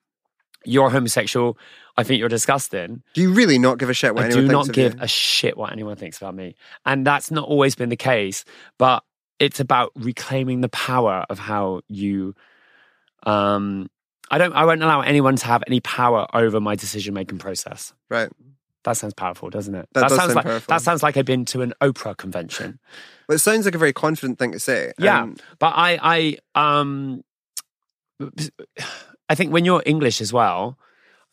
you're 0.64 0.88
homosexual, 0.90 1.58
I 1.98 2.02
think 2.02 2.18
you're 2.18 2.28
disgusting, 2.30 3.02
Do 3.14 3.20
you 3.20 3.32
really 3.34 3.58
not 3.58 3.78
give 3.78 3.90
a 3.90 3.94
shit 3.94 4.14
what 4.14 4.24
I 4.24 4.26
anyone 4.28 4.44
do 4.44 4.48
thinks 4.48 4.52
not 4.52 4.68
of 4.70 4.74
give 4.74 4.94
you? 4.94 5.00
a 5.02 5.08
shit 5.08 5.56
what 5.56 5.70
anyone 5.72 5.96
thinks 5.96 6.16
about 6.16 6.34
me. 6.34 6.56
And 6.86 7.06
that's 7.06 7.30
not 7.30 7.46
always 7.46 7.74
been 7.74 7.90
the 7.90 7.96
case, 7.96 8.44
but 8.78 9.04
it's 9.38 9.60
about 9.60 9.92
reclaiming 9.94 10.60
the 10.60 10.68
power 10.68 11.24
of 11.30 11.38
how 11.38 11.80
you 11.88 12.34
um 13.24 13.88
I 14.30 14.38
don't 14.38 14.52
I 14.52 14.64
won't 14.64 14.82
allow 14.82 15.00
anyone 15.00 15.36
to 15.36 15.46
have 15.46 15.62
any 15.66 15.80
power 15.80 16.26
over 16.34 16.60
my 16.60 16.74
decision 16.76 17.14
making 17.14 17.38
process. 17.38 17.92
Right. 18.10 18.28
That 18.84 18.96
sounds 18.96 19.14
powerful, 19.14 19.50
doesn't 19.50 19.74
it? 19.74 19.88
That 19.92 20.02
does 20.08 20.10
sounds 20.16 20.20
sound 20.28 20.34
like 20.36 20.44
powerful. 20.44 20.72
that 20.72 20.82
sounds 20.82 21.02
like 21.02 21.16
I've 21.16 21.24
been 21.24 21.44
to 21.46 21.62
an 21.62 21.72
Oprah 21.80 22.16
convention. 22.16 22.78
Well, 23.28 23.36
it 23.36 23.40
sounds 23.40 23.64
like 23.64 23.74
a 23.74 23.78
very 23.78 23.92
confident 23.92 24.38
thing 24.38 24.52
to 24.52 24.60
say. 24.60 24.92
Yeah. 24.98 25.22
Um, 25.22 25.36
But 25.58 25.74
I, 25.76 26.38
I, 26.54 26.78
um, 26.78 27.22
I 29.28 29.34
think 29.34 29.52
when 29.52 29.64
you're 29.64 29.82
English 29.84 30.20
as 30.20 30.32
well, 30.32 30.78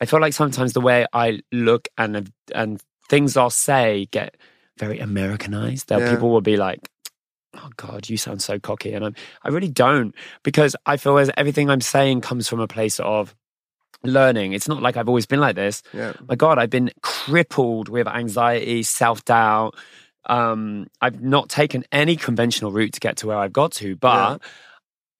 I 0.00 0.04
feel 0.06 0.20
like 0.20 0.34
sometimes 0.34 0.72
the 0.74 0.80
way 0.80 1.06
I 1.12 1.40
look 1.52 1.88
and 1.96 2.30
and 2.54 2.82
things 3.08 3.36
I'll 3.36 3.48
say 3.50 4.06
get 4.10 4.36
very 4.78 4.98
Americanized. 4.98 5.88
That 5.88 6.00
Yeah. 6.00 6.10
people 6.10 6.30
will 6.30 6.42
be 6.42 6.56
like, 6.56 6.90
"Oh 7.58 7.70
God, 7.76 8.08
you 8.08 8.16
sound 8.16 8.42
so 8.42 8.58
cocky," 8.58 8.92
and 8.92 9.04
I'm, 9.04 9.14
I 9.42 9.48
really 9.48 9.68
don't 9.68 10.14
because 10.42 10.76
I 10.86 10.96
feel 10.96 11.18
as 11.18 11.30
everything 11.36 11.70
I'm 11.70 11.80
saying 11.80 12.20
comes 12.20 12.48
from 12.48 12.60
a 12.60 12.68
place 12.68 13.00
of 13.00 13.34
learning. 14.04 14.52
It's 14.52 14.68
not 14.68 14.82
like 14.82 14.96
I've 14.96 15.08
always 15.08 15.26
been 15.26 15.40
like 15.40 15.56
this 15.56 15.82
yeah. 15.94 16.12
my 16.28 16.34
god 16.36 16.58
i've 16.58 16.70
been 16.70 16.90
crippled 17.02 17.88
with 17.88 18.06
anxiety 18.06 18.82
self-doubt 18.82 19.74
um 20.26 20.86
i've 21.00 21.20
not 21.22 21.48
taken 21.48 21.82
any 21.90 22.14
conventional 22.14 22.70
route 22.72 22.92
to 22.92 23.00
get 23.00 23.16
to 23.16 23.26
where 23.26 23.38
i've 23.38 23.52
got 23.52 23.72
to 23.72 23.96
but 23.96 24.40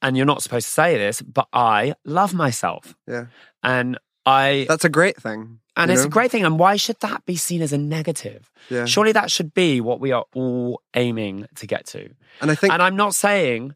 and 0.03 0.17
you're 0.17 0.27
not 0.27 0.43
supposed 0.43 0.67
to 0.67 0.73
say 0.73 0.99
this 0.99 1.23
but 1.23 1.49
i 1.53 1.95
love 2.05 2.35
myself 2.35 2.95
Yeah. 3.09 3.27
and 3.63 3.99
i 4.27 4.67
That's 4.69 4.85
a 4.85 4.89
great 4.91 5.17
thing. 5.17 5.61
and 5.77 5.91
it's 5.91 6.03
know? 6.03 6.07
a 6.07 6.11
great 6.11 6.31
thing 6.31 6.45
and 6.45 6.59
why 6.59 6.77
should 6.77 6.99
that 7.01 7.25
be 7.27 7.37
seen 7.37 7.63
as 7.63 7.73
a 7.73 7.79
negative 7.79 8.51
Yeah. 8.69 8.85
surely 8.87 9.13
that 9.13 9.31
should 9.31 9.55
be 9.55 9.81
what 9.81 10.01
we 10.01 10.13
are 10.13 10.25
all 10.35 10.81
aiming 10.95 11.47
to 11.57 11.67
get 11.67 11.87
to 11.95 12.11
And 12.41 12.51
I 12.51 12.55
think 12.55 12.73
and 12.73 12.83
i'm 12.83 12.97
not 12.97 13.15
saying 13.15 13.75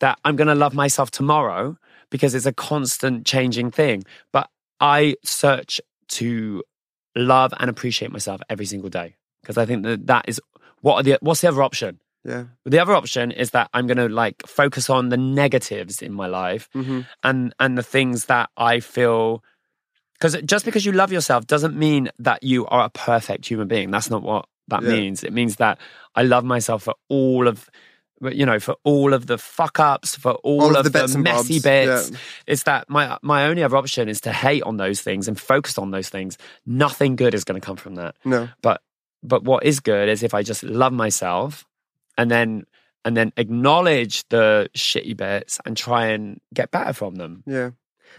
that 0.00 0.18
i'm 0.24 0.36
going 0.36 0.48
to 0.48 0.54
love 0.64 0.74
myself 0.74 1.10
tomorrow 1.10 1.76
because 2.10 2.34
it's 2.34 2.46
a 2.46 2.52
constant 2.52 3.26
changing 3.26 3.70
thing 3.70 4.04
but 4.32 4.48
i 4.80 5.14
search 5.24 5.80
to 6.08 6.62
love 7.16 7.52
and 7.60 7.68
appreciate 7.70 8.10
myself 8.12 8.40
every 8.48 8.66
single 8.66 8.88
day 8.90 9.16
because 9.42 9.58
i 9.58 9.64
think 9.66 9.82
that 9.84 10.06
that 10.06 10.24
is 10.28 10.40
what 10.80 10.94
are 10.96 11.02
the 11.02 11.18
what's 11.20 11.40
the 11.42 11.48
other 11.48 11.62
option 11.62 12.00
yeah. 12.24 12.44
the 12.64 12.78
other 12.78 12.94
option 12.94 13.30
is 13.30 13.50
that 13.50 13.68
i'm 13.74 13.86
going 13.86 13.96
to 13.96 14.08
like 14.08 14.36
focus 14.46 14.88
on 14.90 15.08
the 15.10 15.16
negatives 15.16 16.00
in 16.02 16.12
my 16.12 16.26
life 16.26 16.68
hmm 16.72 17.00
and 17.22 17.54
and 17.58 17.76
the 17.76 17.82
things 17.82 18.26
that 18.26 18.48
i 18.56 18.80
feel 18.80 19.42
because 20.20 20.36
just 20.42 20.64
because 20.64 20.84
you 20.84 20.92
love 20.92 21.10
yourself 21.12 21.46
doesn't 21.46 21.74
mean 21.76 22.10
that 22.18 22.42
you 22.42 22.66
are 22.66 22.84
a 22.84 22.90
perfect 22.90 23.46
human 23.48 23.66
being 23.68 23.90
that's 23.90 24.10
not 24.10 24.22
what 24.22 24.46
that 24.68 24.82
Yeah. 24.82 24.90
means 24.90 25.24
it 25.24 25.32
means 25.32 25.56
that 25.56 25.78
i 26.14 26.22
love 26.22 26.44
myself 26.44 26.82
for 26.84 26.94
all 27.08 27.48
of 27.48 27.68
you 28.22 28.44
know, 28.44 28.60
for 28.60 28.76
all 28.84 29.14
of 29.14 29.28
the 29.28 29.38
fuck 29.38 29.80
ups, 29.80 30.14
for 30.14 30.32
all, 30.44 30.60
All 30.60 30.76
of 30.76 30.84
of, 30.84 30.92
the 30.92 31.06
the, 31.06 31.18
messy 31.18 31.54
bobs, 31.54 31.62
bits. 31.62 32.10
yeah. 32.10 32.16
It's 32.46 32.64
that 32.64 32.84
my 32.90 33.16
my 33.22 33.46
only 33.46 33.62
other 33.62 33.78
option 33.78 34.10
is 34.10 34.20
to 34.20 34.30
hate 34.30 34.62
on 34.64 34.76
those 34.76 35.00
things 35.00 35.26
and 35.26 35.40
focus 35.40 35.78
on 35.78 35.90
those 35.90 36.10
things. 36.10 36.36
Nothing 36.66 37.16
good 37.16 37.32
is 37.32 37.44
going 37.44 37.58
to 37.58 37.64
come 37.64 37.76
from 37.76 37.94
that. 37.94 38.16
No. 38.26 38.50
But 38.60 38.82
but 39.22 39.44
what 39.44 39.64
is 39.64 39.80
good 39.80 40.10
is 40.10 40.22
if 40.22 40.34
I 40.34 40.42
just 40.42 40.62
love 40.62 40.92
myself 40.92 41.64
and 42.18 42.30
then 42.30 42.66
and 43.06 43.16
then 43.16 43.32
acknowledge 43.38 44.28
the 44.28 44.68
shitty 44.76 45.16
bits 45.16 45.58
and 45.64 45.74
try 45.74 46.08
and 46.08 46.42
get 46.52 46.70
better 46.70 46.92
from 46.92 47.14
them. 47.14 47.42
Yeah. 47.46 47.70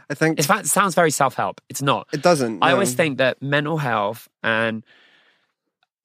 I 0.10 0.13
think 0.13 0.39
it 0.39 0.43
sounds 0.65 0.95
very 0.95 1.12
self 1.12 1.36
help. 1.36 1.62
It's 1.69 1.82
not. 1.82 2.08
it 2.13 2.21
doesn't. 2.21 2.62
I 2.63 2.69
no. 2.69 2.73
always 2.75 2.93
think 2.93 3.17
that 3.19 3.41
mental 3.41 3.77
health 3.77 4.27
and 4.43 4.84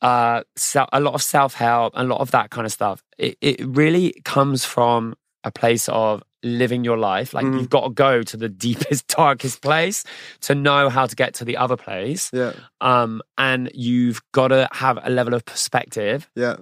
uh, 0.02 0.42
se- 0.56 0.86
a 0.92 1.00
lot 1.00 1.14
of 1.14 1.22
self 1.22 1.54
help, 1.54 1.92
a 1.96 2.04
lot 2.04 2.20
of 2.20 2.30
that 2.32 2.50
kind 2.50 2.66
of 2.66 2.72
stuff, 2.72 3.02
it, 3.18 3.36
it 3.40 3.60
really 3.66 4.20
comes 4.24 4.64
from 4.64 5.14
a 5.44 5.50
place 5.50 5.88
of 5.88 6.22
living 6.42 6.84
your 6.84 6.98
life. 6.98 7.32
Like 7.34 7.46
Mhm. 7.46 7.58
you've 7.60 7.70
got 7.70 7.84
to 7.84 7.90
go 7.90 8.22
to 8.22 8.36
the 8.36 8.48
deepest, 8.66 9.08
darkest 9.08 9.62
place 9.62 10.04
to 10.42 10.54
know 10.54 10.88
how 10.88 11.06
to 11.06 11.16
get 11.16 11.34
to 11.34 11.44
the 11.44 11.56
other 11.56 11.76
place. 11.76 12.30
Yeah. 12.32 12.52
Um, 12.80 13.22
and 13.38 13.70
you've 13.74 14.20
got 14.32 14.48
to 14.48 14.68
have 14.72 14.98
a 15.02 15.10
level 15.10 15.34
of 15.34 15.44
perspective. 15.44 16.28
Yeah. 16.34 16.56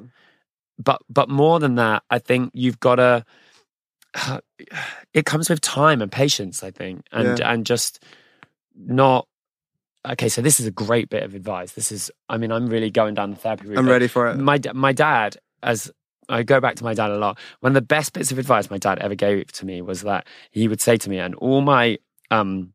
But 0.79 1.03
but 1.09 1.29
more 1.29 1.61
than 1.61 1.75
that, 1.77 2.03
I 2.11 2.19
think 2.19 2.51
you've 2.55 2.81
got 2.81 2.97
to. 2.97 3.25
It 5.13 5.27
comes 5.27 5.49
with 5.49 5.61
time 5.61 6.03
and 6.03 6.11
patience, 6.11 6.65
I 6.65 6.73
think, 6.73 7.07
and 7.13 7.39
and 7.41 7.65
just 7.65 8.03
not. 8.77 9.29
Okay, 10.07 10.29
so 10.29 10.43
this 10.43 10.59
is 10.59 10.67
a 10.67 10.73
great 10.73 11.09
bit 11.09 11.23
of 11.23 11.35
advice. 11.37 11.73
This 11.73 11.93
is, 11.93 12.11
I 12.29 12.37
mean, 12.37 12.51
I'm 12.51 12.67
really 12.67 12.91
going 12.91 13.15
down 13.15 13.31
the 13.31 13.37
therapy 13.37 13.69
route. 13.69 13.79
I'm 13.79 13.89
ready 13.89 14.09
for 14.09 14.27
it. 14.27 14.37
My 14.37 14.59
my 14.75 14.93
dad, 14.93 15.37
as 15.63 15.93
I 16.29 16.43
go 16.43 16.61
back 16.61 16.77
to 16.77 16.85
my 16.85 16.95
dad 16.95 17.11
a 17.11 17.17
lot. 17.17 17.39
One 17.61 17.71
of 17.71 17.75
the 17.75 17.83
best 17.83 18.13
bits 18.13 18.33
of 18.33 18.39
advice 18.39 18.71
my 18.71 18.79
dad 18.79 18.99
ever 18.99 19.15
gave 19.15 19.53
to 19.53 19.67
me 19.67 19.83
was 19.83 20.03
that 20.03 20.27
he 20.51 20.69
would 20.69 20.81
say 20.81 20.97
to 20.97 21.11
me, 21.11 21.19
and 21.19 21.35
all 21.37 21.61
my 21.61 21.99
um 22.31 22.73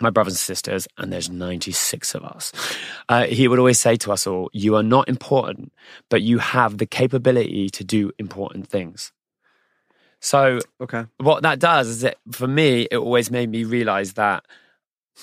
my 0.00 0.10
brothers 0.10 0.32
and 0.32 0.38
sisters, 0.38 0.88
and 0.98 1.12
there's 1.12 1.30
96 1.30 2.16
of 2.16 2.24
us. 2.24 2.50
Uh, 3.08 3.26
he 3.26 3.46
would 3.46 3.60
always 3.60 3.78
say 3.78 3.94
to 3.96 4.10
us 4.10 4.26
all, 4.26 4.50
"You 4.52 4.74
are 4.74 4.82
not 4.82 5.08
important, 5.08 5.72
but 6.08 6.20
you 6.22 6.38
have 6.38 6.78
the 6.78 6.86
capability 6.86 7.70
to 7.70 7.84
do 7.84 8.10
important 8.18 8.66
things." 8.66 9.12
So 10.24 10.60
Okay. 10.80 11.04
what 11.18 11.42
that 11.42 11.58
does 11.58 11.86
is 11.88 12.02
it 12.02 12.16
for 12.32 12.48
me, 12.48 12.88
it 12.90 12.96
always 12.96 13.30
made 13.30 13.50
me 13.50 13.64
realize 13.64 14.14
that 14.14 14.44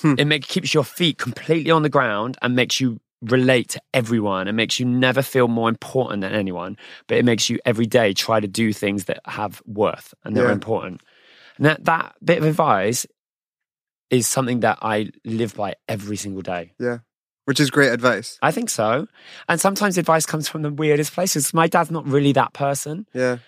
Hmm. 0.00 0.14
it 0.16 0.24
make, 0.26 0.46
keeps 0.46 0.72
your 0.72 0.84
feet 0.84 1.18
completely 1.18 1.70
on 1.72 1.82
the 1.82 1.88
ground 1.90 2.38
and 2.40 2.54
makes 2.56 2.80
you 2.80 3.00
relate 3.20 3.68
to 3.70 3.82
everyone 3.92 4.46
and 4.48 4.56
makes 4.56 4.78
you 4.80 4.86
never 4.86 5.22
feel 5.22 5.48
more 5.48 5.68
important 5.68 6.20
than 6.22 6.32
anyone. 6.32 6.76
But 7.08 7.18
it 7.18 7.24
makes 7.24 7.50
you 7.50 7.58
every 7.66 7.86
day 7.86 8.14
try 8.14 8.38
to 8.40 8.46
do 8.48 8.72
things 8.72 9.04
that 9.06 9.20
have 9.26 9.60
worth 9.66 10.14
and 10.24 10.36
that 10.36 10.44
are 10.44 10.48
Yeah. 10.48 10.52
important. 10.52 11.02
And 11.56 11.66
that, 11.66 11.84
that 11.84 12.14
bit 12.24 12.38
of 12.38 12.44
advice 12.44 13.04
is 14.10 14.26
something 14.28 14.60
that 14.60 14.78
I 14.82 15.10
live 15.24 15.54
by 15.56 15.74
every 15.88 16.16
single 16.16 16.42
day. 16.42 16.72
Yeah. 16.78 16.98
Which 17.44 17.58
is 17.58 17.70
great 17.70 17.90
advice. 17.92 18.38
I 18.40 18.52
think 18.52 18.70
so. 18.70 19.08
And 19.48 19.60
sometimes 19.60 19.98
advice 19.98 20.26
comes 20.26 20.48
from 20.48 20.62
the 20.62 20.70
weirdest 20.70 21.12
places. 21.12 21.52
My 21.52 21.66
dad's 21.66 21.90
not 21.90 22.06
really 22.06 22.32
that 22.32 22.52
person. 22.52 23.06
Yeah. 23.12 23.38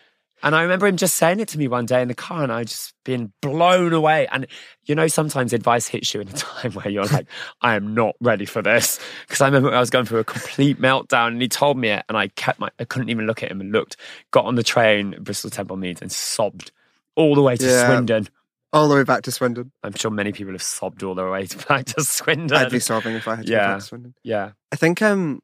And 0.45 0.55
I 0.55 0.63
remember 0.63 0.87
him 0.87 0.97
just 0.99 1.17
saying 1.17 1.41
it 1.41 1.49
to 1.49 1.59
me 1.59 1.67
one 1.69 1.87
day 1.87 2.03
in 2.03 2.09
the 2.09 2.15
car, 2.15 2.43
and 2.43 2.53
I 2.53 2.65
just 2.65 2.93
been 3.03 3.33
blown 3.41 3.93
away. 3.95 4.29
And 4.31 4.47
you 4.85 4.95
know, 4.95 5.09
sometimes 5.09 5.53
advice 5.55 5.89
hits 5.89 6.13
you 6.13 6.21
in 6.21 6.29
a 6.29 6.33
time 6.35 6.73
where 6.73 6.89
you're 6.89 7.07
like, 7.07 7.27
I 7.63 7.75
am 7.77 7.95
not 7.95 8.15
ready 8.21 8.45
for 8.45 8.61
this. 8.61 9.01
Because 9.27 9.41
I 9.41 9.47
remember 9.47 9.75
I 9.75 9.81
was 9.81 9.91
going 9.91 10.05
through 10.05 10.21
a 10.21 10.25
complete 10.25 10.79
meltdown, 10.81 11.29
and 11.29 11.41
he 11.43 11.49
told 11.49 11.79
me 11.79 11.89
it, 11.89 12.05
and 12.09 12.19
I 12.19 12.29
kept 12.29 12.61
my, 12.61 12.69
I 12.79 12.85
couldn't 12.85 13.09
even 13.09 13.27
look 13.27 13.43
at 13.43 13.51
him 13.51 13.61
and 13.61 13.73
looked, 13.73 13.97
got 14.31 14.45
on 14.45 14.55
the 14.55 14.63
train, 14.63 15.17
Bristol 15.21 15.51
Temple 15.51 15.77
Meads, 15.79 16.03
and 16.03 16.13
sobbed 16.13 16.71
all 17.17 17.35
the 17.35 17.43
way 17.43 17.57
to 17.57 17.65
Yeah. 17.67 17.87
Swindon. 17.87 18.29
All 18.73 18.89
the 18.89 18.97
way 18.97 19.05
back 19.05 19.23
to 19.23 19.31
Swindon. 19.33 19.71
I'm 19.83 19.95
sure 19.95 20.11
many 20.11 20.33
people 20.33 20.53
have 20.53 20.63
sobbed 20.63 21.03
all 21.05 21.15
the 21.15 21.25
way 21.31 21.47
back 21.69 21.87
to 21.87 22.05
Swindon. 22.05 22.59
I'd 22.59 22.71
be 22.71 22.81
sobbing 22.81 23.15
if 23.15 23.27
I 23.27 23.37
had 23.37 23.47
to 23.47 23.51
go 23.53 23.57
back 23.59 23.79
to 23.79 23.85
Swindon. 23.85 24.15
yeah. 24.23 24.51
I 24.73 24.77
think 24.77 25.01
um 25.01 25.41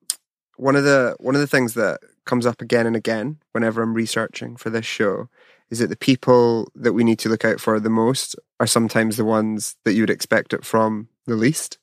one 0.57 0.77
of 0.77 0.85
the 0.85 1.17
one 1.21 1.35
of 1.37 1.41
the 1.41 1.47
things 1.47 1.75
that 1.75 2.01
comes 2.31 2.47
up 2.47 2.63
again 2.63 2.87
and 2.87 2.95
again 2.95 3.39
whenever 3.51 3.83
I'm 3.83 3.93
researching 3.93 4.55
for 4.55 4.71
this 4.71 4.87
show 4.87 5.29
is 5.69 5.81
that 5.81 5.89
the 5.89 5.97
people 5.97 6.71
that 6.77 6.93
we 6.93 7.03
need 7.03 7.19
to 7.19 7.29
look 7.29 7.45
out 7.45 7.61
for 7.61 7.81
the 7.81 7.91
most 7.91 8.37
are 8.61 8.69
sometimes 8.69 9.17
the 9.17 9.25
ones 9.25 9.75
that 9.85 9.95
you 9.95 10.03
would 10.03 10.11
expect 10.11 10.53
it 10.53 10.65
from 10.65 11.09
the 11.27 11.35
least. 11.35 11.79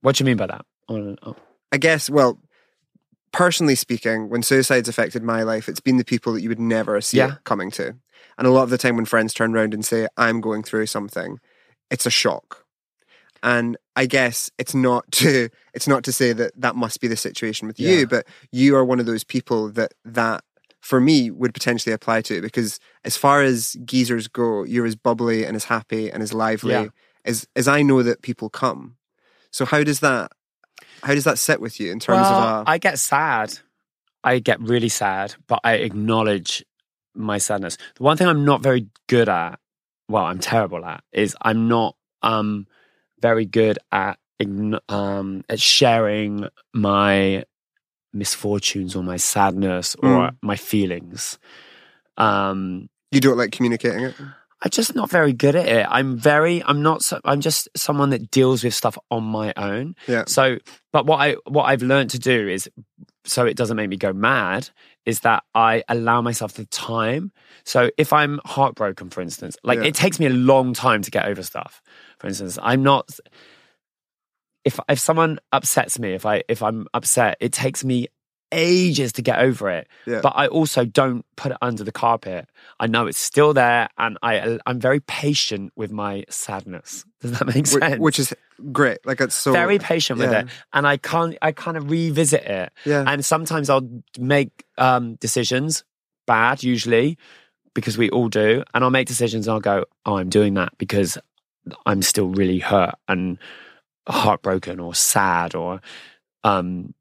What 0.00 0.16
do 0.16 0.22
you 0.22 0.26
mean 0.26 0.36
by 0.36 0.48
that? 0.48 0.66
I. 0.88 1.16
I 1.70 1.76
guess, 1.76 2.10
well, 2.10 2.40
personally 3.32 3.76
speaking, 3.76 4.28
when 4.30 4.42
suicide's 4.42 4.88
affected 4.88 5.22
my 5.22 5.44
life, 5.44 5.68
it's 5.68 5.78
been 5.78 5.96
the 5.96 6.04
people 6.04 6.32
that 6.32 6.42
you 6.42 6.48
would 6.48 6.58
never 6.58 7.00
see 7.00 7.18
Yeah. 7.18 7.36
coming 7.44 7.70
to. 7.72 7.94
And 8.36 8.46
a 8.48 8.50
lot 8.50 8.64
of 8.64 8.70
the 8.70 8.78
time 8.78 8.96
when 8.96 9.04
friends 9.04 9.32
turn 9.32 9.54
around 9.54 9.74
and 9.74 9.84
say, 9.84 10.08
I'm 10.16 10.40
going 10.40 10.64
through 10.64 10.86
something, 10.86 11.38
it's 11.88 12.06
a 12.06 12.10
shock. 12.10 12.64
And 13.42 13.76
I 13.96 14.06
guess 14.06 14.50
it's 14.58 14.74
not 14.74 15.10
to 15.12 15.48
it's 15.74 15.88
not 15.88 16.04
to 16.04 16.12
say 16.12 16.32
that 16.32 16.52
that 16.60 16.76
must 16.76 17.00
be 17.00 17.08
the 17.08 17.16
situation 17.16 17.66
with 17.68 17.78
Yeah. 17.80 17.90
you, 17.98 18.06
but 18.06 18.26
you 18.52 18.76
are 18.76 18.84
one 18.84 19.00
of 19.00 19.06
those 19.06 19.24
people 19.24 19.70
that 19.72 19.92
that 20.04 20.44
for 20.80 21.00
me 21.00 21.30
would 21.30 21.52
potentially 21.52 21.92
apply 21.92 22.22
to 22.22 22.40
because 22.40 22.80
as 23.04 23.16
far 23.16 23.42
as 23.42 23.76
geezers 23.84 24.28
go, 24.28 24.64
you're 24.64 24.86
as 24.86 24.96
bubbly 24.96 25.44
and 25.44 25.54
as 25.54 25.64
happy 25.64 26.10
and 26.10 26.22
as 26.22 26.32
lively 26.32 26.72
Yeah. 26.74 26.86
as 27.24 27.46
as 27.56 27.68
I 27.68 27.82
know 27.82 28.02
that 28.02 28.22
people 28.22 28.48
come. 28.50 28.96
So 29.50 29.64
how 29.64 29.82
does 29.84 30.00
that 30.00 30.32
how 31.02 31.14
does 31.14 31.24
that 31.24 31.38
sit 31.38 31.60
with 31.60 31.80
you 31.80 31.92
in 31.92 31.98
terms 31.98 32.28
well, 32.30 32.60
of 32.60 32.68
I 32.68 32.78
get 32.78 32.98
sad. 32.98 33.58
I 34.22 34.38
get 34.38 34.60
really 34.60 34.90
sad, 34.90 35.34
but 35.46 35.60
I 35.64 35.74
acknowledge 35.74 36.62
my 37.14 37.38
sadness. 37.38 37.78
The 37.96 38.02
one 38.02 38.16
thing 38.18 38.26
I'm 38.28 38.44
not 38.44 38.62
very 38.62 38.86
good 39.08 39.28
at, 39.30 39.58
well, 40.08 40.24
I'm 40.24 40.38
terrible 40.38 40.84
at, 40.84 41.02
is 41.12 41.34
I'm 41.40 41.68
not 41.68 41.96
um 42.22 42.66
very 43.20 43.46
good 43.46 43.78
at 43.92 44.18
um 44.88 45.44
at 45.48 45.60
sharing 45.60 46.48
my 46.72 47.44
misfortunes 48.12 48.96
or 48.96 49.02
my 49.02 49.16
sadness 49.16 49.94
or 49.96 50.08
Mm. 50.30 50.36
my 50.42 50.56
feelings. 50.56 51.38
Um 52.16 52.88
you 53.12 53.20
don't 53.20 53.36
like 53.36 53.52
communicating 53.52 54.04
it? 54.04 54.14
I'm 54.62 54.70
just 54.70 54.94
not 54.94 55.10
very 55.10 55.32
good 55.32 55.56
at 55.56 55.66
it. 55.66 55.86
I'm 55.88 56.18
very, 56.18 56.62
I'm 56.62 56.82
not, 56.82 57.02
so, 57.02 57.18
I'm 57.24 57.40
just 57.40 57.66
someone 57.74 58.10
that 58.10 58.30
deals 58.30 58.62
with 58.62 58.74
stuff 58.74 58.98
on 59.10 59.24
my 59.24 59.54
own. 59.56 59.96
Yeah. 60.06 60.24
So, 60.26 60.58
but 60.92 61.06
what 61.06 61.16
I, 61.18 61.36
what 61.48 61.64
I've 61.64 61.80
learned 61.82 62.10
to 62.10 62.18
do 62.18 62.46
is, 62.46 62.68
so 63.24 63.46
it 63.46 63.56
doesn't 63.56 63.76
make 63.76 63.88
me 63.90 63.96
go 63.96 64.12
mad, 64.12 64.70
is 65.06 65.20
that 65.20 65.44
I 65.54 65.82
allow 65.88 66.20
myself 66.22 66.54
the 66.54 66.66
time. 66.66 67.32
So 67.64 67.90
if 67.96 68.12
I'm 68.12 68.40
heartbroken, 68.44 69.10
for 69.10 69.20
instance, 69.20 69.56
like 69.62 69.78
Yeah. 69.78 69.84
it 69.84 69.94
takes 69.94 70.18
me 70.18 70.26
a 70.26 70.30
long 70.30 70.72
time 70.74 71.02
to 71.02 71.10
get 71.10 71.26
over 71.26 71.42
stuff. 71.42 71.82
For 72.18 72.26
instance, 72.26 72.58
I'm 72.62 72.82
not, 72.82 73.10
if, 74.64 74.78
if 74.88 74.98
someone 74.98 75.38
upsets 75.52 75.98
me, 75.98 76.12
if 76.12 76.24
I, 76.26 76.42
if 76.48 76.62
I'm 76.62 76.86
upset, 76.94 77.36
it 77.40 77.52
takes 77.52 77.84
me 77.84 78.08
ages 78.52 79.12
to 79.12 79.22
get 79.22 79.38
over 79.38 79.70
it 79.70 79.86
Yeah. 80.06 80.20
but 80.22 80.32
I 80.34 80.48
also 80.48 80.84
don't 80.84 81.24
put 81.36 81.52
it 81.52 81.58
under 81.62 81.84
the 81.84 81.92
carpet. 81.92 82.48
I 82.80 82.88
know 82.88 83.06
it's 83.06 83.18
still 83.18 83.54
there, 83.54 83.88
and 83.96 84.18
I 84.22 84.58
I'm 84.66 84.80
very 84.80 84.98
patient 84.98 85.72
with 85.76 85.92
my 85.92 86.24
sadness. 86.28 87.04
Does 87.20 87.38
that 87.38 87.46
make 87.46 87.66
sense? 87.66 87.98
Which 87.98 88.18
is 88.18 88.34
great. 88.72 89.04
Like 89.04 89.20
it's 89.20 89.34
so 89.34 89.52
very 89.52 89.78
patient 89.78 90.18
with 90.18 90.30
yeah. 90.30 90.40
it, 90.40 90.48
and 90.72 90.86
I 90.86 90.96
can't 90.96 91.36
I 91.42 91.52
kind 91.52 91.76
of 91.76 91.90
revisit 91.90 92.44
it. 92.44 92.72
Yeah. 92.84 93.04
And 93.06 93.24
sometimes 93.24 93.68
I'll 93.68 93.88
make 94.18 94.64
um, 94.78 95.16
decisions 95.16 95.84
bad, 96.26 96.62
usually 96.62 97.18
because 97.74 97.96
we 97.96 98.10
all 98.10 98.28
do, 98.28 98.64
and 98.74 98.82
I'll 98.82 98.90
make 98.90 99.06
decisions 99.06 99.46
and 99.46 99.54
I'll 99.54 99.60
go, 99.60 99.84
oh, 100.06 100.16
I'm 100.16 100.28
doing 100.28 100.54
that 100.54 100.76
because 100.78 101.18
I'm 101.86 102.02
still 102.02 102.28
really 102.28 102.58
hurt 102.58 102.94
and 103.06 103.38
heartbroken 104.08 104.80
or 104.80 104.94
sad 104.94 105.54
or 105.54 105.80
um 106.42 106.94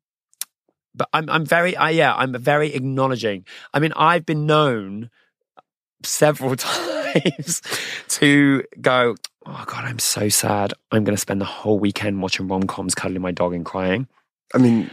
but 0.94 1.08
I'm 1.14 1.30
I'm 1.30 1.46
very 1.46 1.76
I 1.76 1.92
yeah, 1.92 2.14
I'm 2.14 2.34
very 2.34 2.74
acknowledging. 2.74 3.46
I 3.74 3.80
mean, 3.80 3.94
I've 3.96 4.26
been 4.26 4.46
known 4.46 5.10
several 6.04 6.56
times 6.58 7.62
to 8.10 8.64
go, 8.82 9.16
Oh 9.52 9.64
god, 9.66 9.86
I'm 9.86 10.00
so 10.00 10.30
sad. 10.30 10.74
I'm 10.92 11.04
gonna 11.04 11.18
spend 11.18 11.42
the 11.42 11.46
whole 11.46 11.80
weekend 11.80 12.22
watching 12.22 12.48
rom 12.48 12.64
coms, 12.64 12.94
cuddling 12.96 13.22
my 13.22 13.32
dog 13.32 13.54
and 13.54 13.66
crying. 13.66 14.08
I 14.54 14.60
mean, 14.60 14.92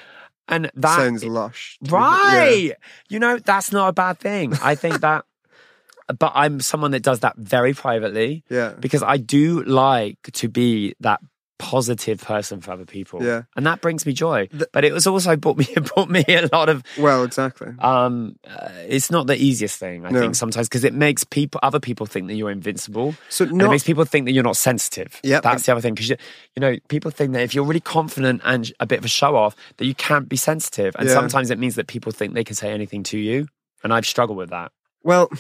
And 0.48 0.70
that 0.74 0.96
sounds 0.96 1.24
lush. 1.24 1.78
to 1.84 1.90
Right. 1.90 2.72
You 3.08 3.18
know, 3.18 3.38
that's 3.38 3.70
not 3.72 3.88
a 3.88 3.92
bad 3.92 4.18
thing. 4.18 4.54
I 4.62 4.74
think 4.74 5.00
that 5.00 5.24
but 6.18 6.32
I'm 6.34 6.60
someone 6.60 6.92
that 6.92 7.02
does 7.02 7.20
that 7.20 7.36
very 7.36 7.74
privately 7.74 8.44
Yeah. 8.48 8.74
because 8.78 9.02
I 9.02 9.16
do 9.16 9.62
like 9.64 10.18
to 10.34 10.48
be 10.48 10.94
that 11.00 11.20
positive 11.58 12.20
person 12.20 12.60
for 12.60 12.72
other 12.72 12.84
people. 12.84 13.22
Yeah. 13.22 13.42
And 13.56 13.64
that 13.66 13.80
brings 13.80 14.04
me 14.04 14.12
joy. 14.12 14.48
The- 14.52 14.68
but 14.72 14.84
it 14.84 14.92
was 14.92 15.06
also 15.06 15.36
brought 15.36 15.56
me 15.56 15.66
brought 15.94 16.10
me 16.10 16.24
a 16.28 16.48
lot 16.52 16.68
of. 16.68 16.82
Well, 16.98 17.24
exactly. 17.24 17.68
um 17.78 18.36
uh, 18.46 18.68
it's 18.88 19.10
not 19.10 19.26
the 19.26 19.36
easiest 19.36 19.78
thing 19.78 20.04
I 20.04 20.10
No. 20.10 20.20
think 20.20 20.34
sometimes 20.34 20.68
because 20.68 20.84
it 20.84 20.92
makes 20.94 21.24
people 21.24 21.58
other 21.62 21.80
people 21.80 22.04
think 22.06 22.26
that 22.28 22.34
you're 22.34 22.50
invincible 22.50 23.14
So 23.30 23.44
and 23.46 23.60
it 23.62 23.68
makes 23.68 23.84
people 23.84 24.04
think 24.04 24.26
that 24.26 24.32
you're 24.32 24.44
not 24.44 24.56
sensitive. 24.56 25.18
Yep. 25.22 25.42
That's 25.42 25.64
the 25.64 25.72
other 25.72 25.80
thing. 25.80 25.94
Because, 25.94 26.10
you, 26.10 26.16
you 26.54 26.60
know, 26.60 26.76
people 26.88 27.10
think 27.10 27.32
that 27.32 27.42
if 27.42 27.54
you're 27.54 27.64
really 27.64 27.80
confident 27.80 28.42
and 28.44 28.70
a 28.80 28.86
bit 28.86 28.98
of 28.98 29.04
a 29.04 29.08
show 29.08 29.34
off, 29.36 29.56
that 29.78 29.86
you 29.86 29.94
can't 29.94 30.28
be 30.28 30.36
sensitive. 30.36 30.94
And 30.98 31.08
Yeah. 31.08 31.14
sometimes 31.14 31.50
it 31.50 31.58
means 31.58 31.74
that 31.76 31.86
people 31.86 32.12
think 32.12 32.34
they 32.34 32.44
can 32.44 32.56
say 32.56 32.70
anything 32.72 33.02
to 33.04 33.18
you. 33.18 33.46
And 33.82 33.94
I've 33.94 34.06
struggled 34.06 34.36
with 34.38 34.50
that. 34.50 34.72
Well, 35.02 35.30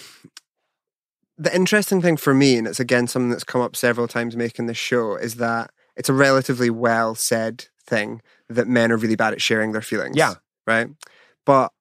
the 1.38 1.54
interesting 1.54 2.00
thing 2.00 2.16
for 2.16 2.32
me, 2.32 2.56
and 2.56 2.66
it's 2.66 2.80
again 2.80 3.06
something 3.06 3.30
that's 3.30 3.44
come 3.44 3.60
up 3.60 3.76
several 3.76 4.08
times 4.08 4.36
making 4.36 4.66
this 4.66 4.76
show, 4.78 5.16
is 5.16 5.34
that 5.36 5.70
it's 5.96 6.08
a 6.08 6.12
relatively 6.12 6.70
well 6.70 7.14
said 7.14 7.66
thing 7.86 8.20
that 8.48 8.66
men 8.68 8.92
are 8.92 8.96
really 8.96 9.16
bad 9.16 9.32
at 9.32 9.40
sharing 9.40 9.72
their 9.72 9.82
feelings. 9.82 10.16
Yeah. 10.16 10.34
Right. 10.66 10.88
But 11.44 11.72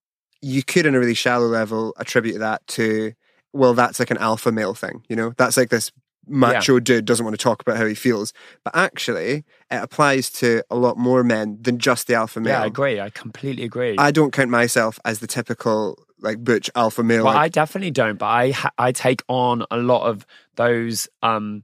you 0.41 0.63
could, 0.63 0.85
in 0.85 0.93
a 0.95 0.99
really 0.99 1.13
shallow 1.15 1.47
level, 1.47 1.93
attribute 1.97 2.39
that 2.39 2.65
to, 2.67 3.13
well, 3.53 3.73
that's 3.73 3.99
like 3.99 4.11
an 4.11 4.17
alpha 4.17 4.51
male 4.51 4.73
thing. 4.75 5.03
You 5.09 5.15
know, 5.15 5.33
that's 5.37 5.57
like 5.57 5.69
this 5.69 5.91
macho 6.27 6.79
dude 6.79 7.05
doesn't 7.05 7.23
want 7.25 7.37
to 7.37 7.43
talk 7.43 7.61
about 7.61 7.77
how 7.77 7.85
he 7.85 7.95
feels. 7.95 8.31
But 8.63 8.75
actually, 8.75 9.43
it 9.71 9.75
applies 9.83 10.29
to 10.31 10.63
a 10.69 10.75
lot 10.75 10.97
more 10.97 11.23
men 11.23 11.57
than 11.61 11.77
just 11.79 12.07
the 12.07 12.13
alpha 12.15 12.39
male. 12.39 12.53
Yeah, 12.53 12.63
I 12.63 12.65
agree. 12.67 12.99
I 12.99 13.09
completely 13.09 13.63
agree. 13.63 13.95
I 13.97 14.11
don't 14.11 14.31
count 14.31 14.49
myself 14.49 14.99
as 15.05 15.19
the 15.19 15.27
typical 15.27 15.97
like 16.19 16.43
butch 16.43 16.69
alpha 16.75 17.03
male. 17.03 17.23
well, 17.25 17.33
like- 17.33 17.43
I 17.45 17.49
definitely 17.49 17.91
don't, 17.91 18.17
but 18.17 18.27
I 18.27 18.51
ha- 18.51 18.71
I 18.77 18.91
take 18.91 19.21
on 19.27 19.65
a 19.71 19.77
lot 19.77 20.07
of 20.07 20.25
those 20.55 21.07
um 21.23 21.63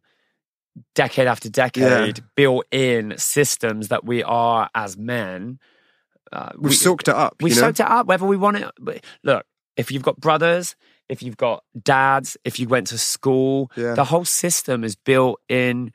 decade 0.95 1.27
after 1.27 1.49
decade 1.49 2.19
built-in 2.35 3.13
systems 3.17 3.89
that 3.89 4.05
we 4.05 4.23
are 4.23 4.69
as 4.75 4.97
men. 4.97 5.59
Uh, 6.31 6.49
We've 6.55 6.69
we- 6.69 6.75
soaked 6.75 7.07
it 7.07 7.15
up. 7.15 7.35
we 7.41 7.49
you 7.49 7.55
know? 7.55 7.61
soaked 7.63 7.79
it 7.81 7.87
up 7.87 8.07
whether 8.07 8.25
we 8.25 8.37
want 8.37 8.57
it 8.57 9.03
look 9.23 9.45
if 9.75 9.91
you've 9.91 10.03
got 10.03 10.17
brothers 10.19 10.75
if 11.09 11.21
you've 11.21 11.35
got 11.35 11.63
dads 11.83 12.37
if 12.45 12.57
you 12.59 12.69
went 12.69 12.87
to 12.87 12.97
school 12.97 13.69
Yeah. 13.75 13.95
the 13.95 14.05
whole 14.05 14.23
system 14.23 14.85
is 14.85 14.95
built 14.95 15.41
in 15.49 15.91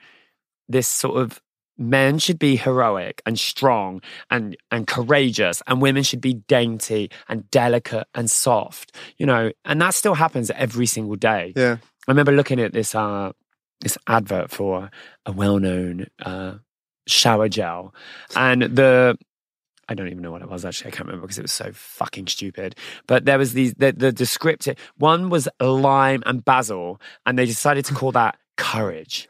this 0.69 0.87
sort 0.89 1.17
of 1.17 1.41
men 1.79 2.19
should 2.19 2.39
be 2.39 2.57
heroic 2.57 3.23
and 3.25 3.39
strong 3.39 4.03
and 4.31 4.57
and 4.71 4.87
courageous 4.87 5.63
and 5.67 5.81
women 5.81 6.03
should 6.03 6.21
be 6.21 6.35
dainty 6.35 7.11
and 7.31 7.51
delicate 7.51 8.07
and 8.15 8.31
soft 8.31 8.95
you 9.17 9.25
know 9.25 9.51
and 9.65 9.81
that 9.81 9.95
still 9.95 10.15
happens 10.15 10.51
every 10.51 10.87
single 10.87 11.17
day 11.17 11.55
Yeah. 11.57 11.77
I 12.09 12.11
remember 12.13 12.33
looking 12.33 12.61
at 12.61 12.73
this 12.75 12.95
uh, 12.95 13.33
this 13.81 13.99
advert 14.07 14.51
for 14.51 14.91
a 15.25 15.33
well 15.33 15.59
known 15.59 16.07
uh, 16.25 16.55
shower 17.07 17.49
gel, 17.49 17.95
and 18.35 18.63
the 18.63 19.19
I 19.89 19.95
don't 19.95 20.09
even 20.09 20.23
know 20.23 20.33
what 20.33 20.43
it 20.43 20.51
was 20.51 20.65
actually. 20.65 20.89
I 20.89 20.91
can't 20.91 21.07
remember 21.07 21.27
because 21.27 21.39
it 21.39 21.43
was 21.43 21.53
so 21.53 21.71
fucking 21.73 22.27
stupid. 22.27 22.75
But 23.07 23.25
there 23.25 23.39
was 23.39 23.53
these 23.53 23.75
the, 23.75 23.93
the 23.93 24.13
descriptive 24.13 24.77
one 24.97 25.31
was 25.31 25.49
lime 25.61 26.23
and 26.27 26.45
basil, 26.45 27.01
and 27.25 27.39
they 27.39 27.47
decided 27.47 27.85
to 27.87 27.95
call 27.95 28.13
that 28.13 28.37
courage. 28.57 29.29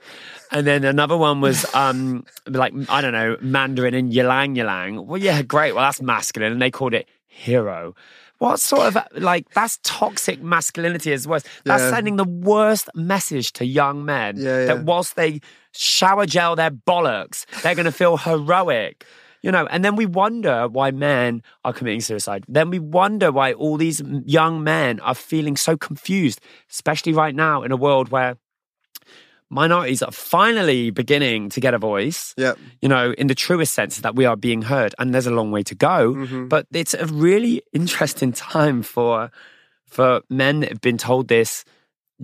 And 0.52 0.66
then 0.66 0.84
another 0.84 1.16
one 1.16 1.40
was 1.40 1.66
um 1.74 2.24
like 2.46 2.72
I 2.88 3.00
don't 3.00 3.12
know 3.12 3.36
Mandarin 3.40 3.94
and 3.94 4.12
ylang 4.12 4.56
ylang. 4.56 5.06
Well, 5.06 5.20
yeah, 5.20 5.42
great. 5.42 5.74
Well, 5.74 5.84
that's 5.84 6.00
masculine, 6.00 6.52
and 6.52 6.62
they 6.62 6.70
called 6.70 6.94
it 6.94 7.08
hero. 7.26 7.94
What 8.38 8.60
sort 8.60 8.94
of 8.94 8.98
like 9.16 9.48
that's 9.50 9.78
toxic 9.82 10.42
masculinity 10.42 11.12
as 11.12 11.26
well? 11.26 11.40
That's 11.64 11.82
Yeah. 11.82 11.90
sending 11.90 12.16
the 12.16 12.24
worst 12.24 12.88
message 12.94 13.52
to 13.54 13.64
young 13.64 14.04
men 14.04 14.36
Yeah, 14.36 14.58
yeah. 14.60 14.66
that 14.66 14.84
whilst 14.84 15.16
they 15.16 15.40
shower 15.72 16.26
gel 16.26 16.56
their 16.56 16.70
bollocks, 16.70 17.46
they're 17.62 17.74
going 17.74 17.86
to 17.86 17.92
feel 17.92 18.16
heroic. 18.18 19.04
You 19.42 19.52
know, 19.52 19.66
and 19.70 19.84
then 19.84 19.94
we 19.96 20.06
wonder 20.06 20.66
why 20.66 20.90
men 20.90 21.42
are 21.64 21.72
committing 21.72 22.00
suicide. 22.00 22.44
Then 22.48 22.68
we 22.68 22.78
wonder 22.80 23.30
why 23.30 23.52
all 23.52 23.76
these 23.76 24.02
young 24.24 24.64
men 24.64 24.98
are 25.00 25.14
feeling 25.14 25.56
so 25.56 25.76
confused, 25.76 26.40
especially 26.70 27.12
right 27.12 27.34
now 27.34 27.62
in 27.62 27.70
a 27.70 27.76
world 27.76 28.08
where 28.08 28.36
minorities 29.50 30.02
are 30.02 30.10
finally 30.12 30.90
beginning 30.90 31.48
to 31.50 31.60
get 31.60 31.72
a 31.74 31.78
voice 31.78 32.34
Yeah. 32.36 32.54
you 32.82 32.88
know, 32.88 33.12
in 33.16 33.26
the 33.28 33.34
truest 33.34 33.74
sense 33.74 33.98
that 34.00 34.14
we 34.16 34.24
are 34.24 34.36
being 34.36 34.62
heard, 34.62 34.94
and 34.98 35.14
there's 35.14 35.26
a 35.26 35.30
long 35.30 35.50
way 35.52 35.62
to 35.62 35.74
go. 35.74 36.14
Mhm. 36.14 36.48
But 36.48 36.66
it's 36.72 36.94
a 36.94 37.06
really 37.06 37.62
interesting 37.72 38.32
time 38.32 38.82
for 38.82 39.30
for 39.88 40.20
men 40.28 40.60
that 40.60 40.68
have 40.70 40.80
been 40.80 40.98
told 40.98 41.28
this 41.28 41.64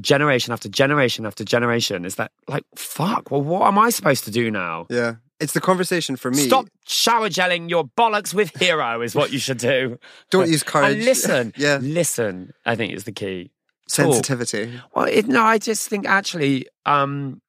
generation 0.01 0.53
after 0.53 0.69
generation 0.69 1.25
after 1.27 1.45
generation. 1.45 2.05
Is 2.05 2.17
that 2.17 2.33
like 2.49 2.65
fuck? 2.77 3.31
Well, 3.31 3.43
what 3.43 3.63
am 3.69 3.79
I 3.79 3.91
supposed 3.91 4.25
to 4.25 4.31
do 4.33 4.51
now? 4.51 4.87
Yeah. 4.91 5.15
It's 5.39 5.53
the 5.55 5.61
conversation 5.61 6.17
for 6.17 6.31
me. 6.31 6.39
Stop 6.39 6.67
shower 6.87 7.29
gelling 7.29 7.71
your 7.71 7.85
bollocks 7.85 8.33
with 8.35 8.57
hero 8.59 9.01
is 9.01 9.15
what 9.15 9.33
you 9.33 9.39
should 9.39 9.59
do. 9.59 9.99
Don't 10.31 10.49
use 10.51 10.63
courage. 10.65 10.97
And 10.97 11.05
listen, 11.05 11.53
Yeah. 11.57 11.79
listen. 11.81 12.53
I 12.67 12.75
think 12.77 12.93
is 12.95 13.05
the 13.05 13.13
key. 13.13 13.52
Sensitivity. 13.87 14.81
Well, 14.95 15.07
it, 15.07 15.27
no, 15.27 15.43
I 15.43 15.59
just 15.59 15.89
think 15.89 16.07
actually, 16.07 16.67
um, 16.87 17.41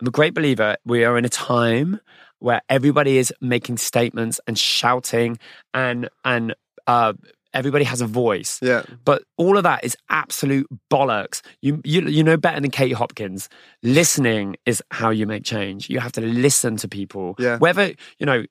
I'm 0.00 0.08
a 0.08 0.10
great 0.10 0.34
believer. 0.34 0.76
We 0.84 1.04
are 1.04 1.16
in 1.16 1.24
a 1.24 1.30
time 1.30 2.00
where 2.40 2.60
everybody 2.68 3.18
is 3.18 3.32
making 3.40 3.76
statements 3.76 4.40
and 4.46 4.58
shouting, 4.58 5.38
and 5.72 6.08
and 6.24 6.54
uh, 6.86 7.12
everybody 7.54 7.84
has 7.84 8.00
a 8.00 8.06
voice. 8.06 8.58
Yeah. 8.60 8.82
But 9.04 9.22
all 9.36 9.56
of 9.56 9.62
that 9.62 9.84
is 9.84 9.96
absolute 10.08 10.66
bollocks. 10.90 11.40
You 11.60 11.80
you 11.84 12.02
you 12.02 12.24
know 12.24 12.36
better 12.36 12.60
than 12.60 12.70
Katie 12.70 12.94
Hopkins. 12.94 13.48
Listening 13.82 14.56
is 14.66 14.82
how 14.90 15.10
you 15.10 15.26
make 15.26 15.44
change. 15.44 15.88
You 15.88 16.00
have 16.00 16.12
to 16.12 16.20
listen 16.20 16.76
to 16.78 16.88
people. 16.88 17.36
Yeah. 17.38 17.58
Whether 17.58 17.94
you 18.18 18.26
know 18.26 18.44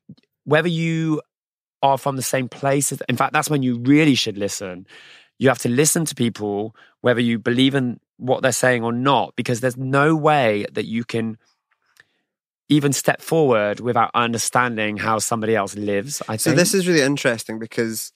whether 0.46 0.70
you 0.70 1.22
are 1.84 1.98
from 1.98 2.16
the 2.16 2.22
same 2.22 2.48
place. 2.48 2.92
In 3.10 3.18
fact, 3.18 3.34
that's 3.34 3.50
when 3.50 3.64
you 3.64 3.80
really 3.80 4.16
should 4.16 4.38
listen. 4.38 4.86
You 5.42 5.48
have 5.50 5.58
to 5.60 5.70
listen 5.70 6.06
to 6.06 6.14
people, 6.14 6.76
whether 7.02 7.20
you 7.20 7.40
believe 7.40 7.74
in 7.74 8.00
what 8.18 8.44
they're 8.44 8.52
saying 8.52 8.84
or 8.84 8.94
not, 8.94 9.36
because 9.36 9.60
there's 9.60 9.76
no 9.76 10.16
way 10.16 10.68
that 10.72 10.86
you 10.86 11.04
can 11.04 11.40
even 12.70 12.94
step 12.94 13.22
forward 13.24 13.80
without 13.80 14.12
understanding 14.14 14.98
how 14.98 15.18
somebody 15.18 15.56
else 15.56 15.76
lives. 15.76 16.22
I 16.28 16.34
think 16.34 16.42
So 16.42 16.50
think. 16.52 16.58
this 16.60 16.76
is 16.76 16.88
really 16.88 17.02
interesting 17.02 17.58
because 17.58 18.14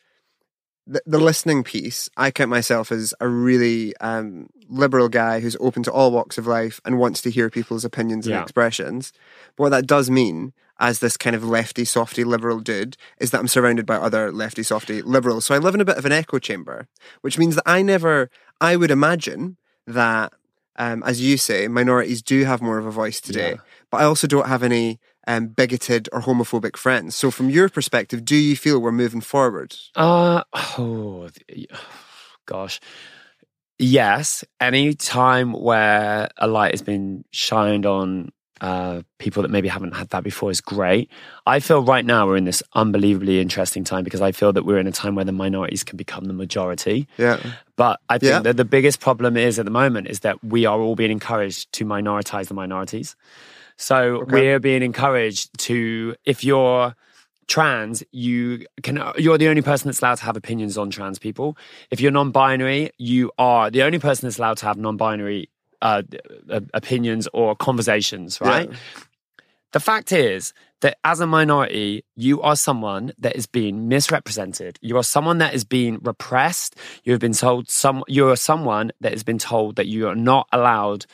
the, 0.85 1.01
the 1.07 1.17
listening 1.17 1.63
piece, 1.63 2.09
I 2.15 2.29
count 2.29 2.51
myself 2.51 2.91
as 2.91 3.11
a 3.19 3.27
really 3.27 3.97
um, 3.97 4.47
liberal 4.69 5.09
guy 5.09 5.39
who's 5.39 5.57
open 5.59 5.81
to 5.81 5.91
all 5.91 6.11
walks 6.11 6.37
of 6.37 6.45
life 6.45 6.79
and 6.85 6.99
wants 6.99 7.23
to 7.23 7.31
hear 7.31 7.49
people's 7.49 7.83
opinions 7.83 8.27
and 8.27 8.35
Yeah. 8.35 8.43
expressions. 8.43 9.11
But 9.55 9.63
what 9.63 9.69
that 9.69 9.87
does 9.87 10.11
mean, 10.11 10.53
as 10.79 10.99
this 10.99 11.17
kind 11.17 11.35
of 11.35 11.43
lefty, 11.43 11.85
softy, 11.85 12.23
liberal 12.23 12.59
dude, 12.59 12.97
is 13.19 13.31
that 13.31 13.39
I'm 13.39 13.47
surrounded 13.47 13.85
by 13.85 13.95
other 13.95 14.31
lefty, 14.31 14.63
softy, 14.63 15.01
liberals. 15.01 15.45
So 15.45 15.55
I 15.55 15.59
live 15.59 15.75
in 15.75 15.81
a 15.81 15.85
bit 15.85 15.97
of 15.97 16.05
an 16.05 16.11
echo 16.11 16.39
chamber, 16.39 16.87
which 17.21 17.37
means 17.37 17.55
that 17.55 17.63
I 17.65 17.81
never, 17.81 18.29
I 18.59 18.75
would 18.75 18.91
imagine 18.91 19.57
that, 19.87 20.33
um, 20.77 21.03
as 21.03 21.21
you 21.21 21.37
say, 21.37 21.67
minorities 21.67 22.21
do 22.21 22.43
have 22.43 22.61
more 22.61 22.77
of 22.77 22.85
a 22.85 22.91
voice 22.91 23.21
today. 23.21 23.51
Yeah. 23.51 23.61
But 23.89 24.01
I 24.01 24.03
also 24.05 24.27
don't 24.27 24.47
have 24.47 24.63
any 24.63 24.99
um, 25.27 25.47
bigoted 25.47 26.09
or 26.11 26.21
homophobic 26.21 26.77
friends. 26.77 27.15
So, 27.15 27.31
from 27.31 27.49
your 27.49 27.69
perspective, 27.69 28.25
do 28.25 28.35
you 28.35 28.55
feel 28.55 28.79
we're 28.79 28.91
moving 28.91 29.21
forward? 29.21 29.75
Uh 29.95 30.43
oh, 30.53 31.29
gosh. 32.45 32.79
Yes, 33.77 34.45
any 34.61 34.93
time 34.93 35.51
where 35.51 36.29
a 36.37 36.47
light 36.47 36.71
has 36.71 36.81
been 36.81 37.25
shined 37.31 37.85
on 37.85 38.31
uh, 38.61 39.01
people 39.19 39.41
that 39.41 39.49
maybe 39.51 39.67
haven't 39.67 39.93
had 39.95 40.09
that 40.09 40.23
before 40.23 40.49
is 40.51 40.61
great. 40.61 41.09
I 41.45 41.59
feel 41.59 41.83
right 41.83 42.05
now 42.05 42.25
we're 42.25 42.37
in 42.37 42.45
this 42.45 42.63
unbelievably 42.73 43.39
interesting 43.41 43.83
time 43.83 44.03
because 44.03 44.21
I 44.21 44.31
feel 44.31 44.53
that 44.53 44.63
we're 44.65 44.79
in 44.79 44.87
a 44.87 44.91
time 44.91 45.15
where 45.15 45.25
the 45.25 45.31
minorities 45.31 45.83
can 45.83 45.97
become 45.97 46.25
the 46.25 46.33
majority. 46.33 47.07
Yeah. 47.17 47.39
But 47.75 47.99
I 48.09 48.17
think 48.17 48.29
Yeah. 48.31 48.39
that 48.39 48.57
the 48.57 48.65
biggest 48.65 49.01
problem 49.01 49.35
is 49.35 49.59
at 49.59 49.65
the 49.65 49.71
moment 49.71 50.07
is 50.07 50.21
that 50.21 50.41
we 50.43 50.65
are 50.65 50.79
all 50.79 50.95
being 50.95 51.11
encouraged 51.11 51.71
to 51.73 51.85
minoritize 51.85 52.47
the 52.47 52.53
minorities. 52.53 53.15
So 53.77 54.21
Okay. 54.21 54.31
we're 54.31 54.59
being 54.59 54.83
encouraged 54.83 55.57
to, 55.59 56.15
if 56.23 56.43
you're 56.45 56.95
trans, 57.47 58.03
you 58.11 58.65
can, 58.81 59.03
you're 59.17 59.37
the 59.37 59.49
only 59.49 59.61
person 59.61 59.87
that's 59.87 60.01
allowed 60.01 60.15
to 60.15 60.23
have 60.23 60.37
opinions 60.37 60.77
on 60.77 60.89
trans 60.89 61.19
people. 61.19 61.57
If 61.91 61.99
you're 62.01 62.11
non-binary, 62.11 62.91
you 62.97 63.31
are 63.37 63.69
the 63.69 63.83
only 63.83 63.99
person 63.99 64.27
that's 64.27 64.39
allowed 64.39 64.57
to 64.59 64.65
have 64.65 64.77
non-binary 64.77 65.49
uh, 65.85 66.01
uh, 66.55 66.61
opinions 66.73 67.23
or 67.33 67.55
conversations, 67.55 68.39
right? 68.41 68.69
Yeah. 68.69 68.77
The 69.75 69.79
fact 69.81 70.11
is 70.11 70.53
that 70.81 70.97
as 71.03 71.19
a 71.19 71.27
minority, 71.27 72.05
you 72.15 72.41
are 72.41 72.55
someone 72.55 73.11
that 73.23 73.35
is 73.35 73.45
being 73.45 73.75
misrepresented. 73.89 74.79
You 74.81 74.95
are 74.97 75.03
someone 75.03 75.39
that 75.39 75.53
is 75.53 75.65
being 75.65 75.99
repressed. 76.01 76.71
You 77.03 77.11
have 77.13 77.19
been 77.27 77.33
told 77.33 77.69
some. 77.69 77.97
You 78.07 78.29
are 78.29 78.37
someone 78.37 78.91
that 79.01 79.11
has 79.11 79.23
been 79.23 79.37
told 79.37 79.75
that 79.75 79.87
you 79.87 80.07
are 80.07 80.15
not 80.15 80.47
allowed 80.51 81.05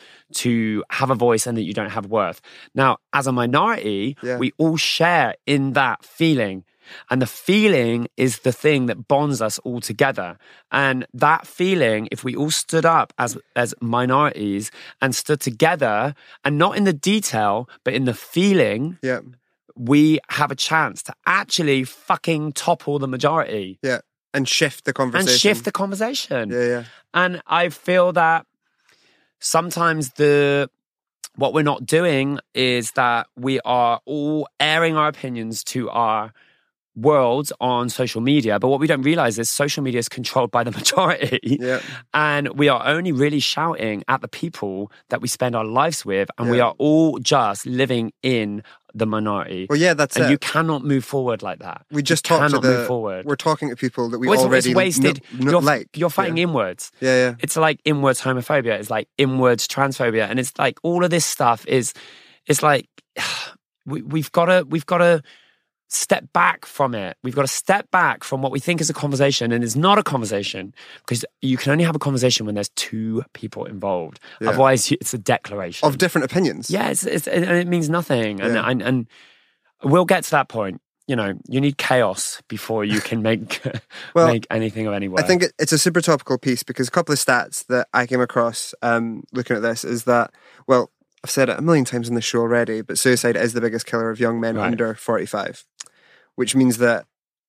to 0.44 0.84
have 1.00 1.10
a 1.10 1.16
voice 1.16 1.48
and 1.48 1.58
that 1.58 1.64
you 1.64 1.74
don't 1.74 1.90
have 1.98 2.06
worth. 2.06 2.40
Now, 2.76 2.92
as 3.20 3.26
a 3.28 3.32
minority, 3.32 4.16
Yeah. 4.22 4.38
we 4.38 4.52
all 4.62 4.78
share 4.78 5.34
in 5.46 5.74
that 5.74 6.06
feeling. 6.06 6.64
And 7.10 7.22
the 7.22 7.28
feeling 7.28 8.08
is 8.18 8.40
the 8.40 8.52
thing 8.52 8.86
that 8.88 9.08
bonds 9.08 9.42
us 9.42 9.60
all 9.60 9.82
together. 9.82 10.38
And 10.72 11.06
that 11.14 11.48
feeling, 11.48 12.08
if 12.12 12.24
we 12.24 12.36
all 12.36 12.52
stood 12.52 12.86
up 12.86 13.14
as 13.18 13.38
as 13.56 13.74
minorities 13.82 14.72
and 15.02 15.16
stood 15.16 15.40
together, 15.40 16.14
and 16.44 16.58
not 16.58 16.78
in 16.78 16.84
the 16.86 16.94
detail, 16.94 17.70
but 17.84 17.94
in 17.94 18.06
the 18.06 18.14
feeling, 18.14 18.98
Yeah. 19.02 19.20
we 19.76 20.20
have 20.30 20.52
a 20.52 20.56
chance 20.56 21.02
to 21.04 21.14
actually 21.26 21.84
fucking 21.84 22.54
topple 22.54 23.00
the 23.00 23.08
majority 23.08 23.80
Yeah. 23.82 24.00
And 24.34 24.48
shift 24.48 24.86
the 24.86 24.94
conversation. 24.94 25.30
and 25.30 25.40
shift 25.40 25.66
the 25.66 25.72
conversation. 25.72 26.50
Yeah. 26.52 26.66
Yeah. 26.74 26.84
And 27.14 27.42
I 27.48 27.70
feel 27.70 28.14
that 28.14 28.46
sometimes 29.40 30.12
the 30.14 30.70
what 31.36 31.54
we're 31.54 31.64
not 31.64 31.86
doing 31.86 32.40
is 32.54 32.92
that 32.92 33.28
we 33.38 33.60
are 33.62 34.02
all 34.06 34.48
airing 34.60 34.98
our 34.98 35.08
opinions 35.08 35.64
to 35.64 35.90
our 35.90 36.34
worlds 36.96 37.54
on 37.62 37.90
social 37.90 38.20
media, 38.22 38.60
but 38.60 38.68
what 38.68 38.80
we 38.80 38.88
don't 38.88 39.02
realize 39.04 39.40
is 39.40 39.50
social 39.50 39.82
media 39.84 40.00
is 40.00 40.10
controlled 40.10 40.52
by 40.52 40.64
the 40.64 40.72
majority. 40.80 41.40
Yeah. 41.44 41.80
And 42.14 42.50
we 42.58 42.68
are 42.70 42.86
only 42.86 43.12
really 43.12 43.40
shouting 43.40 44.04
at 44.08 44.22
the 44.22 44.28
people 44.28 44.92
that 45.10 45.22
we 45.22 45.28
spend 45.28 45.56
our 45.56 45.64
lives 45.66 46.06
with, 46.06 46.30
and 46.38 46.50
we 46.50 46.60
are 46.60 46.76
all 46.78 47.18
just 47.20 47.66
living 47.66 48.12
in 48.24 48.62
the 48.94 49.06
minority. 49.06 49.68
Well, 49.70 49.80
yeah, 49.80 49.94
that's 49.94 50.18
and 50.18 50.26
it. 50.26 50.32
you 50.32 50.38
cannot 50.38 50.84
move 50.84 51.06
forward 51.06 51.42
like 51.42 51.60
that. 51.60 51.86
we 51.92 52.04
just 52.04 52.26
you 52.30 52.36
talked 52.36 52.52
to 52.52 52.58
cannot 52.60 52.64
move 52.78 52.88
forward. 52.88 53.26
We're 53.26 53.38
talking 53.38 53.70
to 53.70 53.76
people 53.78 54.10
that 54.10 54.20
we 54.20 54.28
Well, 54.28 54.34
it's- 54.34 54.46
already 54.46 54.72
it's 54.72 54.76
wasted. 54.76 55.22
n- 55.34 55.40
n- 55.44 55.50
you're, 55.50 55.62
like. 55.62 55.88
you're 55.96 56.10
fighting 56.10 56.36
yeah. 56.36 56.44
inwards. 56.44 56.92
Yeah, 57.00 57.16
yeah. 57.30 57.36
It's 57.40 57.56
like 57.56 57.80
inwards 57.86 58.20
homophobia. 58.20 58.78
It's 58.78 58.90
like 58.90 59.08
inwards 59.18 59.66
transphobia, 59.66 60.30
and 60.30 60.40
it's 60.42 60.52
like 60.60 60.78
all 60.84 61.06
of 61.06 61.10
this 61.10 61.26
stuff 61.26 61.66
is. 61.68 61.94
It's 62.48 62.62
like 62.62 62.90
we, 63.86 64.02
we've 64.02 64.32
got 64.34 64.46
to 64.46 64.66
we've 64.68 64.86
got 64.86 64.98
to 64.98 65.24
step 65.94 66.32
back 66.34 66.66
from 66.66 66.96
it. 66.96 67.18
We've 67.22 67.36
got 67.36 67.42
to 67.42 67.48
step 67.48 67.92
back 67.92 68.24
from 68.24 68.42
what 68.42 68.52
we 68.52 68.60
think 68.60 68.80
is 68.80 68.90
a 68.90 68.94
conversation, 68.94 69.52
and 69.52 69.64
it's 69.64 69.76
not 69.76 69.98
a 69.98 70.04
conversation 70.04 70.74
because 71.06 71.26
you 71.42 71.58
can 71.58 71.72
only 71.72 71.84
have 71.84 71.96
a 71.96 72.00
conversation 72.00 72.46
when 72.46 72.56
there's 72.56 72.70
two 72.70 73.24
people 73.34 73.66
involved. 73.66 74.20
Yeah. 74.40 74.50
Otherwise, 74.50 74.92
it's 74.92 75.14
a 75.14 75.18
declaration 75.18 75.86
Of 75.88 75.98
different 75.98 76.26
opinions. 76.26 76.70
yeah, 76.72 76.90
it's, 76.90 77.06
it's, 77.06 77.28
and 77.28 77.44
it 77.46 77.68
means 77.68 77.90
nothing, 77.90 78.40
and, 78.42 78.54
Yeah. 78.56 78.70
and 78.70 78.82
and 78.82 79.08
we'll 79.84 80.06
get 80.06 80.24
to 80.26 80.32
that 80.32 80.48
point. 80.48 80.82
You 81.08 81.16
know, 81.18 81.34
you 81.50 81.60
need 81.60 81.78
chaos 81.78 82.42
before 82.48 82.86
you 82.86 83.02
can 83.02 83.22
make 83.22 83.62
Well, 84.16 84.28
make 84.28 84.48
anything 84.50 84.88
of 84.88 84.94
any 84.94 85.10
worth. 85.10 85.22
I 85.24 85.28
think 85.28 85.44
it, 85.44 85.52
it's 85.60 85.74
a 85.74 85.78
super 85.78 86.00
topical 86.00 86.38
piece 86.38 86.64
because 86.64 86.88
a 86.88 86.92
couple 86.92 87.12
of 87.12 87.20
stats 87.20 87.66
that 87.68 87.90
I 87.94 88.06
came 88.08 88.22
across 88.22 88.74
um, 88.82 89.24
looking 89.34 89.58
at 89.58 89.62
this 89.62 89.84
is 89.84 90.06
that, 90.06 90.32
well, 90.68 90.90
I've 91.24 91.30
said 91.32 91.50
it 91.50 91.60
a 91.60 91.62
million 91.62 91.84
times 91.86 92.08
in 92.08 92.16
the 92.16 92.22
show 92.22 92.40
already, 92.40 92.82
but 92.82 92.98
suicide 92.98 93.36
is 93.36 93.52
the 93.54 93.62
biggest 93.62 93.86
killer 93.86 94.10
of 94.10 94.20
young 94.22 94.40
men 94.40 94.56
Right. 94.56 94.68
under 94.68 94.96
45, 94.96 95.66
which 96.36 96.56
means 96.56 96.78
that, 96.78 97.06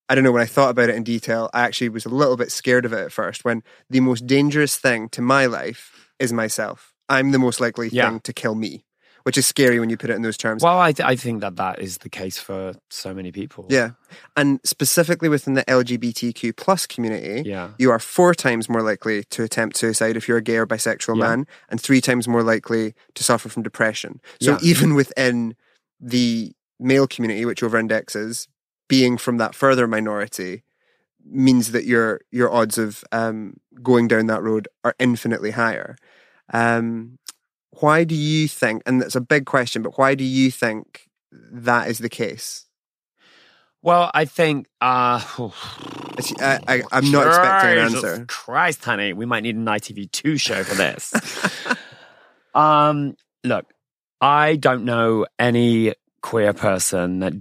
I 0.09 0.15
don't 0.15 0.25
know, 0.25 0.33
when 0.33 0.43
I 0.43 0.47
thought 0.47 0.71
about 0.71 0.89
it 0.91 0.97
in 0.97 1.05
detail, 1.05 1.49
I 1.55 1.63
actually 1.63 1.89
was 1.89 2.05
a 2.05 2.11
little 2.11 2.37
bit 2.37 2.53
scared 2.53 2.85
of 2.85 2.93
it 2.93 2.99
at 3.01 3.13
first 3.13 3.45
when 3.45 3.63
the 3.89 4.01
most 4.01 4.27
dangerous 4.27 4.77
thing 4.77 5.09
to 5.11 5.23
my 5.23 5.47
life 5.47 6.11
is 6.19 6.33
myself. 6.33 6.93
I'm 7.09 7.31
the 7.33 7.39
most 7.39 7.61
likely 7.61 7.89
Yeah. 7.91 8.11
thing 8.11 8.21
to 8.21 8.33
kill 8.33 8.55
me, 8.55 8.85
which 9.25 9.39
is 9.39 9.47
scary 9.47 9.79
when 9.81 9.91
you 9.91 9.97
put 9.97 10.11
it 10.11 10.15
in 10.17 10.23
those 10.23 10.37
terms. 10.37 10.63
Well, 10.63 10.79
I, 10.79 10.93
th- 10.93 11.07
I 11.07 11.17
think 11.17 11.41
that 11.41 11.57
that 11.57 11.79
is 11.81 11.99
the 11.99 12.09
case 12.09 12.39
for 12.39 12.75
so 12.91 13.15
many 13.15 13.33
people. 13.33 13.67
yeah. 13.71 13.91
And 14.37 14.61
specifically 14.65 15.29
within 15.29 15.55
the 15.55 15.65
LGBTQ 15.65 16.57
plus 16.57 16.87
community, 16.87 17.49
Yeah. 17.49 17.71
you 17.79 17.91
are 17.91 17.99
four 17.99 18.35
times 18.35 18.69
more 18.69 18.83
likely 18.83 19.25
to 19.25 19.43
attempt 19.43 19.77
suicide 19.77 20.17
if 20.17 20.27
you're 20.29 20.39
a 20.39 20.43
gay 20.43 20.57
or 20.57 20.67
bisexual 20.67 21.17
Yeah. 21.19 21.29
man, 21.29 21.47
and 21.71 21.81
three 21.81 22.01
times 22.01 22.27
more 22.29 22.43
likely 22.43 22.95
to 23.15 23.25
suffer 23.25 23.49
from 23.49 23.63
depression. 23.63 24.21
So 24.41 24.53
Yeah. 24.53 24.59
even 24.63 24.95
within 24.95 25.55
the 26.01 26.53
male 26.81 27.07
community, 27.07 27.45
which 27.45 27.63
over 27.63 27.79
indexes, 27.79 28.49
being 28.93 29.17
from 29.17 29.39
that 29.39 29.55
further 29.55 29.87
minority 29.87 30.65
means 31.25 31.73
that 31.73 31.87
your 31.87 32.21
your 32.31 32.53
odds 32.53 32.77
of 32.77 33.03
um, 33.11 33.55
going 33.83 34.07
down 34.07 34.27
that 34.27 34.43
road 34.43 34.69
are 34.85 34.95
infinitely 34.99 35.53
higher. 35.53 35.97
Um, 36.53 37.19
why 37.81 38.05
do 38.05 38.15
you 38.15 38.49
think? 38.49 38.83
And 38.85 39.01
that's 39.01 39.17
a 39.17 39.23
big 39.23 39.47
question, 39.47 39.81
but 39.81 39.97
why 39.97 40.15
do 40.15 40.25
you 40.25 40.51
think 40.51 41.09
that 41.33 41.89
is 41.89 42.01
the 42.01 42.11
case? 42.11 42.67
Well, 43.81 44.11
I 44.13 44.27
think. 44.27 44.67
Uh, 44.83 45.21
It's- 46.19 46.35
I, 46.43 46.59
I, 46.69 46.83
I'm 46.93 47.11
not 47.11 47.27
expecting 47.29 47.71
an 47.71 47.79
answer. 47.79 48.27
Christ, 48.29 48.85
honey, 48.85 49.15
we 49.15 49.25
might 49.25 49.43
need 49.43 49.57
an 49.57 49.65
ITV2 49.65 50.39
show 50.39 50.63
for 50.63 50.75
this. 50.75 51.15
um, 52.55 53.17
look, 53.43 53.65
I 54.21 54.57
don't 54.57 54.85
know 54.85 55.25
any 55.39 55.95
queer 56.21 56.53
person 56.53 57.21
that 57.21 57.33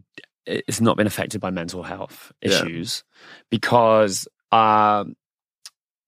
has 0.67 0.81
not 0.81 0.97
been 0.97 1.07
affected 1.07 1.39
by 1.41 1.49
mental 1.49 1.83
health 1.83 2.31
Yeah. 2.41 2.49
issues 2.63 3.03
because 3.49 4.27
um, 4.51 5.15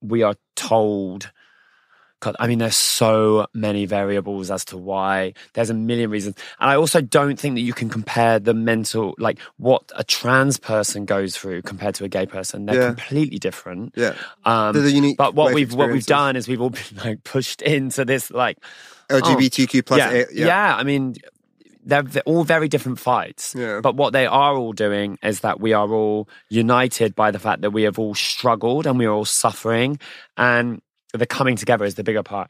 we 0.01 0.23
are 0.23 0.35
told. 0.55 1.31
God, 2.19 2.37
I 2.39 2.47
mean, 2.47 2.59
there's 2.59 2.77
so 2.77 3.47
many 3.53 3.85
variables 3.85 4.49
as 4.49 4.63
to 4.65 4.77
why. 4.77 5.33
There's 5.55 5.69
a 5.69 5.73
million 5.73 6.09
reasons. 6.09 6.37
And 6.57 6.69
I 6.69 6.75
also 6.77 7.01
don't 7.01 7.37
think 7.37 7.55
that 7.55 7.61
you 7.61 7.73
can 7.73 7.89
compare 7.89 8.39
the 8.39 8.53
mental, 8.53 9.13
like 9.17 9.39
what 9.57 9.91
a 9.93 10.05
trans 10.05 10.57
person 10.57 11.03
goes 11.03 11.35
through 11.35 11.63
compared 11.63 11.95
to 11.95 12.05
a 12.05 12.07
gay 12.07 12.25
person. 12.25 12.65
They're 12.65 12.79
Yeah. 12.79 12.87
completely 12.87 13.39
different. 13.39 13.91
Yeah, 13.97 14.13
Um, 14.45 14.71
they're 14.71 14.83
the 14.83 14.91
unique. 14.91 15.17
but 15.17 15.35
what 15.35 15.53
we've 15.53 15.73
what 15.73 15.91
we've 15.91 16.05
done 16.05 16.37
is 16.37 16.47
we've 16.47 16.61
all 16.61 16.69
been 16.69 16.97
like 17.03 17.25
pushed 17.25 17.61
into 17.61 18.05
this 18.05 18.31
like 18.31 18.57
LGBTQ 19.09 19.85
plus. 19.85 19.97
yeah, 19.97 20.09
A, 20.11 20.17
yeah 20.31 20.45
yeah, 20.45 20.75
I 20.77 20.83
mean 20.83 21.15
they're, 21.85 22.03
all 22.25 22.43
very 22.43 22.67
different 22.67 22.99
fights. 22.99 23.55
Yeah. 23.57 23.81
But 23.81 23.95
what 23.95 24.13
they 24.13 24.25
are 24.25 24.55
all 24.55 24.73
doing 24.73 25.17
is 25.23 25.41
that 25.41 25.59
we 25.59 25.73
are 25.73 25.91
all 25.91 26.27
united 26.49 27.15
by 27.15 27.31
the 27.31 27.39
fact 27.39 27.61
that 27.61 27.71
we 27.71 27.83
have 27.83 27.99
all 27.99 28.15
struggled 28.15 28.87
and 28.87 28.97
we 28.97 29.05
are 29.05 29.11
all 29.13 29.25
suffering 29.25 29.99
and 30.37 30.81
the 31.13 31.25
coming 31.25 31.55
together 31.55 31.85
is 31.85 31.95
the 31.95 32.03
bigger 32.03 32.23
part. 32.23 32.49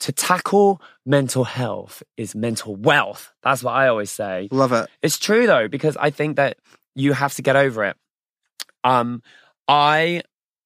To 0.00 0.12
tackle 0.12 0.80
mental 1.04 1.44
health 1.44 2.02
is 2.16 2.34
mental 2.34 2.76
wealth. 2.76 3.32
That's 3.42 3.62
what 3.62 3.72
I 3.72 3.88
always 3.88 4.10
say. 4.10 4.48
Love 4.50 4.72
it. 4.72 4.88
It's 5.02 5.18
true 5.18 5.46
though, 5.46 5.68
because 5.68 5.96
I 5.96 6.10
think 6.10 6.36
that 6.36 6.58
you 6.94 7.12
have 7.12 7.34
to 7.34 7.42
get 7.42 7.56
over 7.56 7.84
it. 7.84 7.96
Um, 8.84 9.22
I 9.66 10.22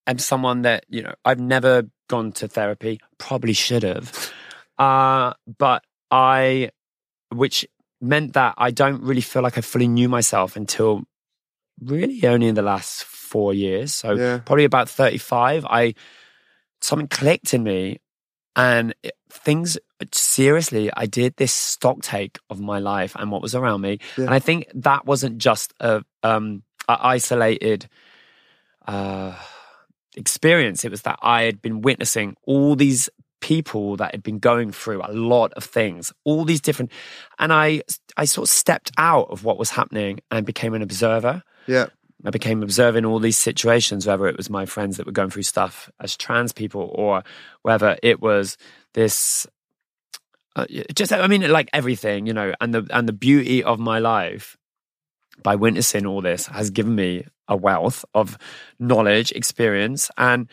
am 0.06 0.18
someone 0.18 0.62
that, 0.62 0.84
you 0.88 1.02
know, 1.02 1.14
I've 1.24 1.40
never 1.40 1.84
gone 2.08 2.32
to 2.32 2.48
therapy, 2.48 3.00
probably 3.18 3.52
should 3.54 3.82
have. 3.82 4.32
Uh, 4.78 5.34
but 5.58 5.82
I, 6.10 6.70
which 7.32 7.66
meant 8.00 8.32
that 8.34 8.54
I 8.58 8.70
don't 8.70 9.02
really 9.02 9.20
feel 9.20 9.42
like 9.42 9.58
I 9.58 9.60
fully 9.60 9.88
knew 9.88 10.08
myself 10.08 10.56
until 10.56 11.02
really 11.82 12.26
only 12.26 12.48
in 12.48 12.54
the 12.54 12.62
last 12.62 13.04
four 13.04 13.54
years. 13.54 13.94
So 13.94 14.12
Yeah. 14.14 14.38
probably 14.38 14.64
about 14.64 14.88
35, 14.88 15.64
I, 15.64 15.94
something 16.80 17.08
clicked 17.08 17.54
in 17.54 17.62
me 17.62 17.98
and 18.56 18.94
it, 19.02 19.12
things 19.30 19.78
seriously 20.12 20.90
i 20.96 21.06
did 21.06 21.36
this 21.36 21.52
stock 21.52 22.02
take 22.02 22.38
of 22.48 22.58
my 22.58 22.80
life 22.80 23.14
and 23.16 23.30
what 23.30 23.40
was 23.42 23.54
around 23.54 23.80
me 23.80 23.98
Yeah. 24.16 24.24
and 24.24 24.34
i 24.34 24.40
think 24.40 24.66
that 24.74 25.06
wasn't 25.06 25.38
just 25.38 25.72
a 25.78 26.02
um 26.24 26.64
a 26.88 26.98
isolated 27.00 27.86
uh 28.88 29.34
experience 30.16 30.84
it 30.84 30.90
was 30.90 31.02
that 31.02 31.18
i 31.22 31.42
had 31.42 31.62
been 31.62 31.80
witnessing 31.82 32.34
all 32.44 32.74
these 32.74 33.08
people 33.40 33.96
that 33.96 34.12
had 34.12 34.22
been 34.22 34.38
going 34.38 34.70
through 34.70 35.00
a 35.02 35.12
lot 35.12 35.52
of 35.54 35.64
things 35.64 36.12
all 36.24 36.44
these 36.44 36.60
different 36.60 36.92
and 37.38 37.52
i 37.52 37.82
i 38.16 38.24
sort 38.24 38.46
of 38.46 38.52
stepped 38.52 38.90
out 38.98 39.28
of 39.30 39.44
what 39.44 39.58
was 39.58 39.70
happening 39.70 40.20
and 40.30 40.46
became 40.46 40.74
an 40.74 40.82
observer. 40.82 41.42
Yeah, 41.66 41.86
I 42.24 42.30
became 42.30 42.62
observing 42.62 43.04
all 43.04 43.18
these 43.18 43.38
situations, 43.38 44.06
whether 44.06 44.26
it 44.26 44.36
was 44.36 44.50
my 44.50 44.66
friends 44.66 44.96
that 44.96 45.06
were 45.06 45.12
going 45.12 45.30
through 45.30 45.44
stuff 45.44 45.90
as 46.00 46.16
trans 46.16 46.52
people 46.52 46.90
or 46.94 47.22
whether 47.62 47.96
it 48.02 48.20
was 48.20 48.56
this 48.94 49.46
uh, 50.56 50.66
just 50.94 51.12
I 51.12 51.26
mean 51.26 51.48
like 51.50 51.70
everything, 51.72 52.26
you 52.26 52.32
know, 52.32 52.52
and 52.60 52.74
the 52.74 52.86
and 52.90 53.08
the 53.08 53.12
beauty 53.12 53.62
of 53.62 53.78
my 53.78 53.98
life 53.98 54.56
by 55.42 55.56
witnessing 55.56 56.06
all 56.06 56.20
this 56.20 56.46
has 56.46 56.70
given 56.70 56.94
me 56.94 57.24
a 57.48 57.56
wealth 57.56 58.04
of 58.14 58.36
knowledge, 58.78 59.32
experience 59.32 60.10
and 60.18 60.48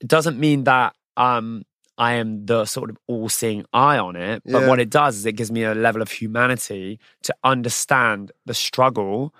it 0.00 0.08
doesn't 0.08 0.38
mean 0.38 0.64
that 0.64 0.94
um 1.16 1.62
I 1.98 2.14
am 2.14 2.46
the 2.46 2.64
sort 2.64 2.90
of 2.90 2.96
all-seeing 3.06 3.64
eye 3.72 3.98
on 3.98 4.16
it, 4.16 4.42
but 4.44 4.62
Yeah. 4.62 4.68
what 4.68 4.80
it 4.80 4.90
does 4.90 5.16
is 5.16 5.26
it 5.26 5.32
gives 5.32 5.50
me 5.52 5.64
a 5.64 5.74
level 5.74 6.00
of 6.02 6.10
humanity 6.10 6.98
to 7.24 7.34
understand 7.44 8.32
the 8.46 8.54
struggle 8.54 9.34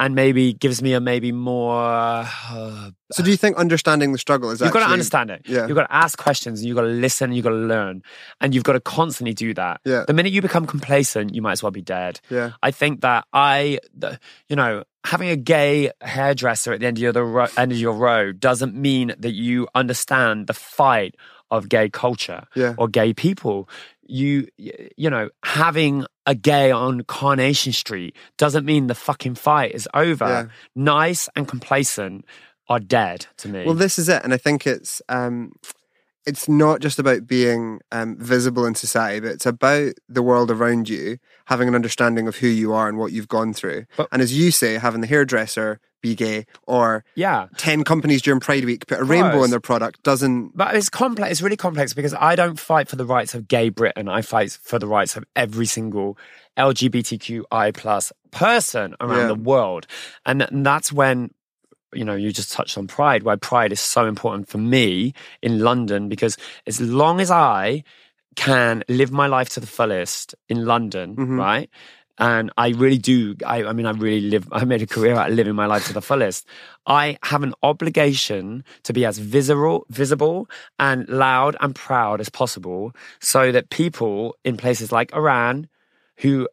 and 0.00 0.14
maybe 0.14 0.52
gives 0.52 0.80
me 0.80 0.92
a 0.92 1.00
maybe 1.00 1.32
more. 1.32 1.74
Uh, 1.82 2.90
So 3.10 3.24
do 3.24 3.30
you 3.32 3.36
think 3.36 3.56
understanding 3.56 4.12
the 4.12 4.18
struggle 4.18 4.50
is 4.50 4.60
you've 4.60 4.70
got 4.72 4.86
to 4.86 4.92
understand 4.92 5.30
it. 5.30 5.42
yeah. 5.46 5.66
You've 5.66 5.74
got 5.74 5.88
to 5.88 5.92
ask 5.92 6.16
questions. 6.16 6.64
You've 6.64 6.76
got 6.76 6.82
to 6.82 6.86
listen. 6.88 7.32
You've 7.32 7.42
got 7.42 7.50
to 7.50 7.56
learn, 7.56 8.02
and 8.40 8.54
you've 8.54 8.62
got 8.62 8.74
to 8.74 8.80
constantly 8.80 9.34
do 9.34 9.54
that. 9.54 9.80
Yeah. 9.84 10.04
The 10.06 10.12
minute 10.14 10.32
you 10.32 10.40
become 10.40 10.66
complacent, 10.66 11.34
you 11.34 11.42
might 11.42 11.52
as 11.52 11.64
well 11.64 11.72
be 11.72 11.82
dead. 11.82 12.20
Yeah. 12.30 12.52
I 12.62 12.70
think 12.70 13.00
that 13.00 13.24
I, 13.32 13.80
the, 13.92 14.20
you 14.48 14.54
know, 14.54 14.84
having 15.04 15.30
a 15.30 15.36
gay 15.36 15.90
hairdresser 16.00 16.72
at 16.72 16.78
the 16.78 16.86
end 16.86 16.98
of 16.98 17.02
your 17.02 17.12
ro- 17.24 17.48
end 17.56 17.72
of 17.72 17.78
your 17.78 17.94
road 17.94 18.38
doesn't 18.38 18.76
mean 18.76 19.14
that 19.18 19.32
you 19.32 19.66
understand 19.74 20.46
the 20.46 20.54
fight 20.54 21.16
of 21.50 21.68
gay 21.68 21.88
culture 21.88 22.44
Yeah. 22.54 22.74
or 22.78 22.88
gay 22.88 23.12
people. 23.14 23.68
You, 24.10 24.48
you 24.56 25.10
know, 25.10 25.28
having 25.44 26.06
a 26.24 26.34
gay 26.34 26.70
on 26.70 27.02
Coronation 27.04 27.72
Street 27.72 28.16
doesn't 28.38 28.64
mean 28.64 28.86
the 28.86 28.94
fucking 28.94 29.34
fight 29.34 29.74
is 29.74 29.86
over. 29.92 30.26
Yeah. 30.26 30.46
Nice 30.74 31.28
and 31.36 31.46
complacent 31.46 32.24
are 32.68 32.80
dead 32.80 33.26
to 33.38 33.48
me. 33.48 33.64
Well, 33.64 33.74
this 33.74 33.98
is 33.98 34.08
it, 34.08 34.22
and 34.24 34.32
I 34.32 34.36
think 34.38 34.66
it's 34.66 35.00
um, 35.08 35.52
it's 36.26 36.48
not 36.48 36.80
just 36.80 36.98
about 36.98 37.26
being 37.26 37.80
um, 37.92 38.16
visible 38.18 38.66
in 38.66 38.74
society, 38.74 39.20
but 39.20 39.30
it's 39.30 39.46
about 39.46 39.92
the 40.08 40.22
world 40.22 40.50
around 40.50 40.88
you 40.88 41.18
having 41.46 41.68
an 41.68 41.74
understanding 41.74 42.28
of 42.28 42.36
who 42.36 42.46
you 42.48 42.72
are 42.74 42.88
and 42.88 42.98
what 42.98 43.12
you've 43.12 43.28
gone 43.28 43.52
through. 43.54 43.84
But- 43.96 44.08
and 44.12 44.20
as 44.20 44.36
you 44.36 44.50
say, 44.50 44.74
having 44.78 45.00
the 45.00 45.06
hairdresser 45.06 45.80
be 46.00 46.14
gay 46.14 46.46
or 46.66 47.04
yeah 47.14 47.48
10 47.56 47.84
companies 47.84 48.22
during 48.22 48.40
pride 48.40 48.64
week 48.64 48.86
put 48.86 49.00
a 49.00 49.04
rainbow 49.04 49.42
in 49.42 49.50
their 49.50 49.60
product 49.60 50.02
doesn't 50.02 50.56
but 50.56 50.74
it's 50.74 50.88
complex 50.88 51.30
it's 51.32 51.42
really 51.42 51.56
complex 51.56 51.92
because 51.92 52.14
i 52.14 52.36
don't 52.36 52.58
fight 52.58 52.88
for 52.88 52.96
the 52.96 53.04
rights 53.04 53.34
of 53.34 53.48
gay 53.48 53.68
britain 53.68 54.08
i 54.08 54.22
fight 54.22 54.50
for 54.62 54.78
the 54.78 54.86
rights 54.86 55.16
of 55.16 55.24
every 55.34 55.66
single 55.66 56.16
lgbtqi 56.56 57.74
plus 57.74 58.12
person 58.30 58.94
around 59.00 59.20
yeah. 59.20 59.26
the 59.28 59.34
world 59.34 59.86
and, 60.24 60.42
and 60.42 60.64
that's 60.64 60.92
when 60.92 61.30
you 61.94 62.04
know, 62.04 62.14
you 62.14 62.32
just 62.32 62.52
touched 62.52 62.76
on 62.76 62.86
pride, 62.86 63.22
why 63.22 63.36
pride 63.36 63.72
is 63.72 63.80
so 63.80 64.06
important 64.06 64.48
for 64.48 64.58
me 64.58 65.14
in 65.42 65.60
London 65.60 66.08
because 66.08 66.36
as 66.66 66.80
long 66.80 67.20
as 67.20 67.30
I 67.30 67.82
can 68.36 68.84
live 68.88 69.10
my 69.10 69.26
life 69.26 69.48
to 69.50 69.60
the 69.60 69.66
fullest 69.66 70.34
in 70.48 70.64
London, 70.64 71.16
mm-hmm. 71.16 71.38
right? 71.38 71.70
And 72.18 72.50
I 72.56 72.70
really 72.70 72.98
do. 72.98 73.36
I, 73.46 73.64
I, 73.64 73.72
mean, 73.72 73.86
I 73.86 73.92
really 73.92 74.22
live. 74.22 74.48
I 74.52 74.64
made 74.64 74.82
a 74.82 74.86
career 74.86 75.14
out 75.14 75.30
of 75.30 75.36
living 75.36 75.54
my 75.54 75.66
life 75.66 75.86
to 75.86 75.92
the 75.92 76.02
fullest. 76.02 76.46
I 76.86 77.18
have 77.22 77.42
an 77.42 77.54
obligation 77.62 78.64
to 78.84 78.92
be 78.92 79.04
as 79.04 79.18
visible, 79.18 79.86
visible 79.88 80.48
and 80.78 81.08
loud 81.08 81.56
and 81.60 81.74
proud 81.74 82.20
as 82.20 82.28
possible, 82.28 82.92
so 83.20 83.52
that 83.52 83.70
people 83.70 84.36
in 84.44 84.56
places 84.56 84.90
like 84.90 85.14
Iran, 85.14 85.68
who 86.18 86.48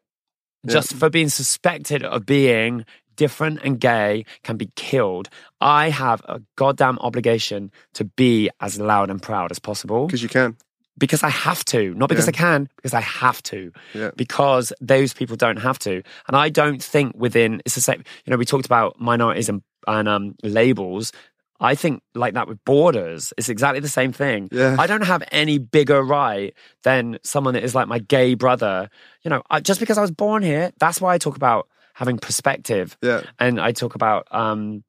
just 0.67 0.91
yeah. 0.91 0.97
for 0.97 1.09
being 1.09 1.29
suspected 1.29 2.03
of 2.03 2.25
being 2.25 2.85
different 3.15 3.59
and 3.63 3.79
gay 3.79 4.25
can 4.43 4.57
be 4.57 4.69
killed. 4.75 5.29
I 5.61 5.89
have 5.89 6.21
a 6.25 6.41
goddamn 6.55 6.99
obligation 6.99 7.71
to 7.93 8.05
be 8.05 8.49
as 8.59 8.79
loud 8.79 9.09
and 9.09 9.21
proud 9.21 9.51
as 9.51 9.59
possible. 9.59 10.07
Because 10.07 10.23
you 10.23 10.29
can 10.29 10.57
because 10.97 11.23
I 11.23 11.29
have 11.29 11.65
to, 11.65 11.93
not 11.93 12.09
because 12.09 12.25
yeah. 12.25 12.29
I 12.29 12.37
can, 12.37 12.69
because 12.75 12.93
I 12.93 13.01
have 13.01 13.43
to, 13.43 13.71
yeah. 13.93 14.11
because 14.15 14.71
those 14.79 15.13
people 15.13 15.35
don't 15.35 15.57
have 15.57 15.79
to. 15.79 16.01
And 16.27 16.35
I 16.37 16.49
don't 16.49 16.81
think 16.81 17.15
within, 17.15 17.61
it's 17.65 17.75
the 17.75 17.81
same, 17.81 18.03
you 18.25 18.31
know, 18.31 18.37
we 18.37 18.45
talked 18.45 18.65
about 18.65 18.99
minorities 18.99 19.49
and, 19.49 19.61
and 19.87 20.07
um, 20.07 20.35
labels. 20.43 21.11
I 21.59 21.75
think 21.75 22.01
like 22.13 22.33
that 22.33 22.47
with 22.47 22.63
borders, 22.65 23.33
it's 23.37 23.49
exactly 23.49 23.79
the 23.79 23.89
same 23.89 24.11
thing. 24.11 24.49
Yeah. 24.51 24.75
I 24.77 24.87
don't 24.87 25.05
have 25.05 25.23
any 25.31 25.57
bigger 25.57 26.03
right 26.03 26.53
than 26.83 27.17
someone 27.23 27.53
that 27.53 27.63
is 27.63 27.73
like 27.73 27.87
my 27.87 27.99
gay 27.99 28.33
brother. 28.35 28.89
You 29.23 29.29
know, 29.29 29.41
I, 29.49 29.61
just 29.61 29.79
because 29.79 29.97
I 29.97 30.01
was 30.01 30.11
born 30.11 30.43
here, 30.43 30.71
that's 30.79 30.99
why 30.99 31.13
I 31.13 31.17
talk 31.17 31.35
about 31.35 31.67
having 31.93 32.17
perspective. 32.17 32.97
Yeah. 33.01 33.21
And 33.39 33.59
I 33.59 33.71
talk 33.71 33.95
about, 33.95 34.27
um, 34.31 34.83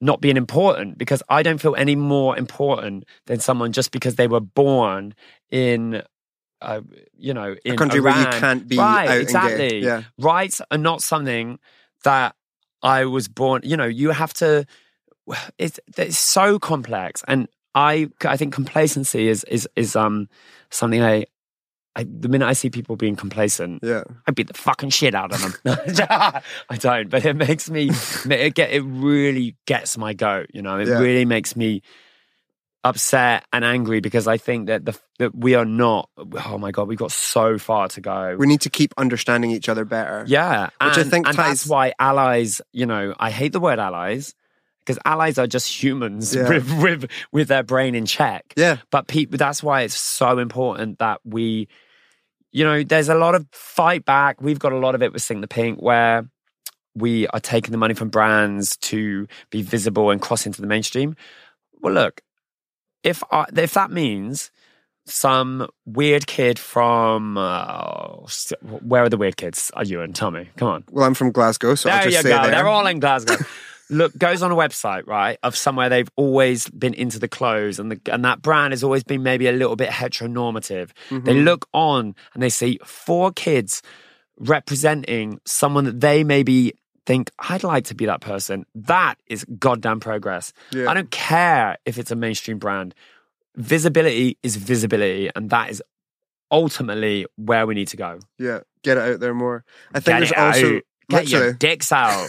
not 0.00 0.20
being 0.20 0.36
important 0.36 0.96
because 0.98 1.22
I 1.28 1.42
don't 1.42 1.58
feel 1.58 1.76
any 1.76 1.96
more 1.96 2.36
important 2.38 3.04
than 3.26 3.40
someone 3.40 3.72
just 3.72 3.90
because 3.90 4.14
they 4.14 4.28
were 4.28 4.40
born 4.40 5.14
in 5.50 6.02
uh, 6.62 6.82
you 7.16 7.32
know, 7.32 7.56
in 7.64 7.74
a 7.74 7.76
country 7.76 8.00
Iran. 8.00 8.14
where 8.14 8.34
you 8.34 8.40
can't 8.40 8.68
be 8.68 8.76
right, 8.76 9.20
exactly. 9.20 9.82
Yeah. 9.82 10.02
Rights 10.18 10.60
are 10.70 10.78
not 10.78 11.02
something 11.02 11.58
that 12.04 12.34
I 12.82 13.06
was 13.06 13.28
born. 13.28 13.62
You 13.64 13.76
know, 13.76 13.86
you 13.86 14.10
have 14.10 14.34
to. 14.34 14.66
It's 15.58 15.80
it's 15.96 16.18
so 16.18 16.58
complex, 16.58 17.22
and 17.28 17.48
I 17.74 18.08
I 18.24 18.36
think 18.36 18.52
complacency 18.52 19.28
is 19.28 19.44
is 19.44 19.68
is 19.76 19.96
um 19.96 20.28
something 20.70 21.02
I. 21.02 21.26
I, 22.00 22.06
the 22.08 22.28
minute 22.28 22.46
I 22.46 22.54
see 22.54 22.70
people 22.70 22.96
being 22.96 23.16
complacent, 23.16 23.82
yeah, 23.82 24.04
I 24.26 24.30
beat 24.30 24.48
the 24.48 24.54
fucking 24.54 24.90
shit 24.90 25.14
out 25.14 25.32
of 25.32 25.40
them. 25.40 25.54
I 26.68 26.76
don't, 26.78 27.10
but 27.10 27.24
it 27.24 27.36
makes 27.36 27.68
me 27.68 27.90
it 28.30 28.54
get 28.54 28.70
it 28.70 28.82
really 28.82 29.56
gets 29.66 29.98
my 29.98 30.14
goat. 30.14 30.46
You 30.54 30.62
know, 30.62 30.78
it 30.78 30.88
yeah. 30.88 30.98
really 30.98 31.24
makes 31.24 31.56
me 31.56 31.82
upset 32.82 33.44
and 33.52 33.64
angry 33.64 34.00
because 34.00 34.26
I 34.26 34.38
think 34.38 34.68
that 34.68 34.84
the 34.84 34.98
that 35.18 35.34
we 35.34 35.54
are 35.54 35.64
not. 35.64 36.08
Oh 36.46 36.58
my 36.58 36.70
god, 36.70 36.88
we've 36.88 36.98
got 36.98 37.12
so 37.12 37.58
far 37.58 37.88
to 37.88 38.00
go. 38.00 38.36
We 38.38 38.46
need 38.46 38.62
to 38.62 38.70
keep 38.70 38.94
understanding 38.96 39.50
each 39.50 39.68
other 39.68 39.84
better. 39.84 40.24
Yeah, 40.26 40.64
which 40.64 40.96
and, 40.96 40.98
I 40.98 41.02
think 41.04 41.26
and 41.26 41.36
ties... 41.36 41.48
that's 41.48 41.66
why 41.66 41.92
allies. 41.98 42.60
You 42.72 42.86
know, 42.86 43.14
I 43.18 43.30
hate 43.30 43.52
the 43.52 43.60
word 43.60 43.78
allies 43.78 44.34
because 44.80 44.98
allies 45.04 45.38
are 45.38 45.46
just 45.46 45.82
humans 45.82 46.34
yeah. 46.34 46.48
with, 46.48 46.82
with 46.82 47.10
with 47.32 47.48
their 47.48 47.62
brain 47.62 47.94
in 47.94 48.06
check. 48.06 48.52
Yeah, 48.56 48.78
but 48.90 49.06
people. 49.06 49.38
That's 49.38 49.62
why 49.62 49.82
it's 49.82 49.96
so 49.96 50.38
important 50.38 50.98
that 50.98 51.20
we. 51.24 51.68
You 52.52 52.64
know, 52.64 52.82
there's 52.82 53.08
a 53.08 53.14
lot 53.14 53.34
of 53.34 53.46
fight 53.52 54.04
back. 54.04 54.40
We've 54.40 54.58
got 54.58 54.72
a 54.72 54.78
lot 54.78 54.94
of 54.94 55.02
it 55.02 55.12
with 55.12 55.22
Sink 55.22 55.40
the 55.40 55.48
Pink 55.48 55.80
where 55.80 56.28
we 56.94 57.26
are 57.28 57.40
taking 57.40 57.72
the 57.72 57.78
money 57.78 57.94
from 57.94 58.08
brands 58.08 58.76
to 58.78 59.28
be 59.50 59.62
visible 59.62 60.10
and 60.10 60.20
cross 60.20 60.46
into 60.46 60.60
the 60.60 60.66
mainstream. 60.66 61.16
Well, 61.80 61.94
look, 61.94 62.22
if 63.02 63.22
I, 63.30 63.46
if 63.56 63.74
that 63.74 63.90
means 63.90 64.50
some 65.06 65.68
weird 65.86 66.26
kid 66.26 66.58
from 66.58 67.36
uh, 67.38 68.16
where 68.62 69.04
are 69.04 69.08
the 69.08 69.16
weird 69.16 69.36
kids? 69.36 69.70
Are 69.74 69.84
you 69.84 70.00
and 70.00 70.14
tell 70.14 70.30
me? 70.30 70.48
Come 70.56 70.68
on. 70.68 70.84
Well, 70.90 71.04
I'm 71.04 71.14
from 71.14 71.32
Glasgow, 71.32 71.74
so 71.74 71.88
there 71.88 71.98
I'll 71.98 72.04
just 72.04 72.16
you 72.16 72.22
say 72.22 72.28
go. 72.30 72.42
there. 72.42 72.50
They're 72.50 72.68
all 72.68 72.86
in 72.86 73.00
Glasgow. 73.00 73.36
Look, 73.90 74.16
goes 74.16 74.42
on 74.42 74.50
a 74.52 74.54
website, 74.54 75.06
right, 75.06 75.38
of 75.42 75.56
somewhere 75.56 75.88
they've 75.88 76.10
always 76.16 76.68
been 76.70 76.94
into 76.94 77.18
the 77.18 77.28
clothes, 77.28 77.78
and 77.78 77.90
the 77.90 78.00
and 78.12 78.24
that 78.24 78.40
brand 78.40 78.72
has 78.72 78.84
always 78.84 79.02
been 79.02 79.22
maybe 79.22 79.46
a 79.48 79.52
little 79.52 79.76
bit 79.76 79.90
heteronormative. 79.90 80.90
Mm-hmm. 81.10 81.24
They 81.24 81.34
look 81.34 81.68
on 81.72 82.14
and 82.32 82.42
they 82.42 82.50
see 82.50 82.78
four 82.84 83.32
kids 83.32 83.82
representing 84.38 85.40
someone 85.44 85.84
that 85.84 86.00
they 86.00 86.24
maybe 86.24 86.72
think 87.06 87.30
I'd 87.38 87.64
like 87.64 87.84
to 87.86 87.94
be 87.94 88.06
that 88.06 88.20
person. 88.20 88.64
That 88.74 89.16
is 89.26 89.44
goddamn 89.58 90.00
progress. 90.00 90.52
Yeah. 90.70 90.88
I 90.88 90.94
don't 90.94 91.10
care 91.10 91.76
if 91.84 91.98
it's 91.98 92.10
a 92.10 92.16
mainstream 92.16 92.58
brand. 92.58 92.94
Visibility 93.56 94.38
is 94.42 94.56
visibility, 94.56 95.30
and 95.34 95.50
that 95.50 95.70
is 95.70 95.82
ultimately 96.50 97.26
where 97.36 97.66
we 97.66 97.74
need 97.74 97.88
to 97.88 97.96
go. 97.96 98.20
Yeah, 98.38 98.60
get 98.82 98.96
it 98.96 99.14
out 99.14 99.20
there 99.20 99.34
more. 99.34 99.64
I 99.92 100.00
think 100.00 100.18
get 100.18 100.18
there's 100.20 100.32
also 100.32 100.76
out. 100.76 100.82
get 101.08 101.28
your 101.28 101.52
dicks 101.52 101.92
out. 101.92 102.28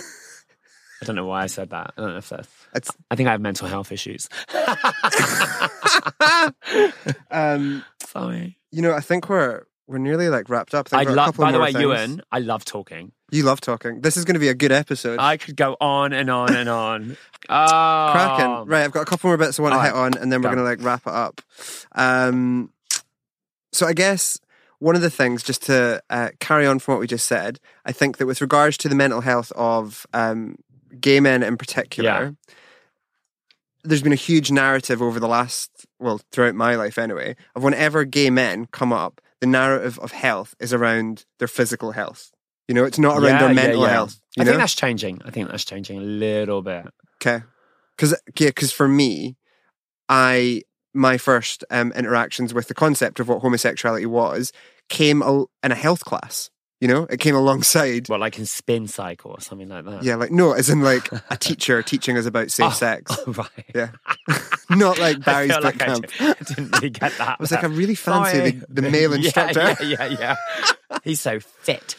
I 1.02 1.06
don't 1.06 1.16
know 1.16 1.26
why 1.26 1.44
I 1.44 1.48
said 1.48 1.72
that. 1.72 1.94
I 1.98 2.02
don't 2.02 2.12
know 2.12 2.18
if 2.18 2.30
that's. 2.30 2.48
It's, 2.76 2.92
I 3.10 3.16
think 3.16 3.28
I 3.28 3.32
have 3.32 3.42
mental 3.42 3.68
health 3.68 3.92
issues. 3.92 4.30
um, 7.32 7.84
Sorry. 8.06 8.58
You 8.72 8.84
know, 8.84 8.94
I 8.94 9.00
think 9.00 9.28
we're 9.28 9.64
we're 9.88 9.98
nearly 9.98 10.30
like 10.30 10.50
wrapped 10.50 10.76
up. 10.76 10.90
I, 10.92 11.02
I 11.02 11.04
love. 11.04 11.38
By 11.38 11.52
the 11.52 11.60
way, 11.60 11.72
things. 11.72 11.82
Ewan, 11.82 12.22
I 12.32 12.40
love 12.40 12.66
talking. 12.66 13.12
You 13.32 13.44
love 13.44 13.62
talking. 13.62 14.02
This 14.02 14.16
is 14.16 14.26
going 14.26 14.36
to 14.36 14.40
be 14.40 14.50
a 14.50 14.54
good 14.54 14.72
episode. 14.72 15.20
I 15.20 15.38
could 15.38 15.56
go 15.56 15.76
on 15.82 16.14
and 16.14 16.30
on 16.30 16.56
and 16.56 16.70
on. 16.70 17.18
oh. 17.50 18.10
Cracking. 18.12 18.68
Right, 18.68 18.84
I've 18.84 18.92
got 18.92 19.02
a 19.02 19.06
couple 19.06 19.30
more 19.30 19.38
bits 19.38 19.60
I 19.60 19.64
want 19.64 19.76
to 19.76 19.82
hit 19.82 19.94
on, 19.94 20.18
and 20.18 20.32
then 20.32 20.42
we're 20.42 20.50
going 20.50 20.58
to 20.58 20.64
like 20.64 20.84
wrap 20.84 21.08
it 21.08 21.14
up. 21.14 21.42
Um, 21.94 22.72
so 23.72 23.88
I 23.88 23.94
guess 23.94 24.40
one 24.80 24.96
of 24.96 25.02
the 25.02 25.10
things, 25.10 25.44
just 25.44 25.64
to 25.64 26.04
uh, 26.10 26.30
carry 26.40 26.68
on 26.68 26.80
from 26.80 26.96
what 26.96 27.00
we 27.00 27.08
just 27.08 27.26
said, 27.26 27.60
I 27.86 27.92
think 27.92 28.18
that 28.18 28.26
with 28.26 28.42
regards 28.42 28.78
to 28.78 28.90
the 28.90 28.96
mental 28.96 29.22
health 29.22 29.52
of 29.54 30.06
um, 30.14 30.58
gay 31.00 31.20
men 31.20 31.44
in 31.44 31.58
particular, 31.58 32.10
yeah. 32.48 32.54
there's 33.84 34.04
been 34.04 34.12
a 34.12 34.16
huge 34.16 34.52
narrative 34.52 35.02
over 35.02 35.20
the 35.20 35.28
last, 35.28 35.86
well, 36.00 36.22
throughout 36.32 36.56
my 36.56 36.76
life 36.76 36.98
anyway, 36.98 37.36
of 37.56 37.64
whenever 37.64 38.04
gay 38.04 38.30
men 38.30 38.68
come 38.72 38.92
up, 38.92 39.22
the 39.40 39.48
narrative 39.48 40.00
of 40.00 40.12
health 40.12 40.56
is 40.60 40.74
around 40.74 41.26
their 41.40 41.48
physical 41.48 41.92
health. 41.92 42.32
You 42.68 42.76
know, 42.76 42.86
it's 42.86 43.00
not 43.00 43.18
around 43.18 43.40
yeah, 43.40 43.46
their 43.46 43.54
mental 43.54 43.82
yeah, 43.82 43.90
health. 43.90 44.22
I 44.38 44.44
know? 44.44 44.52
think 44.52 44.60
that's 44.60 44.76
changing. 44.76 45.22
I 45.26 45.32
think 45.32 45.50
that's 45.50 45.66
changing 45.66 45.98
a 45.98 46.02
little 46.02 46.62
bit. 46.62 46.86
Okay, 47.18 47.44
because 47.98 48.16
yeah, 48.40 48.48
because 48.48 48.72
for 48.72 48.88
me, 48.88 49.36
I 50.08 50.62
my 50.94 51.18
first 51.18 51.64
um, 51.70 51.92
interactions 51.94 52.54
with 52.54 52.68
the 52.68 52.74
concept 52.74 53.20
of 53.20 53.28
what 53.28 53.42
homosexuality 53.42 54.06
was 54.06 54.52
came 54.90 55.22
in 55.22 55.72
a 55.72 55.76
health 55.76 56.06
class. 56.06 56.50
You 56.82 56.88
know, 56.88 57.04
it 57.04 57.20
came 57.20 57.36
alongside. 57.36 58.10
Well, 58.10 58.20
like 58.20 58.40
in 58.40 58.48
spin 58.48 58.88
cycle 58.88 59.30
or 59.30 59.40
something 59.40 59.70
like 59.70 59.86
that. 59.86 60.02
Yeah, 60.02 60.16
like 60.16 60.32
no, 60.32 60.54
as 60.54 60.68
in 60.68 60.82
like 60.82 61.10
a 61.30 61.38
teacher 61.40 61.84
teaching 61.84 62.18
us 62.18 62.26
about 62.26 62.50
safe 62.50 62.66
oh, 62.66 62.72
sex. 62.72 63.18
Oh, 63.28 63.34
right. 63.34 63.66
Yeah. 63.76 63.92
Not 64.72 64.98
like 64.98 65.24
Barry's 65.24 65.54
boot 65.54 65.64
like 65.64 65.78
camp. 65.78 66.06
I, 66.20 66.34
did, 66.44 66.58
not 66.58 66.82
really 66.82 66.90
get 66.90 67.16
that. 67.20 67.30
I 67.30 67.36
was 67.40 67.52
like, 67.52 67.64
I 67.64 67.68
really 67.68 67.94
fancy 67.94 68.60
the, 68.68 68.82
the, 68.82 68.90
male 68.90 69.14
instructor. 69.14 69.76
Yeah, 69.80 69.84
yeah, 69.84 70.06
yeah. 70.06 70.36
yeah. 70.90 70.98
He's 71.04 71.22
so 71.22 71.40
fit. 71.40 71.96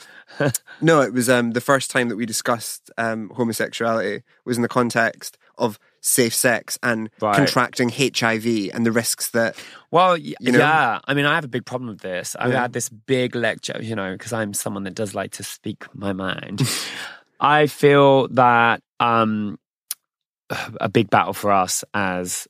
no, 0.81 1.01
it 1.01 1.13
was 1.13 1.31
um, 1.31 1.53
the 1.53 1.61
first 1.61 1.91
time 1.91 2.09
that 2.09 2.17
we 2.17 2.27
discussed 2.27 2.91
um, 2.99 3.31
homosexuality 3.31 4.23
was 4.45 4.57
in 4.57 4.63
the 4.63 4.69
context 4.69 5.39
of 5.59 5.79
safe 6.03 6.35
sex 6.35 6.79
and 6.83 7.09
right. 7.21 7.35
contracting 7.35 7.89
HIV 7.89 8.71
and 8.75 8.85
the 8.85 8.93
risks 8.93 9.31
that. 9.31 9.57
Well, 9.91 10.19
you 10.19 10.35
know, 10.41 10.59
yeah. 10.59 10.99
I 11.05 11.15
mean, 11.15 11.25
I 11.25 11.35
have 11.35 11.45
a 11.45 11.49
big 11.49 11.65
problem 11.65 11.89
with 11.89 12.01
this. 12.01 12.37
I 12.39 12.49
yeah. 12.49 12.63
had 12.63 12.73
this 12.73 12.89
big 12.91 13.35
lecture, 13.35 13.79
you 13.81 13.97
know, 13.97 14.13
because 14.13 14.33
I'm 14.33 14.53
someone 14.53 14.83
that 14.85 14.95
does 14.95 15.15
like 15.15 15.33
to 15.33 15.43
speak 15.43 15.85
my 15.95 16.13
mind. 16.13 16.63
I 17.41 17.67
feel 17.67 18.29
that 18.29 18.83
um, 19.01 19.59
a 20.81 20.89
big 20.89 21.09
battle 21.09 21.33
for 21.33 21.51
us 21.51 21.85
as 21.95 22.47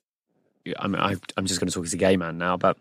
I 0.79 0.87
mean, 0.87 1.01
I, 1.01 1.17
I'm 1.37 1.47
just 1.47 1.61
going 1.61 1.69
to 1.69 1.75
talk 1.75 1.85
as 1.85 1.93
a 1.93 1.97
gay 1.97 2.17
man 2.17 2.39
now, 2.39 2.57
but 2.57 2.77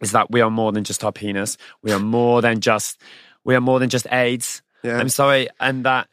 is 0.00 0.12
that 0.12 0.30
we 0.30 0.40
are 0.40 0.50
more 0.50 0.72
than 0.72 0.84
just 0.84 1.04
our 1.04 1.12
penis. 1.12 1.56
We 1.82 1.92
are 1.92 1.98
more 1.98 2.40
than 2.40 2.60
just 2.60 3.00
we 3.44 3.54
are 3.54 3.60
more 3.60 3.78
than 3.78 3.90
just 3.90 4.06
AIDS. 4.10 4.62
Yeah. 4.82 4.98
I'm 4.98 5.08
sorry, 5.08 5.48
and 5.58 5.84
that 5.84 6.08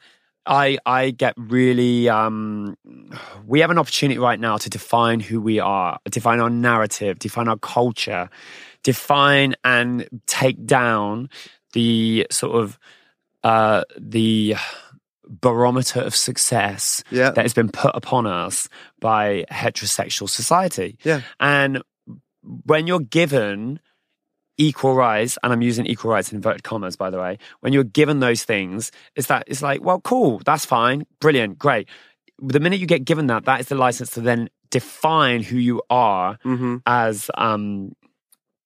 I 0.47 0.77
I 0.85 1.11
get 1.11 1.33
really 1.37 2.09
um 2.09 2.77
we 3.45 3.59
have 3.59 3.69
an 3.71 3.77
opportunity 3.77 4.17
right 4.19 4.39
now 4.39 4.57
to 4.57 4.69
define 4.69 5.19
who 5.19 5.41
we 5.41 5.59
are, 5.59 5.99
define 6.09 6.39
our 6.39 6.49
narrative, 6.49 7.19
define 7.19 7.47
our 7.47 7.57
culture, 7.57 8.29
define 8.83 9.55
and 9.63 10.07
take 10.25 10.65
down 10.65 11.29
the 11.73 12.27
sort 12.31 12.55
of 12.63 12.79
uh 13.43 13.83
the 13.99 14.55
barometer 15.29 15.99
of 15.99 16.15
success 16.15 17.03
Yeah. 17.11 17.31
that 17.31 17.41
has 17.43 17.53
been 17.53 17.69
put 17.69 17.91
upon 17.93 18.25
us 18.25 18.69
by 19.01 19.45
heterosexual 19.51 20.29
society. 20.29 20.97
Yeah. 21.03 21.21
And 21.39 21.81
when 22.65 22.87
you're 22.87 23.01
given 23.01 23.81
equal 24.57 24.95
rights, 24.95 25.37
and 25.43 25.53
I'm 25.53 25.61
using 25.61 25.85
equal 25.85 26.11
rights 26.11 26.31
in 26.31 26.37
inverted 26.37 26.63
commas, 26.63 26.95
by 26.95 27.09
the 27.09 27.19
way, 27.19 27.37
when 27.59 27.73
you're 27.73 27.83
given 27.83 28.19
those 28.19 28.43
things, 28.43 28.91
it's 29.15 29.27
that 29.27 29.43
it's 29.47 29.61
like, 29.61 29.83
well, 29.83 29.99
cool, 30.01 30.41
that's 30.45 30.65
fine, 30.65 31.05
brilliant, 31.19 31.57
great. 31.59 31.87
The 32.39 32.59
minute 32.59 32.79
you 32.79 32.87
get 32.87 33.05
given 33.05 33.27
that, 33.27 33.45
that 33.45 33.59
is 33.61 33.67
the 33.67 33.75
license 33.75 34.11
to 34.11 34.21
then 34.21 34.49
define 34.69 35.41
who 35.41 35.57
you 35.57 35.81
are 35.89 36.37
Mm-hmm. 36.43 36.77
as 36.85 37.31
um 37.37 37.93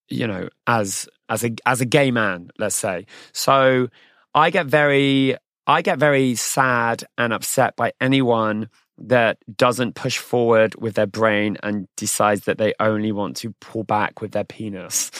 you 0.10 0.26
know 0.28 0.50
as 0.68 1.08
as 1.30 1.44
a 1.46 1.52
as 1.66 1.80
a 1.80 1.86
gay 1.86 2.10
man 2.12 2.50
let's 2.58 2.76
say 2.76 3.06
so 3.34 3.88
i 4.34 4.50
get 4.50 4.66
very 4.66 5.38
i 5.68 5.82
get 5.82 6.00
very 6.00 6.36
sad 6.36 7.04
and 7.18 7.32
upset 7.32 7.76
by 7.76 7.94
anyone 8.02 8.68
that 8.98 9.38
doesn't 9.58 9.96
push 9.96 10.18
forward 10.18 10.76
with 10.76 10.96
their 10.96 11.08
brain 11.08 11.58
and 11.64 11.88
decides 11.96 12.42
that 12.42 12.58
they 12.58 12.74
only 12.80 13.12
want 13.12 13.36
to 13.38 13.52
pull 13.60 13.84
back 13.84 14.22
with 14.22 14.32
their 14.32 14.44
penis 14.44 15.12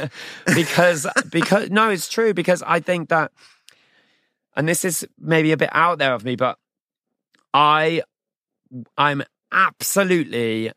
because 0.54 1.06
because 1.30 1.70
no 1.70 1.88
it's 1.90 2.08
true 2.08 2.34
because 2.34 2.62
i 2.66 2.80
think 2.80 3.08
that 3.08 3.32
and 4.56 4.68
this 4.68 4.84
is 4.84 5.06
maybe 5.18 5.52
a 5.52 5.56
bit 5.56 5.70
out 5.72 5.98
there 5.98 6.12
of 6.12 6.24
me 6.24 6.36
but 6.36 6.58
i 7.54 8.02
i'm 8.98 9.22
absolutely 9.52 10.70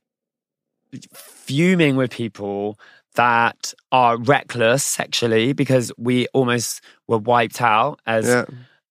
fuming 1.13 1.95
with 1.95 2.11
people 2.11 2.77
that 3.15 3.73
are 3.91 4.17
reckless 4.17 4.83
sexually 4.83 5.53
because 5.53 5.91
we 5.97 6.27
almost 6.33 6.81
were 7.07 7.17
wiped 7.17 7.61
out 7.61 7.99
as 8.05 8.27
Yeah. 8.27 8.45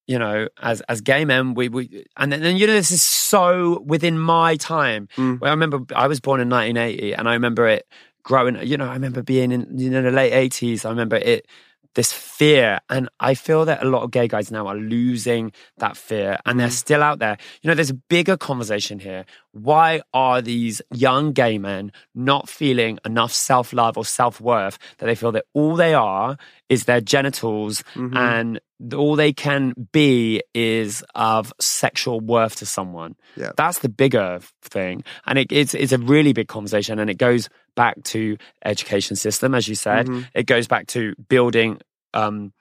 You 0.07 0.19
know 0.19 0.47
as 0.61 0.81
as 0.81 1.01
gay 1.01 1.25
men 1.25 1.53
we 1.53 1.69
we 1.69 2.05
and 2.17 2.31
then, 2.31 2.41
then 2.41 2.57
you 2.57 2.67
know 2.67 2.73
this 2.73 2.91
is 2.91 3.01
so 3.01 3.81
within 3.85 4.19
my 4.19 4.55
time. 4.55 5.07
Mm. 5.15 5.39
well, 5.39 5.49
I 5.49 5.53
remember 5.53 5.81
I 5.95 6.07
was 6.07 6.19
born 6.19 6.41
in 6.41 6.49
1980 6.49 7.13
and 7.13 7.29
I 7.29 7.33
remember 7.33 7.67
it 7.67 7.87
growing 8.23 8.61
you 8.65 8.77
know 8.77 8.87
I 8.87 8.93
remember 8.93 9.21
being 9.21 9.51
in 9.51 9.77
you 9.77 9.89
know 9.89 10.01
the 10.01 10.11
late 10.11 10.33
80s 10.33 10.85
I 10.85 10.89
remember 10.89 11.17
it 11.17 11.47
this 11.95 12.11
fear 12.11 12.79
and 12.89 13.07
I 13.19 13.35
feel 13.35 13.65
that 13.65 13.83
a 13.83 13.87
lot 13.87 14.03
of 14.03 14.11
gay 14.11 14.27
guys 14.27 14.51
now 14.51 14.67
are 14.67 14.75
losing 14.75 15.51
that 15.77 15.95
fear 15.95 16.39
and 16.45 16.59
they're 16.59 16.71
still 16.71 17.03
out 17.03 17.19
there. 17.19 17.37
You 17.61 17.67
know 17.67 17.75
there's 17.75 17.91
a 17.91 17.95
bigger 17.95 18.35
conversation 18.35 18.99
here 18.99 19.25
why 19.53 20.01
are 20.13 20.41
these 20.41 20.81
young 20.91 21.31
gay 21.31 21.57
men 21.59 21.91
not 22.15 22.49
feeling 22.49 22.97
enough 23.05 23.31
self-love 23.31 23.97
or 23.97 24.03
self-worth 24.03 24.77
that 24.97 25.05
they 25.05 25.13
feel 25.15 25.31
that 25.31 25.45
all 25.53 25.75
they 25.75 25.93
are 25.93 26.37
is 26.69 26.85
their 26.85 26.99
genitals 27.01 27.83
Mhm. 27.95 28.15
and 28.17 28.59
all 28.95 29.15
they 29.15 29.31
can 29.31 29.73
be 29.91 30.41
is 30.55 31.03
of 31.13 31.53
sexual 31.61 32.19
worth 32.19 32.55
to 32.57 32.65
someone. 32.65 33.15
Yeah. 33.37 33.51
That's 33.55 33.79
the 33.79 33.89
bigger 33.89 34.39
thing. 34.63 35.03
And 35.27 35.37
it, 35.37 35.51
it's, 35.51 35.73
it's 35.75 35.91
a 35.91 35.99
really 35.99 36.33
big 36.33 36.47
conversation 36.47 36.97
and 36.99 37.09
it 37.09 37.19
goes 37.19 37.47
back 37.75 38.01
to 38.05 38.37
education 38.65 39.15
system, 39.15 39.53
as 39.53 39.67
you 39.67 39.75
said. 39.75 40.07
Mhm. 40.07 40.27
It 40.33 40.47
goes 40.47 40.67
back 40.67 40.87
to 40.87 41.13
building 41.29 41.79
um, 42.15 42.53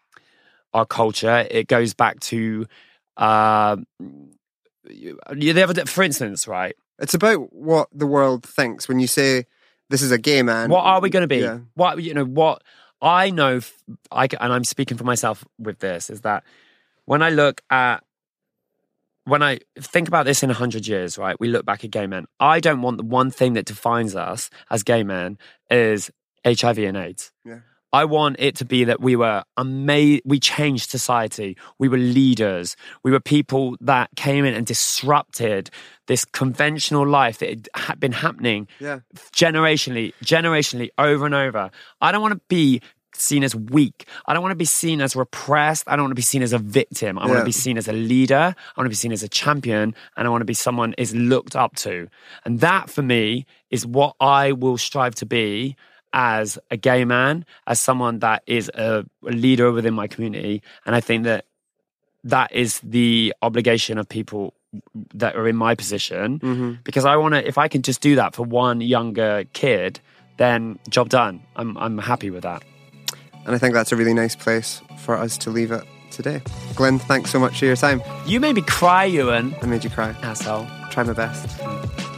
our 0.74 0.84
culture. 0.86 1.46
It 1.50 1.68
goes 1.68 1.94
back 1.94 2.20
to, 2.20 2.66
uh, 3.16 3.76
you, 4.88 5.18
you 5.36 5.54
have 5.54 5.76
a- 5.76 5.86
for 5.86 6.02
instance, 6.02 6.46
right? 6.48 6.74
It's 6.98 7.14
about 7.14 7.52
what 7.52 7.88
the 7.92 8.06
world 8.06 8.44
thinks 8.44 8.88
when 8.88 9.00
you 9.00 9.06
say 9.06 9.46
this 9.90 10.02
is 10.02 10.10
a 10.10 10.18
gay 10.18 10.42
man. 10.42 10.70
what 10.70 10.84
are 10.84 11.00
we 11.00 11.10
going 11.10 11.22
to 11.22 11.26
be? 11.28 11.38
Yeah. 11.38 11.58
What 11.74 12.02
you 12.02 12.14
know? 12.14 12.24
What 12.24 12.62
I 13.00 13.30
know, 13.30 13.60
I 14.10 14.28
and 14.40 14.52
I'm 14.52 14.64
speaking 14.64 14.96
for 14.96 15.04
myself 15.04 15.44
with 15.58 15.80
this 15.80 16.08
is 16.10 16.20
that 16.22 16.44
when 17.04 17.22
I 17.22 17.30
look 17.30 17.60
at 17.70 18.04
when 19.24 19.42
I 19.42 19.60
think 19.78 20.08
about 20.08 20.26
this 20.26 20.42
in 20.42 20.50
a 20.50 20.54
hundred 20.54 20.86
years, 20.86 21.16
right? 21.18 21.38
We 21.38 21.48
look 21.48 21.64
back 21.64 21.84
at 21.84 21.90
gay 21.90 22.06
men. 22.06 22.26
I 22.40 22.58
don't 22.60 22.82
want 22.82 22.96
the 22.98 23.04
one 23.04 23.30
thing 23.30 23.52
that 23.54 23.66
defines 23.66 24.16
us 24.16 24.50
as 24.70 24.82
gay 24.82 25.02
men 25.04 25.38
is 25.70 26.10
HIV 26.44 26.78
and 26.78 26.96
AIDS. 26.96 27.32
Yeah. 27.44 27.60
I 27.92 28.04
want 28.06 28.36
it 28.38 28.56
to 28.56 28.64
be 28.64 28.84
that 28.84 29.00
we 29.00 29.16
were 29.16 29.44
amazing. 29.56 30.22
We 30.24 30.40
changed 30.40 30.90
society. 30.90 31.56
We 31.78 31.88
were 31.88 31.98
leaders. 31.98 32.76
We 33.02 33.10
were 33.10 33.20
people 33.20 33.76
that 33.80 34.08
came 34.16 34.44
in 34.44 34.54
and 34.54 34.66
disrupted 34.66 35.68
this 36.06 36.24
conventional 36.24 37.06
life 37.06 37.38
that 37.38 37.68
had 37.74 38.00
been 38.00 38.12
happening 38.12 38.66
Yeah. 38.80 39.00
generationally, 39.32 40.14
generationally, 40.24 40.88
over 40.98 41.26
and 41.26 41.34
over. 41.34 41.70
I 42.00 42.12
don't 42.12 42.22
want 42.22 42.32
to 42.34 42.40
be 42.48 42.80
seen 43.14 43.44
as 43.44 43.54
weak. 43.54 44.06
I 44.26 44.32
don't 44.32 44.40
want 44.42 44.52
to 44.52 44.56
be 44.56 44.64
seen 44.64 45.02
as 45.02 45.14
repressed. 45.14 45.84
I 45.86 45.96
don't 45.96 46.04
want 46.04 46.12
to 46.12 46.16
be 46.16 46.22
seen 46.22 46.42
as 46.42 46.54
a 46.54 46.58
victim. 46.58 47.18
I 47.18 47.26
want 47.26 47.40
to 47.40 47.44
be 47.44 47.52
seen 47.52 47.76
as 47.76 47.86
a 47.86 47.92
leader. 47.92 48.54
I 48.56 48.80
want 48.80 48.86
to 48.86 48.90
be 48.90 48.94
seen 48.94 49.12
as 49.12 49.22
a 49.22 49.28
champion, 49.28 49.94
and 50.16 50.26
I 50.26 50.30
want 50.30 50.40
to 50.40 50.46
be 50.46 50.54
someone 50.54 50.94
is 50.96 51.14
looked 51.14 51.54
up 51.54 51.76
to. 51.84 52.08
And 52.46 52.60
that, 52.60 52.88
for 52.88 53.02
me, 53.02 53.44
is 53.70 53.84
what 53.86 54.16
I 54.18 54.52
will 54.52 54.78
strive 54.78 55.14
to 55.16 55.26
be 55.26 55.76
as 56.12 56.58
a 56.70 56.76
gay 56.76 57.04
man, 57.04 57.44
as 57.66 57.80
someone 57.80 58.18
that 58.20 58.42
is 58.46 58.70
a, 58.74 59.04
leader 59.22 59.72
within 59.72 59.94
my 59.94 60.06
community. 60.06 60.62
And 60.84 60.94
I 60.94 61.00
think 61.00 61.24
that 61.24 61.46
that 62.24 62.52
is 62.52 62.80
the 62.80 63.34
obligation 63.42 63.98
of 63.98 64.08
people 64.08 64.54
that 65.14 65.36
are 65.36 65.46
in 65.46 65.56
my 65.56 65.74
position 65.74 66.38
hmm 66.38 66.72
because 66.84 67.04
I 67.04 67.16
want 67.16 67.34
to. 67.34 67.46
If 67.46 67.58
I 67.58 67.68
can 67.68 67.82
just 67.82 68.00
do 68.00 68.16
that 68.16 68.34
for 68.34 68.44
one 68.44 68.80
younger 68.80 69.44
kid, 69.52 70.00
then 70.38 70.78
job 70.88 71.08
done. 71.08 71.42
I'm 71.56 71.76
I'm 71.76 71.98
happy 71.98 72.30
with 72.30 72.42
that. 72.42 72.62
And 73.44 73.54
I 73.54 73.58
think 73.58 73.74
that's 73.74 73.92
a 73.92 73.96
really 73.96 74.14
nice 74.14 74.36
place 74.36 74.80
for 74.98 75.16
us 75.16 75.36
to 75.38 75.50
leave 75.50 75.72
it 75.72 75.84
today. 76.10 76.40
Glyn, 76.74 76.98
thanks 76.98 77.30
so 77.30 77.38
much 77.38 77.58
for 77.58 77.66
your 77.66 77.76
time. 77.76 78.02
You 78.26 78.40
made 78.40 78.54
me 78.54 78.62
cry, 78.62 79.04
Ewan. 79.04 79.54
I 79.60 79.66
made 79.66 79.84
you 79.84 79.90
cry. 79.90 80.10
Asshole. 80.22 80.66
Try 80.90 81.02
my 81.02 81.12
best. 81.12 82.11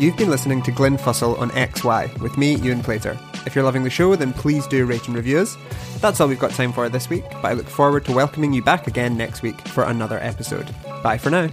You've 0.00 0.16
been 0.16 0.30
listening 0.30 0.60
to 0.62 0.72
Glyn 0.72 0.96
Fussell 0.96 1.38
on 1.38 1.50
XY 1.50 2.18
with 2.20 2.36
me, 2.36 2.56
Ewan 2.56 2.82
Plater. 2.82 3.16
If 3.46 3.54
you're 3.54 3.62
loving 3.62 3.84
the 3.84 3.90
show, 3.90 4.16
then 4.16 4.32
please 4.32 4.66
do 4.66 4.84
rate 4.86 5.06
and 5.06 5.16
review 5.16 5.38
us. 5.38 5.56
That's 6.00 6.20
all 6.20 6.26
we've 6.26 6.38
got 6.38 6.50
time 6.50 6.72
for 6.72 6.88
this 6.88 7.08
week, 7.08 7.24
but 7.30 7.44
I 7.44 7.52
look 7.52 7.68
forward 7.68 8.04
to 8.06 8.12
welcoming 8.12 8.52
you 8.52 8.62
back 8.62 8.88
again 8.88 9.16
next 9.16 9.42
week 9.42 9.60
for 9.68 9.84
another 9.84 10.18
episode. 10.18 10.68
Bye 11.04 11.18
for 11.18 11.30
now. 11.30 11.48